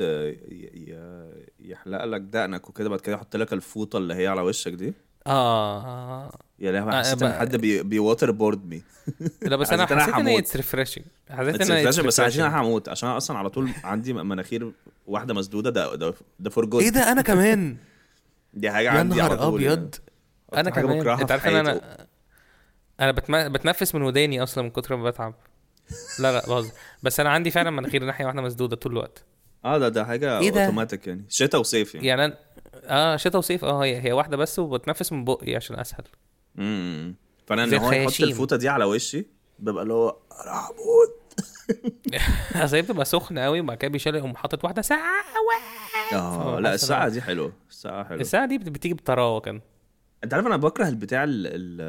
يحلق 1.59 2.03
لك 2.05 2.21
دقنك 2.21 2.69
وكده 2.69 2.89
بعد 2.89 2.99
كده 2.99 3.15
يحط 3.15 3.35
لك 3.35 3.53
الفوطة 3.53 3.97
اللي 3.97 4.13
هي 4.15 4.27
على 4.27 4.41
وشك 4.41 4.71
دي؟ 4.71 4.93
آه. 5.27 6.31
يا 6.59 6.71
لهوي 6.71 6.91
حسيت 6.91 7.23
إن 7.23 7.33
حد 7.33 7.55
بي 7.55 7.83
بي 7.83 8.31
waterboard 8.31 8.65
me. 8.65 8.81
لا 9.41 9.55
بس 9.55 9.69
أنا 9.73 9.85
حسيت 9.85 10.15
ان. 10.15 10.27
اتس 10.27 10.55
ريفريشنج 10.55 11.05
حسيت 11.29 11.55
بس, 11.59 11.71
ان 11.71 11.91
it's 11.91 12.01
بس 12.01 12.19
عشان. 12.19 12.45
أنا 12.45 12.61
هموت. 12.61 12.89
عشان 12.89 13.09
أنا 13.09 13.17
أصلا 13.17 13.37
على 13.37 13.49
طول 13.49 13.69
عندي 13.83 14.13
مناخير 14.13 14.71
واحدة 15.07 15.33
مسدودة 15.33 15.69
ده 15.69 15.95
ده 15.95 16.13
ده 16.39 16.49
for 16.49 16.65
good 16.65 16.81
إيه 16.83 16.89
ده؟ 16.89 17.11
أنا 17.11 17.21
كمان. 17.21 17.77
دي 18.53 18.71
حاجة 18.71 18.85
يا 18.85 18.91
عندي 18.91 19.21
على 19.21 19.35
نهار 19.35 19.49
طول 19.49 19.53
أبيض. 19.65 19.95
أنا 20.55 20.69
كمان. 20.69 21.07
أنت 21.09 21.31
عارف 21.31 21.47
إن. 21.47 21.55
أنا 21.55 22.07
أنا 22.99 23.11
بتم... 23.11 23.49
بتنفس 23.49 23.95
من 23.95 24.01
وداني 24.01 24.43
أصلا 24.43 24.63
من 24.63 24.69
كتر 24.69 24.95
ما 24.95 25.09
بتعب. 25.09 25.33
لا 26.19 26.31
لا 26.31 26.47
بهزر 26.47 26.71
بس 27.03 27.19
أنا 27.19 27.29
عندي 27.29 27.51
فعلا 27.51 27.69
مناخير 27.69 28.03
ناحية 28.03 28.25
واحدة 28.25 28.41
مسدودة 28.41 28.75
طول 28.75 28.91
الوقت. 28.91 29.23
آه 29.65 29.77
ده 29.77 29.89
ده 29.89 30.05
حاجة 30.05 30.39
إيه؟ 30.39 30.49
اوتوماتيك 30.49 31.07
يعني. 31.07 31.25
شتاء 31.29 31.61
وصيف 31.61 31.95
يعني. 31.95 32.07
يعني 32.07 32.25
أنا 32.25 32.37
آه 32.75 33.15
شتاء 33.15 33.37
وصيف. 33.37 33.65
آه 33.65 33.83
هي 33.83 34.01
هي 34.01 34.11
واحدة 34.11 34.37
بس 34.37 34.59
وبتنفس 34.59 35.11
من 35.11 35.25
بقي 35.25 35.55
عشان 35.55 35.79
أسهل. 35.79 36.03
امم 36.59 37.15
فأنا 37.47 37.63
إن 37.63 37.73
هو 37.73 37.91
يحط. 37.91 38.21
الفوطة 38.21 38.55
دي 38.55 38.69
على 38.69 38.85
وشي 38.85 39.25
ببقى 39.59 39.83
اللي 39.83 39.93
هو 39.93 40.09
أنا 40.31 40.51
هموت 40.51 41.17
أصل 42.63 42.75
هي 42.75 42.81
بتبقى 42.81 43.05
سخنة 43.05 43.41
قوي 43.41 43.59
وبعد 43.59 43.77
كده 43.77 43.91
بيشيل 43.91 44.15
يقوم 44.15 44.35
حاطط 44.35 44.63
واحدة. 44.63 44.81
ساعة! 44.81 45.23
آه 46.13 46.59
لا 46.59 46.73
الساعة 46.73 47.09
دي 47.09 47.21
حلوة. 47.21 47.53
الساعة 47.69 48.03
حلوة. 48.03 48.21
الساعة 48.21 48.45
دي 48.45 48.57
بت- 48.57 48.69
بتيجي 48.69 48.93
بطراوة 48.93 49.39
كان 49.39 49.61
أنت 50.23 50.33
عارف 50.33 50.45
أنا 50.47 50.57
بكره 50.57 50.87
البتاع 50.87 51.23
ال 51.23 51.47
ال 51.47 51.81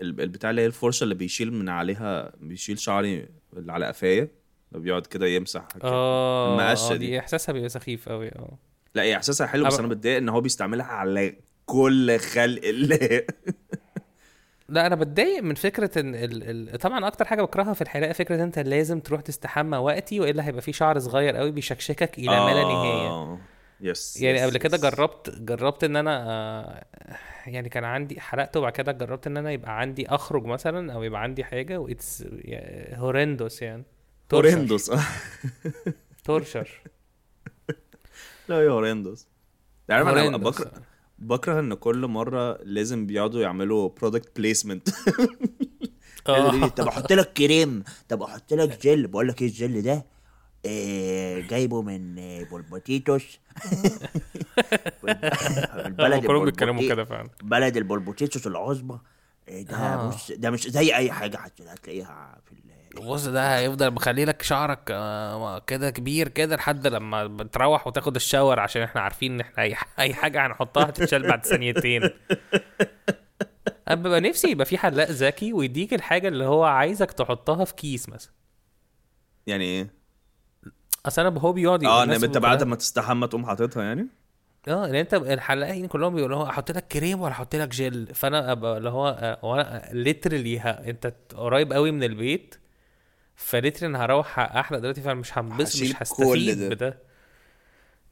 ال- 0.00 0.20
البتاع 0.20 0.50
اللي 0.50 0.62
هي 0.62 0.66
الفرشة 0.66 1.04
اللي 1.04 1.14
بيشيل 1.14 1.52
من 1.52 1.68
عليها 1.68 2.32
بيشيل 2.40 2.78
شعري 2.78 3.28
اللي 3.56 3.72
على 3.72 3.86
قفايا 3.86 4.28
بيقعد 4.72 5.06
كده 5.06 5.26
يمسح. 5.26 5.66
كده. 5.74 5.88
آه 5.88 6.72
آه، 6.72 6.92
دي. 6.92 6.98
دي 7.06 7.18
إحساسها 7.18 7.52
بيبقى 7.52 7.68
سخيف 7.68 8.08
قوي 8.08 8.28
آه. 8.28 8.58
لا 8.96 9.02
هي 9.02 9.16
إحساسها 9.16 9.46
حلو 9.46 9.66
بس 9.66 9.78
أنا 9.78 9.88
بتضايق 9.88 10.16
إن 10.16 10.28
هو 10.28 10.40
بيستعملها 10.40 10.86
على 10.86 11.36
كل 11.66 12.18
خلق 12.18 12.60
الله 12.64 13.22
لا 14.68 14.86
أنا 14.86 14.94
بتضايق 14.94 15.42
من 15.42 15.54
فكرة 15.54 16.00
إن 16.00 16.14
ال... 16.14 16.70
ال... 16.72 16.78
طبعا 16.78 17.06
أكتر 17.06 17.24
حاجة 17.24 17.42
بكرهها 17.42 17.74
في 17.74 17.82
الحلاقه 17.82 18.12
فكرة 18.12 18.34
إن 18.34 18.40
أنت 18.40 18.58
لازم 18.58 19.00
تروح 19.00 19.20
تستحمى 19.20 19.76
وقتي 19.76 20.20
وإلا 20.20 20.46
هيبقى 20.46 20.62
في 20.62 20.72
شعر 20.72 20.98
صغير 20.98 21.36
قوي 21.36 21.50
بيشكشكك 21.50 22.18
إلى 22.18 22.40
ما 22.40 22.54
لا 22.54 22.62
نهاية 22.62 23.08
آه، 23.08 23.38
yes 23.80 24.20
يعني 24.20 24.42
قبل 24.42 24.58
كده. 24.58 24.76
جربت 24.76 25.30
جربت 25.30 25.84
إن 25.84 25.96
أنا 25.96 26.24
آه، 26.28 26.84
يعني 27.46 27.68
كان 27.68 27.84
عندي 27.84 28.20
حلقت 28.20 28.56
وبعد 28.56 28.72
كده 28.72 28.92
جربت 28.92 29.26
إن 29.26 29.36
أنا 29.36 29.50
يبقى 29.50 29.80
عندي 29.80 30.08
أخرج 30.08 30.44
مثلا 30.44 30.92
أو 30.92 31.02
يبقى 31.02 31.22
عندي 31.22 31.44
حاجة 31.44 31.80
what's 31.80 32.24
horrendous 32.94 33.62
يعني. 33.62 33.84
horrendous 34.32 34.90
آه. 34.90 35.00
torture 36.24 36.80
لا 38.48 38.62
يا 38.64 38.70
horrendous 38.70 39.26
عارف 39.90 40.08
أنا. 40.08 40.36
بكره 40.36 40.72
بكره 41.18 41.60
إن 41.60 41.74
كل 41.74 42.06
مرة 42.06 42.58
لازم 42.62 43.06
بيقعدوا 43.06 43.40
يعملوا 43.40 43.88
product 43.88 44.36
placement 44.36 44.88
آه. 46.28 46.66
طب 46.68 46.88
أحط 46.88 47.12
لك 47.12 47.32
كريم 47.32 47.84
طب 48.08 48.22
أحط 48.22 48.52
لك 48.54 48.82
جل. 48.86 49.06
بقول 49.06 49.28
لك 49.28 49.42
إيه 49.42 49.48
الجل 49.48 49.82
ده؟ 49.82 50.06
آه 50.66 51.40
جايبه 51.40 51.82
من 51.82 52.18
آه، 52.18 52.42
بولبوتيتوس. 52.42 53.38
البلد 55.86 56.26
كلهم 56.26 56.44
بيتكلموا 56.44 56.88
كده 56.88 57.04
فعلا. 57.04 57.28
بلد 57.42 57.76
البولبوتيتوس 57.76 58.46
العظمى. 58.46 59.00
آه، 59.48 59.62
ده 59.62 59.76
آه. 59.76 60.08
بص 60.08 60.32
ده 60.32 60.50
مش 60.50 60.68
زي 60.68 60.94
أي 60.96 61.12
حاجة 61.12 61.38
هت- 61.38 61.60
هتلاقيها 61.62 62.38
في 62.46 62.52
بص 63.00 63.24
ده 63.24 63.58
هيفضل 63.58 63.90
مخلي 63.90 64.24
لك 64.24 64.42
شعرك 64.42 64.80
آه، 64.90 65.58
كده 65.58 65.90
كبير 65.90 66.28
كده 66.28 66.56
لحد 66.56 66.86
لما 66.86 67.26
بتروح 67.26 67.86
وتاخد 67.86 68.14
ال 68.16 68.22
shower 68.22 68.60
عشان 68.60 68.82
إحنا 68.82 69.00
عارفين 69.00 69.32
إن 69.32 69.40
إحنا 69.40 69.62
أي 69.98 70.14
حاجة 70.14 70.46
هنحطها 70.46 70.84
هتتشال 70.84 71.28
بعد 71.28 71.46
ثانيتين. 71.46 72.02
أنا 73.88 73.94
ببقى 73.94 74.20
نفسي 74.20 74.50
يبقى 74.50 74.66
في 74.66 74.78
حلاق 74.78 75.10
ذكي 75.10 75.52
ويديك 75.52 75.94
الحاجة 75.94 76.28
اللي 76.28 76.44
هو 76.44 76.64
عايزك 76.64 77.12
تحطها 77.12 77.64
في 77.64 77.74
كيس 77.74 78.08
مثلا. 78.08 78.32
يعني 79.46 79.64
إيه؟ 79.64 79.90
أصل 81.06 81.26
أنا 81.26 81.40
هو 81.40 81.52
بيقعد 81.52 81.84
آه 81.84 82.02
إن 82.02 82.10
أنت 82.10 82.38
بعد 82.38 82.62
ما 82.62 82.76
تستحمى 82.76 83.28
تقوم 83.28 83.46
حاططها 83.46 83.82
يعني؟ 83.82 84.06
آه 84.68 84.86
إن 84.86 84.94
أنت 84.94 85.14
الحلاقين 85.14 85.86
كلهم 85.86 86.14
بيقولوا 86.14 86.38
هو 86.38 86.46
أحط 86.46 86.70
لك 86.70 86.86
كريم 86.88 87.20
ولا 87.20 87.32
أحط 87.32 87.56
لك 87.56 87.68
جل. 87.68 88.14
فأنا 88.14 88.52
أبقى 88.52 88.78
اللي 88.78 88.90
هو 88.90 89.18
آه، 89.20 89.38
وأنا 89.42 89.88
literally 89.92 90.60
أنت 90.60 91.14
قريب 91.34 91.72
قوي 91.72 91.90
من 91.90 92.02
البيت 92.02 92.54
ف 93.36 93.41
literally 93.41 93.86
أنا 93.90 94.04
هروح 94.04 94.38
أحلق 94.38 94.78
دلوقتي 94.78 95.00
فأنا 95.00 95.14
مش 95.14 95.38
هنبسط 95.38 95.82
مش 95.82 95.92
هستفيد 96.02 96.58
ده. 96.58 96.68
بده 96.68 96.98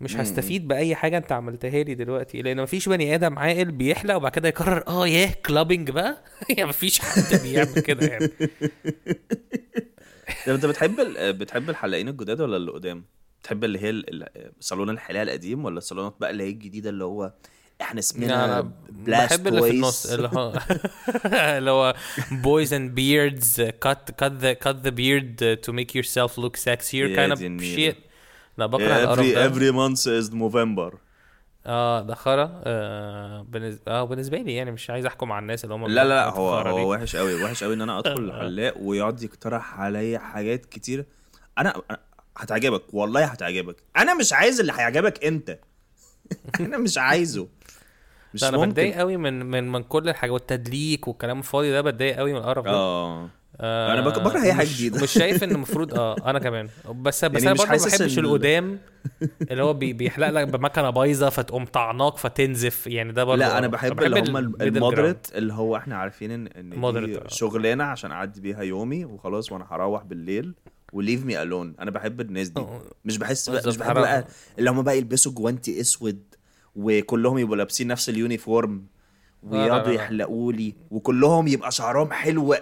مش. 0.00 0.16
هستفيد 0.16 0.68
بأي 0.68 0.94
حاجة 0.94 1.16
أنت 1.18 1.32
عملتها 1.32 1.82
لي 1.82 1.94
دلوقتي 1.94 2.42
لأن 2.42 2.62
مفيش 2.62 2.88
بني 2.88 3.14
آدم 3.14 3.38
عاقل 3.38 3.72
بيحلق 3.72 4.14
وبعد 4.16 4.32
كده 4.32 4.48
يقرر 4.48 4.84
آه 4.88 5.06
ياه 5.06 5.34
كلابنج 5.46 5.90
بقى 5.90 6.24
يعني 6.56 6.68
مفيش 6.68 7.00
حد 7.00 7.40
بيعمل 7.42 7.80
كده 7.80 8.06
يعني 8.06 8.26
طب 10.46 10.52
أنت 10.52 10.66
بتحب. 10.66 11.00
بتحب 11.38 11.70
الحلاقين 11.70 12.08
الجداد 12.08 12.40
ولا 12.40 12.56
اللي 12.56 12.70
قدام؟ 12.70 13.04
بتحب 13.42 13.64
اللي 13.64 13.78
هي 13.78 13.90
ال- 13.90 14.22
ال- 14.36 14.52
صالون 14.60 14.90
الحلاقة 14.90 15.22
القديم 15.22 15.64
ولا 15.64 15.78
الصالونات 15.78 16.14
بقى 16.20 16.30
اللي 16.30 16.44
هي 16.44 16.48
الجديدة 16.48 16.90
اللي 16.90 17.04
هو 17.04 17.32
إحنا 17.84 17.98
اسمنا 18.00 18.70
بلاست 18.90 19.32
بحب 19.34 19.46
اللي 19.46 19.62
في 19.62 19.70
النص 19.70 20.06
اللي 20.06 20.30
هو 20.34 20.52
اللي 21.58 21.70
هو 21.70 21.94
cut 23.84 24.10
cut 24.22 24.32
the 24.42 24.54
cut 24.66 24.76
the 24.86 24.90
beard 24.90 25.40
uh, 25.40 25.66
to 25.66 25.72
make 25.72 25.94
yourself 25.94 26.32
look 26.38 26.56
sexier 26.56 26.94
يا 26.94 27.16
kind 27.28 27.32
of 27.32 27.38
دي 27.38 27.46
النيلة. 27.46 27.92
shit. 27.92 27.96
لا 28.58 28.66
بكره 28.66 29.02
القرف 29.04 29.18
every 29.20 29.34
ده. 29.34 29.48
every 29.50 29.72
month 29.72 30.00
is 30.00 30.32
November. 30.34 30.96
آه 31.66 32.02
ده 32.02 32.14
خرا. 32.14 32.60
آه 32.64 33.42
بالنسبة 33.48 33.82
آه 33.88 34.04
بالنسبة 34.04 34.38
لي 34.38 34.54
يعني 34.54 34.70
مش 34.70 34.90
عايز 34.90 35.06
أحكم 35.06 35.32
على 35.32 35.42
الناس 35.42 35.64
اللي 35.64 35.74
هم 35.74 35.86
لا 35.86 36.04
لا 36.04 36.08
لا 36.08 36.28
هو. 36.28 36.54
هو 36.54 36.92
وحش 36.92 37.16
قوي 37.16 37.42
وحش 37.44 37.64
قوي 37.64 37.74
إن 37.74 37.80
أنا 37.82 37.98
أدخل 37.98 38.24
الحلاق 38.30 38.74
ويقعد 38.78 39.22
يقترح 39.22 39.80
عليا 39.80 40.18
حاجات 40.18 40.66
كتير. 40.66 41.04
أنا 41.58 41.82
هتعجبك 42.36 42.82
والله 42.94 43.24
هتعجبك. 43.24 43.76
أنا 43.96 44.14
مش 44.14 44.32
عايز 44.32 44.60
اللي 44.60 44.72
هيعجبك 44.72 45.24
أنت. 45.24 45.58
أنا 46.60 46.78
مش 46.78 46.98
عايزه. 46.98 47.48
مش 48.34 48.44
أنا 48.44 48.66
بتضايق 48.66 48.96
قوي 48.96 49.16
من 49.16 49.46
من 49.46 49.72
من 49.72 49.82
كل 49.82 50.08
الحاجة 50.08 50.30
والتدليك 50.30 51.08
والكلام 51.08 51.38
الفاضي 51.38 51.70
ده 51.72 51.80
بتضايق 51.80 52.16
قوي 52.16 52.32
من 52.32 52.38
القرف 52.38 52.64
ده 52.64 52.70
آه 52.70 53.28
آه 53.60 54.00
بك- 54.00 54.18
بكره 54.20 54.42
أي 54.42 54.52
حاجة 54.52 54.66
مش- 54.66 54.74
جديدة. 54.78 55.02
مش 55.02 55.10
شايف 55.12 55.44
إن 55.44 55.50
المفروض 55.56 55.94
آه 55.98 56.16
أنا 56.30 56.38
كمان 56.38 56.68
بس 56.94 57.24
بس 57.24 57.42
يعني 57.44 57.46
أنا 57.46 57.54
برضه 57.58 57.70
ما 57.70 57.76
بحبش 57.96 58.18
القدام 58.18 58.78
اللي 59.50 59.62
هو 59.62 59.72
بي 59.74 59.92
بيحلق 59.92 60.28
لك 60.30 60.48
بمكنة 60.48 60.90
بايظة 60.90 61.28
فتقوم 61.28 61.64
طعناك 61.64 62.16
فتنزف 62.16 62.86
يعني 62.86 63.12
ده 63.12 63.24
برضه 63.24 63.40
لا 63.40 63.58
أنا. 63.58 63.66
بحب 63.66 64.02
اللي 64.02 64.20
هم 64.20 64.36
ال 64.36 64.46
moderate 64.46 65.26
اللي 65.34 65.52
هو 65.52 65.76
إحنا 65.76 65.96
عارفين 65.96 66.30
إن 66.30 66.46
إن 66.46 66.70
دي 67.06 67.18
آه. 67.18 67.28
شغلانة 67.28 67.84
عشان 67.84 68.12
أعدي 68.12 68.40
بيها 68.40 68.62
يومي 68.62 69.04
وخلاص 69.04 69.52
وأنا 69.52 69.66
هروح 69.70 70.02
بالليل 70.04 70.54
و 70.92 70.98
leave 70.98 71.24
me 71.24 71.42
alone 71.42 71.74
أنا 71.80 71.90
بحب 71.90 72.20
الناس 72.20 72.48
دي 72.48 72.60
آه. 72.60 72.82
مش 73.04 73.18
بحس 73.18 73.50
بقى 73.50 73.62
مش 73.66 73.76
بحب. 73.76 73.94
بقى 73.94 74.24
اللي 74.58 74.70
هم 74.70 74.82
بقى 74.82 74.98
يلبسوا 74.98 75.32
جوانتي 75.32 75.80
أسود 75.80 76.33
وكلهم 76.76 77.38
يبقوا 77.38 77.56
لابسين 77.56 77.86
نفس 77.86 78.08
ال 78.08 78.18
uniform 78.18 78.86
ويقعدوا. 79.42 79.92
يحلقوا 79.92 80.52
لي 80.52 80.74
وكلهم 80.90 81.48
يبقى 81.48 81.70
شعرهم 81.72 82.12
حلو 82.12 82.54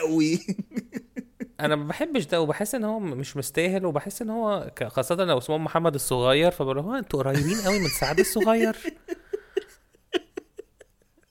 قوي. 0.00 0.40
أنا 1.60 1.76
ما 1.76 1.84
بحبش 1.88 2.24
ده 2.26 2.40
وبحس 2.40 2.74
إن 2.74 2.84
هو 2.84 3.00
مش 3.00 3.36
مستاهل 3.36 3.86
وبحس 3.86 4.22
إن 4.22 4.30
هو 4.30 4.70
خاصة 4.86 5.14
لو 5.14 5.38
اسمه 5.38 5.58
محمد 5.58 5.94
الصغير 5.94 6.50
فبقول 6.50 6.78
هو 6.78 6.94
أنتوا 6.94 7.22
قريبين 7.22 7.60
قوي 7.64 7.78
من 7.78 7.88
سعد 7.88 8.18
الصغير. 8.18 8.76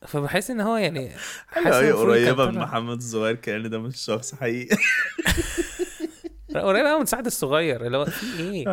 فبحس 0.08 0.52
إن 0.52 0.62
هو 0.62 0.78
يعني 0.78 1.12
حاسس 1.48 1.92
قريبة 1.92 2.52
من 2.52 2.58
محمد 2.58 2.98
الصغير 2.98 3.36
كان 3.36 3.70
ده 3.70 3.80
مش 3.80 3.98
شخص 3.98 4.36
حقيقي. 4.36 4.78
لا، 6.50 6.62
قريب 6.62 6.86
قوي 6.86 7.00
من 7.00 7.06
سعد 7.06 7.26
الصغير 7.26 7.86
اللي 7.86 7.98
هو 7.98 8.06
في 8.06 8.40
إيه؟ 8.40 8.66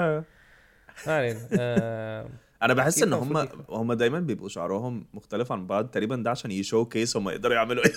ما 1.07 1.17
علينا. 1.17 1.49
آه، 1.53 2.29
أنا 2.63 2.75
بحس 2.75 3.03
إن 3.03 3.13
هم 3.13 3.49
هم 3.71 3.93
دايما 3.93 4.21
بيبقوا 4.21 4.49
شعرهم 4.49 5.07
مختلف 5.15 5.53
عن 5.53 5.67
بعض. 5.67 5.87
تقريبا 5.87 6.17
ده 6.17 6.31
عشان 6.31 6.51
يشو 6.51 6.85
كيس 6.85 7.17
هم 7.17 7.29
يقدروا 7.29 7.55
يعملوا 7.55 7.83
إيه. 7.85 7.93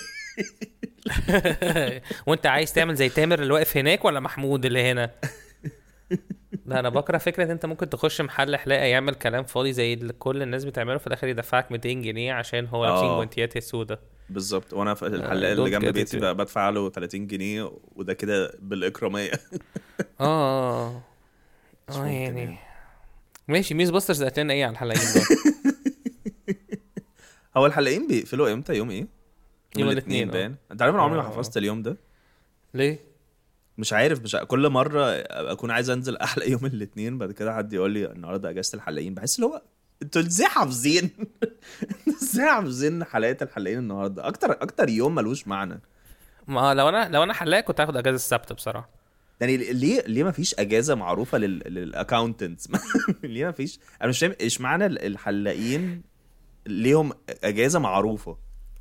وأنت 2.26 2.46
عايز 2.46 2.72
تعمل 2.72 2.94
زي 2.94 3.08
تامر 3.08 3.42
اللي 3.42 3.52
واقف 3.52 3.76
هناك 3.76 4.04
ولا 4.04 4.20
محمود 4.20 4.64
اللي 4.64 4.90
هنا؟ 4.90 5.10
لا 6.66 6.80
أنا 6.80 6.88
بكره 6.88 7.18
فكرة 7.18 7.44
إن 7.44 7.50
أنت 7.50 7.66
ممكن 7.66 7.90
تخش 7.90 8.20
محل 8.20 8.56
حلاقة 8.56 8.84
يعمل 8.84 9.14
كلام 9.14 9.44
فاضي 9.44 9.72
زي 9.72 9.92
اللي 9.92 10.12
كل 10.12 10.42
الناس 10.42 10.64
بتعمله 10.64 10.98
في 10.98 11.06
الآخر 11.06 11.28
يدفعك 11.28 11.72
200 11.72 11.88
جنيه 11.88 12.32
عشان 12.32 12.66
هو 12.66 12.84
لابسين 12.84 13.08
آه. 13.08 13.16
جوانتيات 13.16 13.56
السودا 13.56 13.98
بالظبط. 14.30 14.72
وأنا 14.72 14.94
في 14.94 15.06
الحلاق 15.06 15.54
don't 15.54 15.58
اللي 15.58 15.70
جنب 15.70 15.84
بيتي 15.92 16.18
بدفع 16.18 16.70
له 16.70 16.90
30 16.90 17.26
جنيه 17.26 17.72
وده 17.96 18.12
كده 18.14 18.52
بالإكرامية. 18.58 19.30
آه. 20.20 20.86
آه 21.88 22.06
يعني 22.06 22.40
يعني. 22.40 22.58
ماشي 23.48 23.74
ميز 23.74 23.90
باسترز 23.90 24.22
قالت 24.22 24.38
لنا 24.38 24.52
إيه 24.52 24.64
على 24.64 24.72
الحلاقين 24.72 25.02
دول؟ 25.14 25.24
هو 27.56 27.66
الحلاقين 27.66 28.06
بيقفلوا 28.06 28.52
إمتى؟ 28.52 28.74
يوم 28.74 28.90
إيه؟ 28.90 29.06
يوم 29.76 29.88
الاثنين 29.90 30.22
الاثنين، 30.22 30.30
باين. 30.30 30.56
أنت 30.72 30.82
عارف 30.82 30.94
أنا 30.94 31.02
عمري 31.02 31.16
ما 31.20 31.26
آه. 31.26 31.30
حفظت 31.30 31.56
اليوم 31.56 31.82
ده؟ 31.82 31.96
ليه؟ 32.74 32.98
مش 33.78 33.92
عارف 33.92 34.20
مش 34.22 34.34
ع- 34.34 34.44
كل 34.44 34.68
مرة 34.68 35.04
أكون 35.30 35.70
عايز 35.70 35.90
أنزل 35.90 36.16
احلق 36.16 36.48
يوم 36.48 36.66
الاثنين 36.66 37.18
بعد 37.18 37.32
كده 37.32 37.54
حد 37.56 37.72
يقول 37.72 37.90
لي 37.90 38.06
النهارده 38.12 38.50
إجازة 38.50 38.76
الحلاقين 38.76 39.14
بحس 39.14 39.36
اللي 39.36 39.46
هو 39.46 39.62
أنتوا 40.02 40.22
إزاي 40.22 40.46
حافظين؟ 40.48 41.10
إزاي 42.22 42.46
حافظين 42.50 43.04
حلقات 43.04 43.42
الحلاقين 43.42 43.78
النهارده؟ 43.78 44.26
أكتر 44.28 44.52
أكتر 44.52 44.88
يوم 44.88 45.14
ملوش 45.14 45.48
معنى. 45.48 45.80
ما 46.48 46.74
لو 46.74 46.88
أنا 46.88 47.08
لو 47.08 47.22
أنا 47.22 47.32
حلاق 47.32 47.60
كنت 47.60 47.80
هاخد 47.80 47.96
أجازة 47.96 48.14
السبت 48.16 48.52
بصراحة. 48.52 48.95
يعني 49.40 49.56
ليه 49.56 50.00
ليه 50.06 50.24
ما 50.24 50.30
فيش 50.30 50.54
أجازة 50.58 50.94
معروفة 50.94 51.38
لل 51.38 51.58
لل 51.74 51.89
accountants 51.89 52.68
ليه 53.24 53.44
ما 53.44 53.52
فيش؟ 53.52 53.80
أنا 54.00 54.08
مش 54.08 54.18
فاهم 54.18 54.34
إيش 54.40 54.60
معنى 54.60 54.86
ال- 54.86 55.06
الحلاقين 55.06 56.02
ليهم 56.66 57.12
أجازة 57.44 57.78
معروفة؟ 57.78 58.38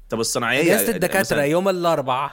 طب 0.10 0.20
الصنايعية 0.20 0.62
أجازة 0.76 0.92
الدكاترة 0.96 1.20
مثلاً 1.20 1.44
يوم 1.44 1.70
الأربعاء. 1.70 2.32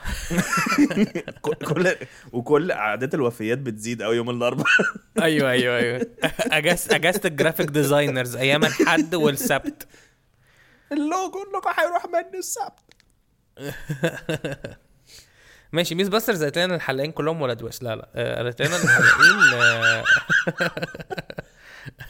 كل- 1.42 1.54
كل 1.54 1.94
وكل 2.32 2.70
اعداد 2.72 3.14
الوفيات 3.14 3.58
بتزيد 3.58 4.02
قوي 4.02 4.16
يوم 4.16 4.30
الأربعاء. 4.30 4.76
أيوه 5.22 5.50
أيوه 5.50 5.76
أيوه. 5.78 6.06
اجازه 6.40 6.96
أجازة 6.96 7.20
ال 7.24 7.29
graphic 7.29 7.66
designers 7.70 8.36
أيام 8.36 8.64
الحد 8.64 9.14
والسبت. 9.14 9.86
اللوجو 10.92 11.42
اللوجو 11.42 11.68
هيروح 11.78 12.06
مني 12.06 12.38
السبت. 12.38 12.82
ماشي 15.72 15.94
ميس 15.94 16.08
باسترز 16.08 16.42
قالت 16.42 16.58
لنا 16.58 16.74
الحلاقين 16.74 17.12
كلهم 17.12 17.42
ولاد 17.42 17.62
وش 17.62 17.82
لا 17.82 17.96
لا 17.96 18.36
قالت 18.36 18.62
لنا 18.62 18.76
الحلاقين 18.76 19.36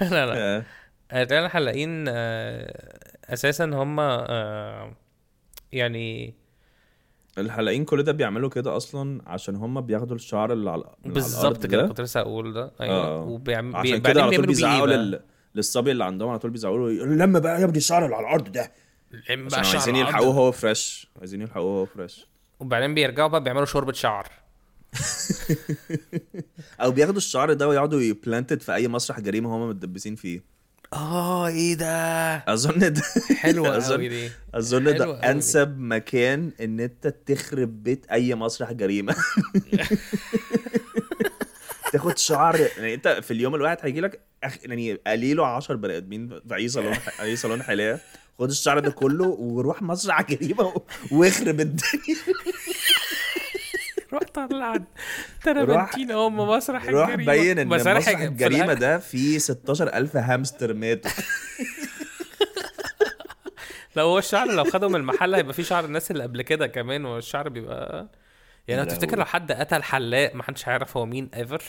لا 0.01 0.27
لا 0.27 0.57
آه. 0.57 0.65
قالت 1.13 1.33
لنا 1.33 1.47
الحلاقين 1.47 2.05
آه، 2.09 2.99
أساسا 3.27 3.65
هم 3.65 4.01
آه، 4.01 4.93
يعني 5.73 6.35
الحلاقين 7.39 7.85
كل 7.85 8.03
ده 8.03 8.13
بيعملوا 8.13 8.51
كده 8.51 8.77
أصلا 8.77 9.23
عشان 9.27 9.57
هم 9.57 9.81
بياخدوا 9.81 10.17
الشعر 10.17 10.53
اللي 10.53 10.71
على 10.71 10.85
بالظبط 11.05 11.67
كده 11.67 11.83
ده. 11.83 11.89
كنت 11.89 12.01
لسه 12.01 12.21
أقول 12.21 12.53
ده 12.53 12.73
أيوه 12.81 13.05
آه. 13.05 13.23
وبيعم... 13.23 13.77
عشان 13.77 13.99
كده 13.99 14.23
على 14.23 14.37
طول 14.37 14.47
بيزعقوا 14.47 14.87
لل... 14.87 15.21
للصبي 15.55 15.91
اللي 15.91 16.05
عندهم 16.05 16.29
على 16.29 16.39
طول 16.39 16.51
بيزعقوا 16.51 16.91
له 16.91 17.05
لما 17.05 17.39
بقى 17.39 17.61
يا 17.61 17.65
ابني 17.65 17.79
الشعر 17.79 18.05
اللي 18.05 18.17
على 18.17 18.27
الأرض 18.27 18.53
ده 18.53 18.73
بقى؟ 19.31 19.61
عشان 19.61 19.79
عايزين. 19.79 19.97
يلحقوه 19.97 20.35
هو 20.35 20.53
fresh 20.53 21.07
عايزين 21.19 21.43
يلحقوه 21.43 21.81
هو 21.81 21.87
فريش 21.87 22.27
وبعدين 22.63 22.95
بيرجعوا 22.95 23.29
بقى 23.29 23.43
بيعملوا 23.43 23.65
شوربة 23.67 23.93
شعر. 23.93 24.29
أو 26.83 26.91
بياخدوا 26.91 27.17
الشعر 27.17 27.53
ده 27.53 27.69
ويقعدوا 27.69 28.01
ي 28.01 28.11
plant 28.11 28.61
في 28.63 28.75
أي 28.75 28.89
مسرح 28.89 29.21
جريمة 29.21 29.57
هم 29.57 29.69
متدبسين 29.69 30.15
فيه. 30.17 30.41
آه 30.93 31.49
إيه 31.49 31.75
ده؟ 31.75 32.37
أظن 32.37 32.93
ده 32.93 33.03
حلوة 33.37 33.69
أظن- 33.81 33.93
قوي 33.93 34.09
دي. 34.09 34.31
أظن 34.55 34.85
ده. 34.85 35.31
أنسب 35.31 35.79
مكان 35.79 36.51
إن 36.61 36.81
أنت 36.81 37.07
تخرب 37.27 37.83
بيت 37.83 38.07
أي 38.07 38.35
مسرح 38.35 38.73
جريمة. 38.73 39.15
تاخد 41.93 42.19
شعر 42.19 42.61
يعني 42.77 42.95
أنت 42.95 43.09
في 43.09 43.31
اليوم 43.31 43.55
الواحد 43.55 43.77
هيجي 43.83 44.01
لك 44.01 44.21
أخ... 44.45 44.57
يعني 44.65 44.93
قليله 45.07 45.47
10 45.47 45.75
بني 45.75 45.97
آدمين 45.97 46.29
في 46.49 46.55
أي 46.55 46.69
صالون 46.69 46.97
أي 47.21 47.37
صالون 47.37 47.63
حلاقة. 47.63 48.01
خد 48.43 48.51
الشعر 48.51 48.79
ده 48.79 48.91
كله 48.91 49.25
وروح 49.25 49.83
مسرح 49.83 50.23
جريمه 50.23 50.65
و- 50.65 50.83
واخرب 51.11 51.61
الدنيا. 51.61 52.17
روح 54.13 54.23
طلع 54.35 54.77
تربنتين 55.45 56.11
ام 56.13 56.37
مسرح 56.37 56.87
روح 56.89 57.09
الجريمة. 57.09 57.33
بين 57.33 57.59
إن 57.59 57.69
مسرح 57.69 58.09
الجريمة 58.09 58.73
ده 58.75 58.99
فيه 58.99 59.39
16000 59.39 60.17
هامستر 60.17 60.75
ماتوا. 60.75 61.11
لو 63.97 64.05
هو 64.07 64.19
الشعر 64.19 64.47
لو 64.53 64.65
خده 64.65 64.89
من 64.89 64.97
المحل 64.97 65.35
هيبقى 65.35 65.55
فيه 65.55 65.63
شعر 65.63 65.85
الناس 65.85 66.11
اللي 66.11 66.23
قبل 66.23 66.43
كده 66.43 66.67
كمان 66.67 67.05
والشعر 67.05 67.49
بيبقى 67.49 68.09
يعني 68.69 68.81
لو 68.83 68.87
لا، 68.89 68.95
تفتكر 68.95 69.19
لو 69.19 69.25
حد 69.25 69.53
قتل 69.53 69.83
حلاق 69.83 70.35
ما 70.35 70.43
حدش 70.43 70.69
هيعرف 70.69 70.97
هو 70.97 71.07
مين 71.07 71.31
ايفر 71.35 71.63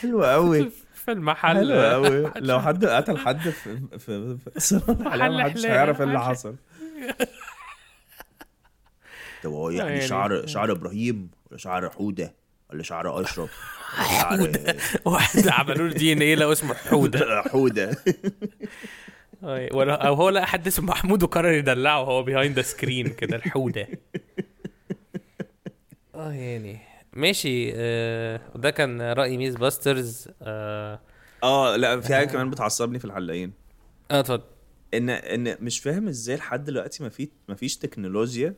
حلو 0.00 0.24
قوي. 0.24 0.70
في 1.04 1.12
المحل. 1.12 1.56
حلو 1.56 1.80
قوي 1.82 2.32
لو 2.48 2.60
حد 2.60 2.84
قتل 2.84 3.18
حد 3.18 3.48
في 3.50 3.78
في 3.98 4.36
في 4.60 4.80
محل 4.88 5.36
محدش. 5.42 5.66
هيعرف 5.66 6.00
إيه 6.00 6.06
اللي 6.06 6.20
حصل. 6.20 6.56
طب 9.42 9.50
هو 9.50 9.70
يعني 9.70 9.90
يعني- 9.90 10.06
شعر 10.08 10.46
شعر 10.46 10.72
إبراهيم 10.72 11.30
ولا 11.50 11.58
شعر 11.58 11.90
حودة 11.90 12.34
ولا 12.70 12.82
شعر 12.82 13.20
أشرف 13.20 13.50
ولا 13.98 14.52
شعر 14.52 14.76
واحد 15.12 15.48
عملوا 15.48 15.88
له 15.88 15.94
دي 15.94 16.12
ان 16.12 16.22
إيه 16.22 16.34
لقوا 16.34 16.52
اسمه 16.52 16.74
حودة. 16.74 17.42
حودة. 17.42 17.96
ولا 19.72 20.06
أو 20.06 20.14
هو 20.14 20.28
لقى 20.30 20.46
حد 20.46 20.66
اسمه 20.66 20.86
محمود 20.86 21.22
وقرر 21.22 21.52
يدلعه 21.52 22.00
وهو 22.00 22.22
بيهايند 22.22 22.56
ذا 22.56 22.62
سكرين 22.62 23.08
كده 23.08 23.36
الحودة. 23.36 23.88
آه 26.14 26.32
يعني. 26.32 26.78
ماشي 27.16 27.72
آه 27.74 28.40
ده 28.54 28.70
كان 28.70 29.02
رأي 29.02 29.36
ميز 29.36 29.56
باسترز 29.56 30.28
آه 30.42 31.00
آه 31.42 31.76
لا 31.76 32.00
في 32.00 32.14
حاجة 32.14 32.26
كمان 32.26 32.50
بتعصبني 32.50 32.98
في 32.98 33.04
الحلاقين 33.04 33.52
آه، 34.10 34.20
اتفضل. 34.20 34.42
إن 34.94 35.10
إن 35.10 35.56
مش 35.60 35.80
فاهم 35.80 36.08
إزاي 36.08 36.36
لحد 36.36 36.64
دلوقتي 36.64 37.02
ما 37.02 37.08
في 37.08 37.28
ما 37.48 37.54
فيش 37.54 37.76
تكنولوجيا 37.76 38.54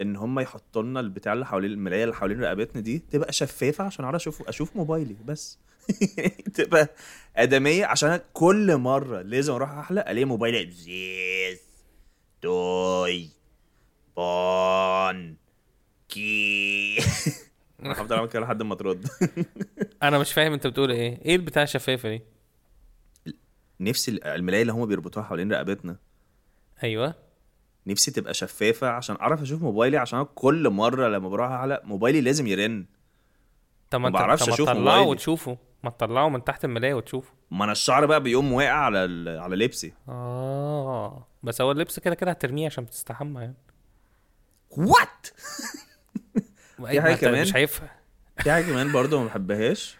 إن 0.00 0.16
هم 0.16 0.40
يحطوا 0.40 0.82
لنا 0.82 1.00
البتاع 1.00 1.32
اللي 1.32 1.46
حوالين 1.46 1.70
المراية 1.70 2.04
اللي 2.04 2.14
حوالين 2.14 2.40
رقبتنا 2.40 2.82
دي 2.82 2.98
تبقى 2.98 3.32
شفافة 3.32 3.84
عشان 3.84 4.04
أعرف 4.04 4.16
أشوف 4.16 4.48
أشوف 4.48 4.76
موبايلي 4.76 5.16
بس. 5.24 5.58
تبقى 6.54 6.88
آدمية 7.36 7.86
عشان 7.86 8.20
كل 8.32 8.76
مرة 8.76 9.22
لازم 9.22 9.52
أروح 9.52 9.70
أحلق 9.70 10.08
ألاقي 10.08 10.24
موبايلي 10.24 10.70
زيز 10.70 11.60
توي 12.42 13.28
بون 14.16 15.36
كي. 16.08 16.98
أنا 17.82 17.92
هفضل 17.92 18.16
أعمل 18.16 18.28
كده 18.28 18.42
لحد 18.42 18.62
ما 18.62 18.74
ترد. 18.74 19.06
أنا 20.02 20.18
مش 20.18 20.32
فاهم 20.32 20.52
أنت 20.52 20.66
بتقول 20.66 20.90
إيه. 20.90 21.24
إيه 21.24 21.36
البتاع 21.36 21.62
الشفافة 21.62 22.08
دي؟ 22.08 22.22
نفسي 23.80 24.20
المرايه 24.24 24.62
اللي 24.62 24.72
هم 24.72 24.86
بيربطوها 24.86 25.24
حوالين 25.24 25.52
رقبتنا. 25.52 25.96
أيوه. 26.82 27.14
نفسي 27.86 28.10
تبقى 28.10 28.34
شفافة 28.34 28.88
عشان 28.88 29.16
أعرف 29.20 29.42
أشوف 29.42 29.62
موبايلي 29.62 29.96
عشان 29.96 30.26
كل 30.34 30.68
مرة 30.70 31.08
لما 31.08 31.28
بروح 31.28 31.50
احلق 31.50 31.80
موبايلي 31.84 32.20
لازم 32.20 32.46
يرن. 32.46 32.86
طب 33.90 34.00
ما 34.00 34.08
انت 34.08 34.16
بعرفش 34.16 34.46
تطلعه 34.46 34.74
موبايلي. 34.74 35.06
وتشوفه. 35.06 35.58
ما 35.84 35.90
تطلعه 35.90 36.28
من 36.28 36.44
تحت 36.44 36.64
الملاية 36.64 36.94
وتشوفه. 36.94 37.32
ما 37.50 37.64
أنا 37.64 37.72
الشعر 37.72 38.06
بقى 38.06 38.22
بيقوم 38.22 38.52
واقع 38.52 38.70
على 38.72 39.04
ال... 39.04 39.38
على 39.38 39.56
لبسي. 39.56 39.92
آه. 40.08 41.26
بس 41.42 41.60
هو 41.60 41.72
اللبس 41.72 41.98
كده 41.98 42.14
كده 42.14 42.30
هترميه 42.30 42.66
عشان 42.66 42.84
بتستحمى 42.84 43.40
يعني. 43.40 43.54
وات 44.70 45.26
حاجة 46.86 47.12
انت 47.12 47.20
كمان؟ 47.20 47.40
مش 47.42 47.56
هيفهم 47.56 47.88
في 48.42 48.50
حاجة 48.50 48.64
كمان 48.64 48.92
برضه 48.92 49.20
ما 49.20 49.26
بحبهاش. 49.26 49.96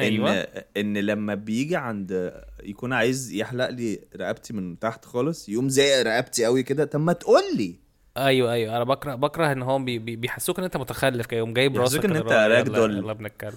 أيوه. 0.00 0.30
إن 0.32 0.46
ان 0.76 0.98
لما 0.98 1.34
بيجي 1.34 1.76
عند 1.76 2.32
يكون 2.62 2.92
عايز 2.92 3.32
يحلق 3.32 3.68
لي 3.70 4.00
رقبتي 4.16 4.52
من 4.52 4.78
تحت 4.78 5.04
خالص 5.04 5.48
يقوم 5.48 5.68
زي 5.68 6.02
رقبتي 6.02 6.44
قوي 6.44 6.62
كده 6.62 6.84
طب 6.84 7.00
ما 7.00 7.12
تقول 7.12 7.42
لي. 7.56 7.74
أيوه 8.16 8.52
أيوه. 8.52 8.76
أنا 8.76 8.84
بكره 8.84 9.14
بكره 9.14 9.52
إن 9.52 9.62
هو 9.62 9.78
بي 9.78 9.98
بي 9.98 10.16
بيحسوك 10.16 10.58
إن 10.58 10.64
أنت 10.64 10.76
متخلف 10.76 11.26
كده 11.26 11.38
يقوم 11.38 11.52
جايب 11.52 11.76
راسك 11.76 11.94
يحسسوك 11.96 12.04
إن 12.04 12.10
كده 12.10 12.20
أنت 12.20 12.32
اللي 12.66 12.78
هو 12.80 12.84
راج 12.84 12.92
يلا- 12.96 13.10
ابن 13.10 13.26
الكلب 13.26 13.54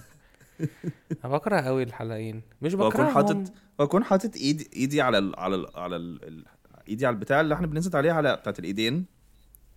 أنا 1.25 1.33
بكره 1.33 1.61
قوي 1.61 1.83
الحلاقين 1.83 2.41
مش 2.61 2.73
واكون 2.73 2.89
بكرههم. 2.89 3.13
حاطط 3.13 3.53
واكون 3.79 4.03
حاطط 4.03 4.35
ايدي 4.35 4.69
إيدي 4.75 5.01
على 5.01 5.17
ال... 5.17 5.39
على 5.39 5.55
ال... 5.55 5.67
على 5.75 5.95
ال... 5.95 6.23
ال... 6.27 6.45
إيدي 6.89 7.05
على 7.05 7.13
البتاع 7.13 7.41
اللي 7.41 7.53
إحنا 7.55 7.67
بننزل 7.67 7.97
عليها 7.97 8.13
على 8.13 8.35
بتاعت 8.35 8.59
الإيدين. 8.59 9.05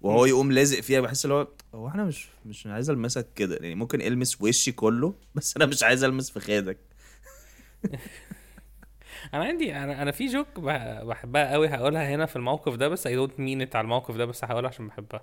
وهو 0.03 0.25
يقوم 0.27 0.53
لازق 0.53 0.81
فيها 0.81 1.01
بحس 1.01 1.25
اللي 1.25 1.35
هو 1.35 1.49
هو 1.75 1.89
أنا 1.89 2.05
مش 2.05 2.29
مش 2.47 2.67
عايز 2.67 2.91
ألمسك 2.91 3.27
كده 3.37 3.57
يعني 3.57 3.75
ممكن 3.75 4.01
ألمس 4.03 4.43
وشي 4.43 4.73
كله 4.73 5.15
بس 5.35 5.57
أنا 5.57 5.67
مش 5.67 5.83
عايز 5.83 6.05
ألمس 6.05 6.31
فخادك 6.31 6.79
أنا 9.35 9.45
عندي 9.45 9.77
أنا 9.77 10.03
أنا 10.03 10.11
في 10.13 10.27
جوك 10.27 10.61
بح- 10.61 11.03
بحبها 11.03 11.53
قوي 11.53 11.69
هقولها 11.69 12.15
هنا 12.15 12.27
في 12.27 12.37
الموقف 12.37 12.75
ده 12.75 12.89
بس 12.89 13.07
اي 13.07 13.15
دونت 13.15 13.41
مين 13.41 13.61
على 13.77 13.85
الموقف 13.85 14.17
ده 14.17 14.25
بس 14.25 14.45
هقولها 14.45 14.71
عشان 14.71 14.89
بحبها. 14.89 15.23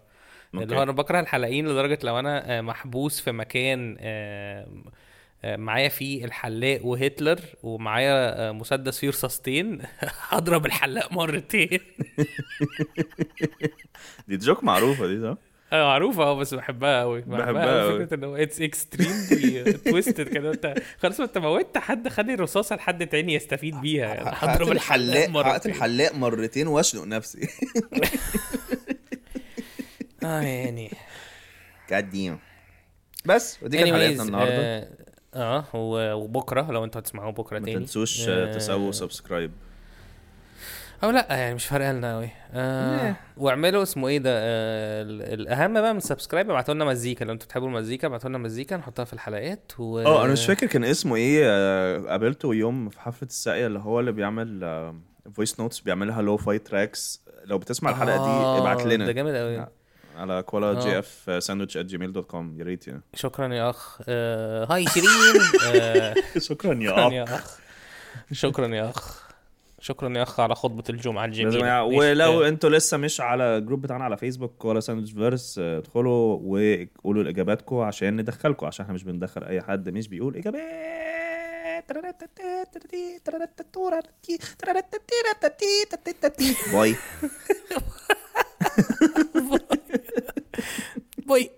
اللي. 0.64 0.76
هو 0.76 0.84
أنا 0.84 0.92
بكره 0.92 1.20
الحلاقين 1.20 1.68
لدرجة 1.68 2.00
لو 2.04 2.20
أنا 2.20 2.58
آه، 2.58 2.62
محبوس 2.62 3.22
في 3.22 3.32
مكان 3.32 3.98
معايا 5.46 5.90
فيه 5.90 6.26
الحلاق 6.26 6.86
وهتلر 6.86 7.40
ومعايا 7.64 8.48
آه، 8.50 8.52
مسدس 8.52 9.00
فيه 9.00 9.10
رصاصتين 9.10 9.82
هضرب 10.30 10.66
الحلاق 10.66 11.12
مرتين. 11.14 11.80
دي 14.28 14.38
joke 14.38 14.64
معروفة 14.64 15.08
دي 15.08 15.22
صح؟ 15.22 15.38
آه 15.74 15.84
معروفة 15.84 16.24
آه 16.24 16.36
بس 16.36 16.54
بحبها 16.54 17.02
قوي 17.02 17.22
بحبها 17.22 17.82
قوي. 17.82 18.06
فكرة 18.06 18.16
ان 18.16 18.24
هو 18.24 18.36
it's 18.36 18.62
extremely 18.62 19.74
twisted 19.74 20.28
كده. 20.28 20.52
أنت 20.52 20.74
خلاص 21.00 21.20
ما 21.20 21.26
أنت 21.26 21.38
موتت 21.38 21.78
حد 21.78 22.08
خلي 22.08 22.34
الرصاصة 22.34 22.76
لحد 22.76 23.08
تاني 23.08 23.34
يستفيد 23.34 23.76
بيها. 23.82 24.06
يعني 24.16 24.30
هضرب 24.34 24.72
الحلاق 24.72 25.30
مرتين. 25.30 25.72
الحلاق 25.72 26.16
مرتين 26.16 26.68
وأشنق 26.68 27.04
نفسي. 27.04 27.48
آه 30.24 30.42
يعني. 30.42 30.92
God 31.90 32.10
damn 32.10 32.40
بس 33.26 33.60
ودي 33.64 33.78
كانت 33.78 33.94
حلقتنا 33.94 34.24
النهارده. 34.24 35.07
آه 35.38 35.60
آه، 35.60 35.66
و- 35.74 36.14
وبكرة 36.14 36.72
لو 36.72 36.84
أنتوا 36.84 37.02
هتسمعوه 37.02 37.32
بكرة 37.32 37.60
ما 37.60 37.66
تاني. 37.66 37.80
تنسوش 37.80 38.30
آه، 38.30 38.54
تسووا 38.54 38.92
subscribe 38.92 39.52
أو 41.04 41.10
لأ 41.10 41.28
يعني 41.30 41.56
مش 41.56 41.66
فارقة 41.66 41.92
لنا 41.92 42.16
قوي 42.16 42.30
آه 42.54 43.16
واعملوا 43.38 43.84
اسمه 43.84 44.08
إيه 44.08 44.18
ده؟ 44.20 44.30
آه 44.34 45.02
ال- 45.02 45.22
الأهم 45.42 45.74
بقى 45.82 45.92
من 45.94 45.98
ال 45.98 46.03
subscribe 46.03 46.50
ابعتوا 46.50 46.74
لنا 46.74 46.86
مزيكا. 46.86 47.26
لو 47.26 47.34
أنتوا 47.34 47.46
بتحبوا 47.48 47.68
المزيكا 47.68 48.08
ابعتوا 48.08 48.30
لنا 48.30 48.38
مزيكا 48.38 48.78
نحطها 48.78 49.06
في 49.06 49.14
الحلقات 49.14 49.72
و 49.80 50.00
آه 50.00 50.24
أنا 50.26 50.32
مش 50.34 50.46
فاكر 50.46 50.68
كان 50.68 50.84
اسمه 50.84 51.16
إيه. 51.16 51.42
آه، 51.46 51.98
قابلته 52.00 52.54
يوم 52.56 52.90
في 52.90 53.02
حفلة 53.02 53.28
الساقية 53.30 53.68
اللي 53.68 53.80
هو 53.80 54.00
اللي 54.00 54.12
بيعمل 54.12 54.94
voice 55.34 55.60
notes 55.60 55.80
بيعملها 55.80 56.22
lo-fi 56.22 56.60
tracks 56.60 57.22
لو 57.46 57.58
بتسمع 57.58 57.90
الحلقة 57.90 58.16
آه، 58.16 58.56
دي 58.56 58.62
ابعت 58.62 58.82
ده 58.88 58.96
لنا. 58.96 59.12
جامد 59.12 59.36
قوي 59.36 59.68
على 60.18 60.44
كولا. 60.44 60.80
GF 60.80 61.44
Sandwich 61.44 61.78
Gmail 61.78 62.14
dot 62.14 62.26
com 62.26 62.60
يا 62.60 62.64
ريت 62.64 62.88
يعني. 62.88 63.02
شكرا 63.14 63.54
يا 63.54 63.70
أخ. 63.70 64.00
آه 64.08 64.66
هاي 64.70 64.86
شيرين. 64.86 65.10
آه 65.66 66.16
شكرا 66.50 66.74
يا 66.74 67.24
أخ. 67.24 67.58
شكرا 68.32 68.68
يا 68.68 68.90
أخ. 68.90 69.28
شكرا 69.80 70.18
يا 70.18 70.24
أخ 70.24 70.40
على 70.40 70.56
خطبة 70.56 70.84
الجمعة 70.90 71.26
الجميلة. 71.26 71.84
ولو 71.84 72.44
آه، 72.44 72.48
أنتوا 72.48 72.70
لسه 72.70 72.98
مش 72.98 73.22
على 73.22 73.44
ال 73.44 73.50
group 73.50 73.82
بتاعنا 73.82 74.04
على 74.04 74.18
فيسبوك 74.18 74.66
ولا 74.66 74.80
Sandwich 74.80 75.12
Verse 75.12 75.60
ادخلوا 75.60 76.40
وقولوا 76.44 77.30
اجاباتكم 77.30 77.76
عشان 77.80 78.22
ندخلكم 78.22 78.66
عشان 78.66 78.84
إحنا 78.84 78.96
مش 78.96 79.04
بندخل 79.04 79.44
أي 79.44 79.62
حد 79.62 79.90
مش 79.90 80.08
بيقول 80.08 80.36
إجابات. 80.36 80.62
باي. 86.74 86.96
Wait, 91.28 91.52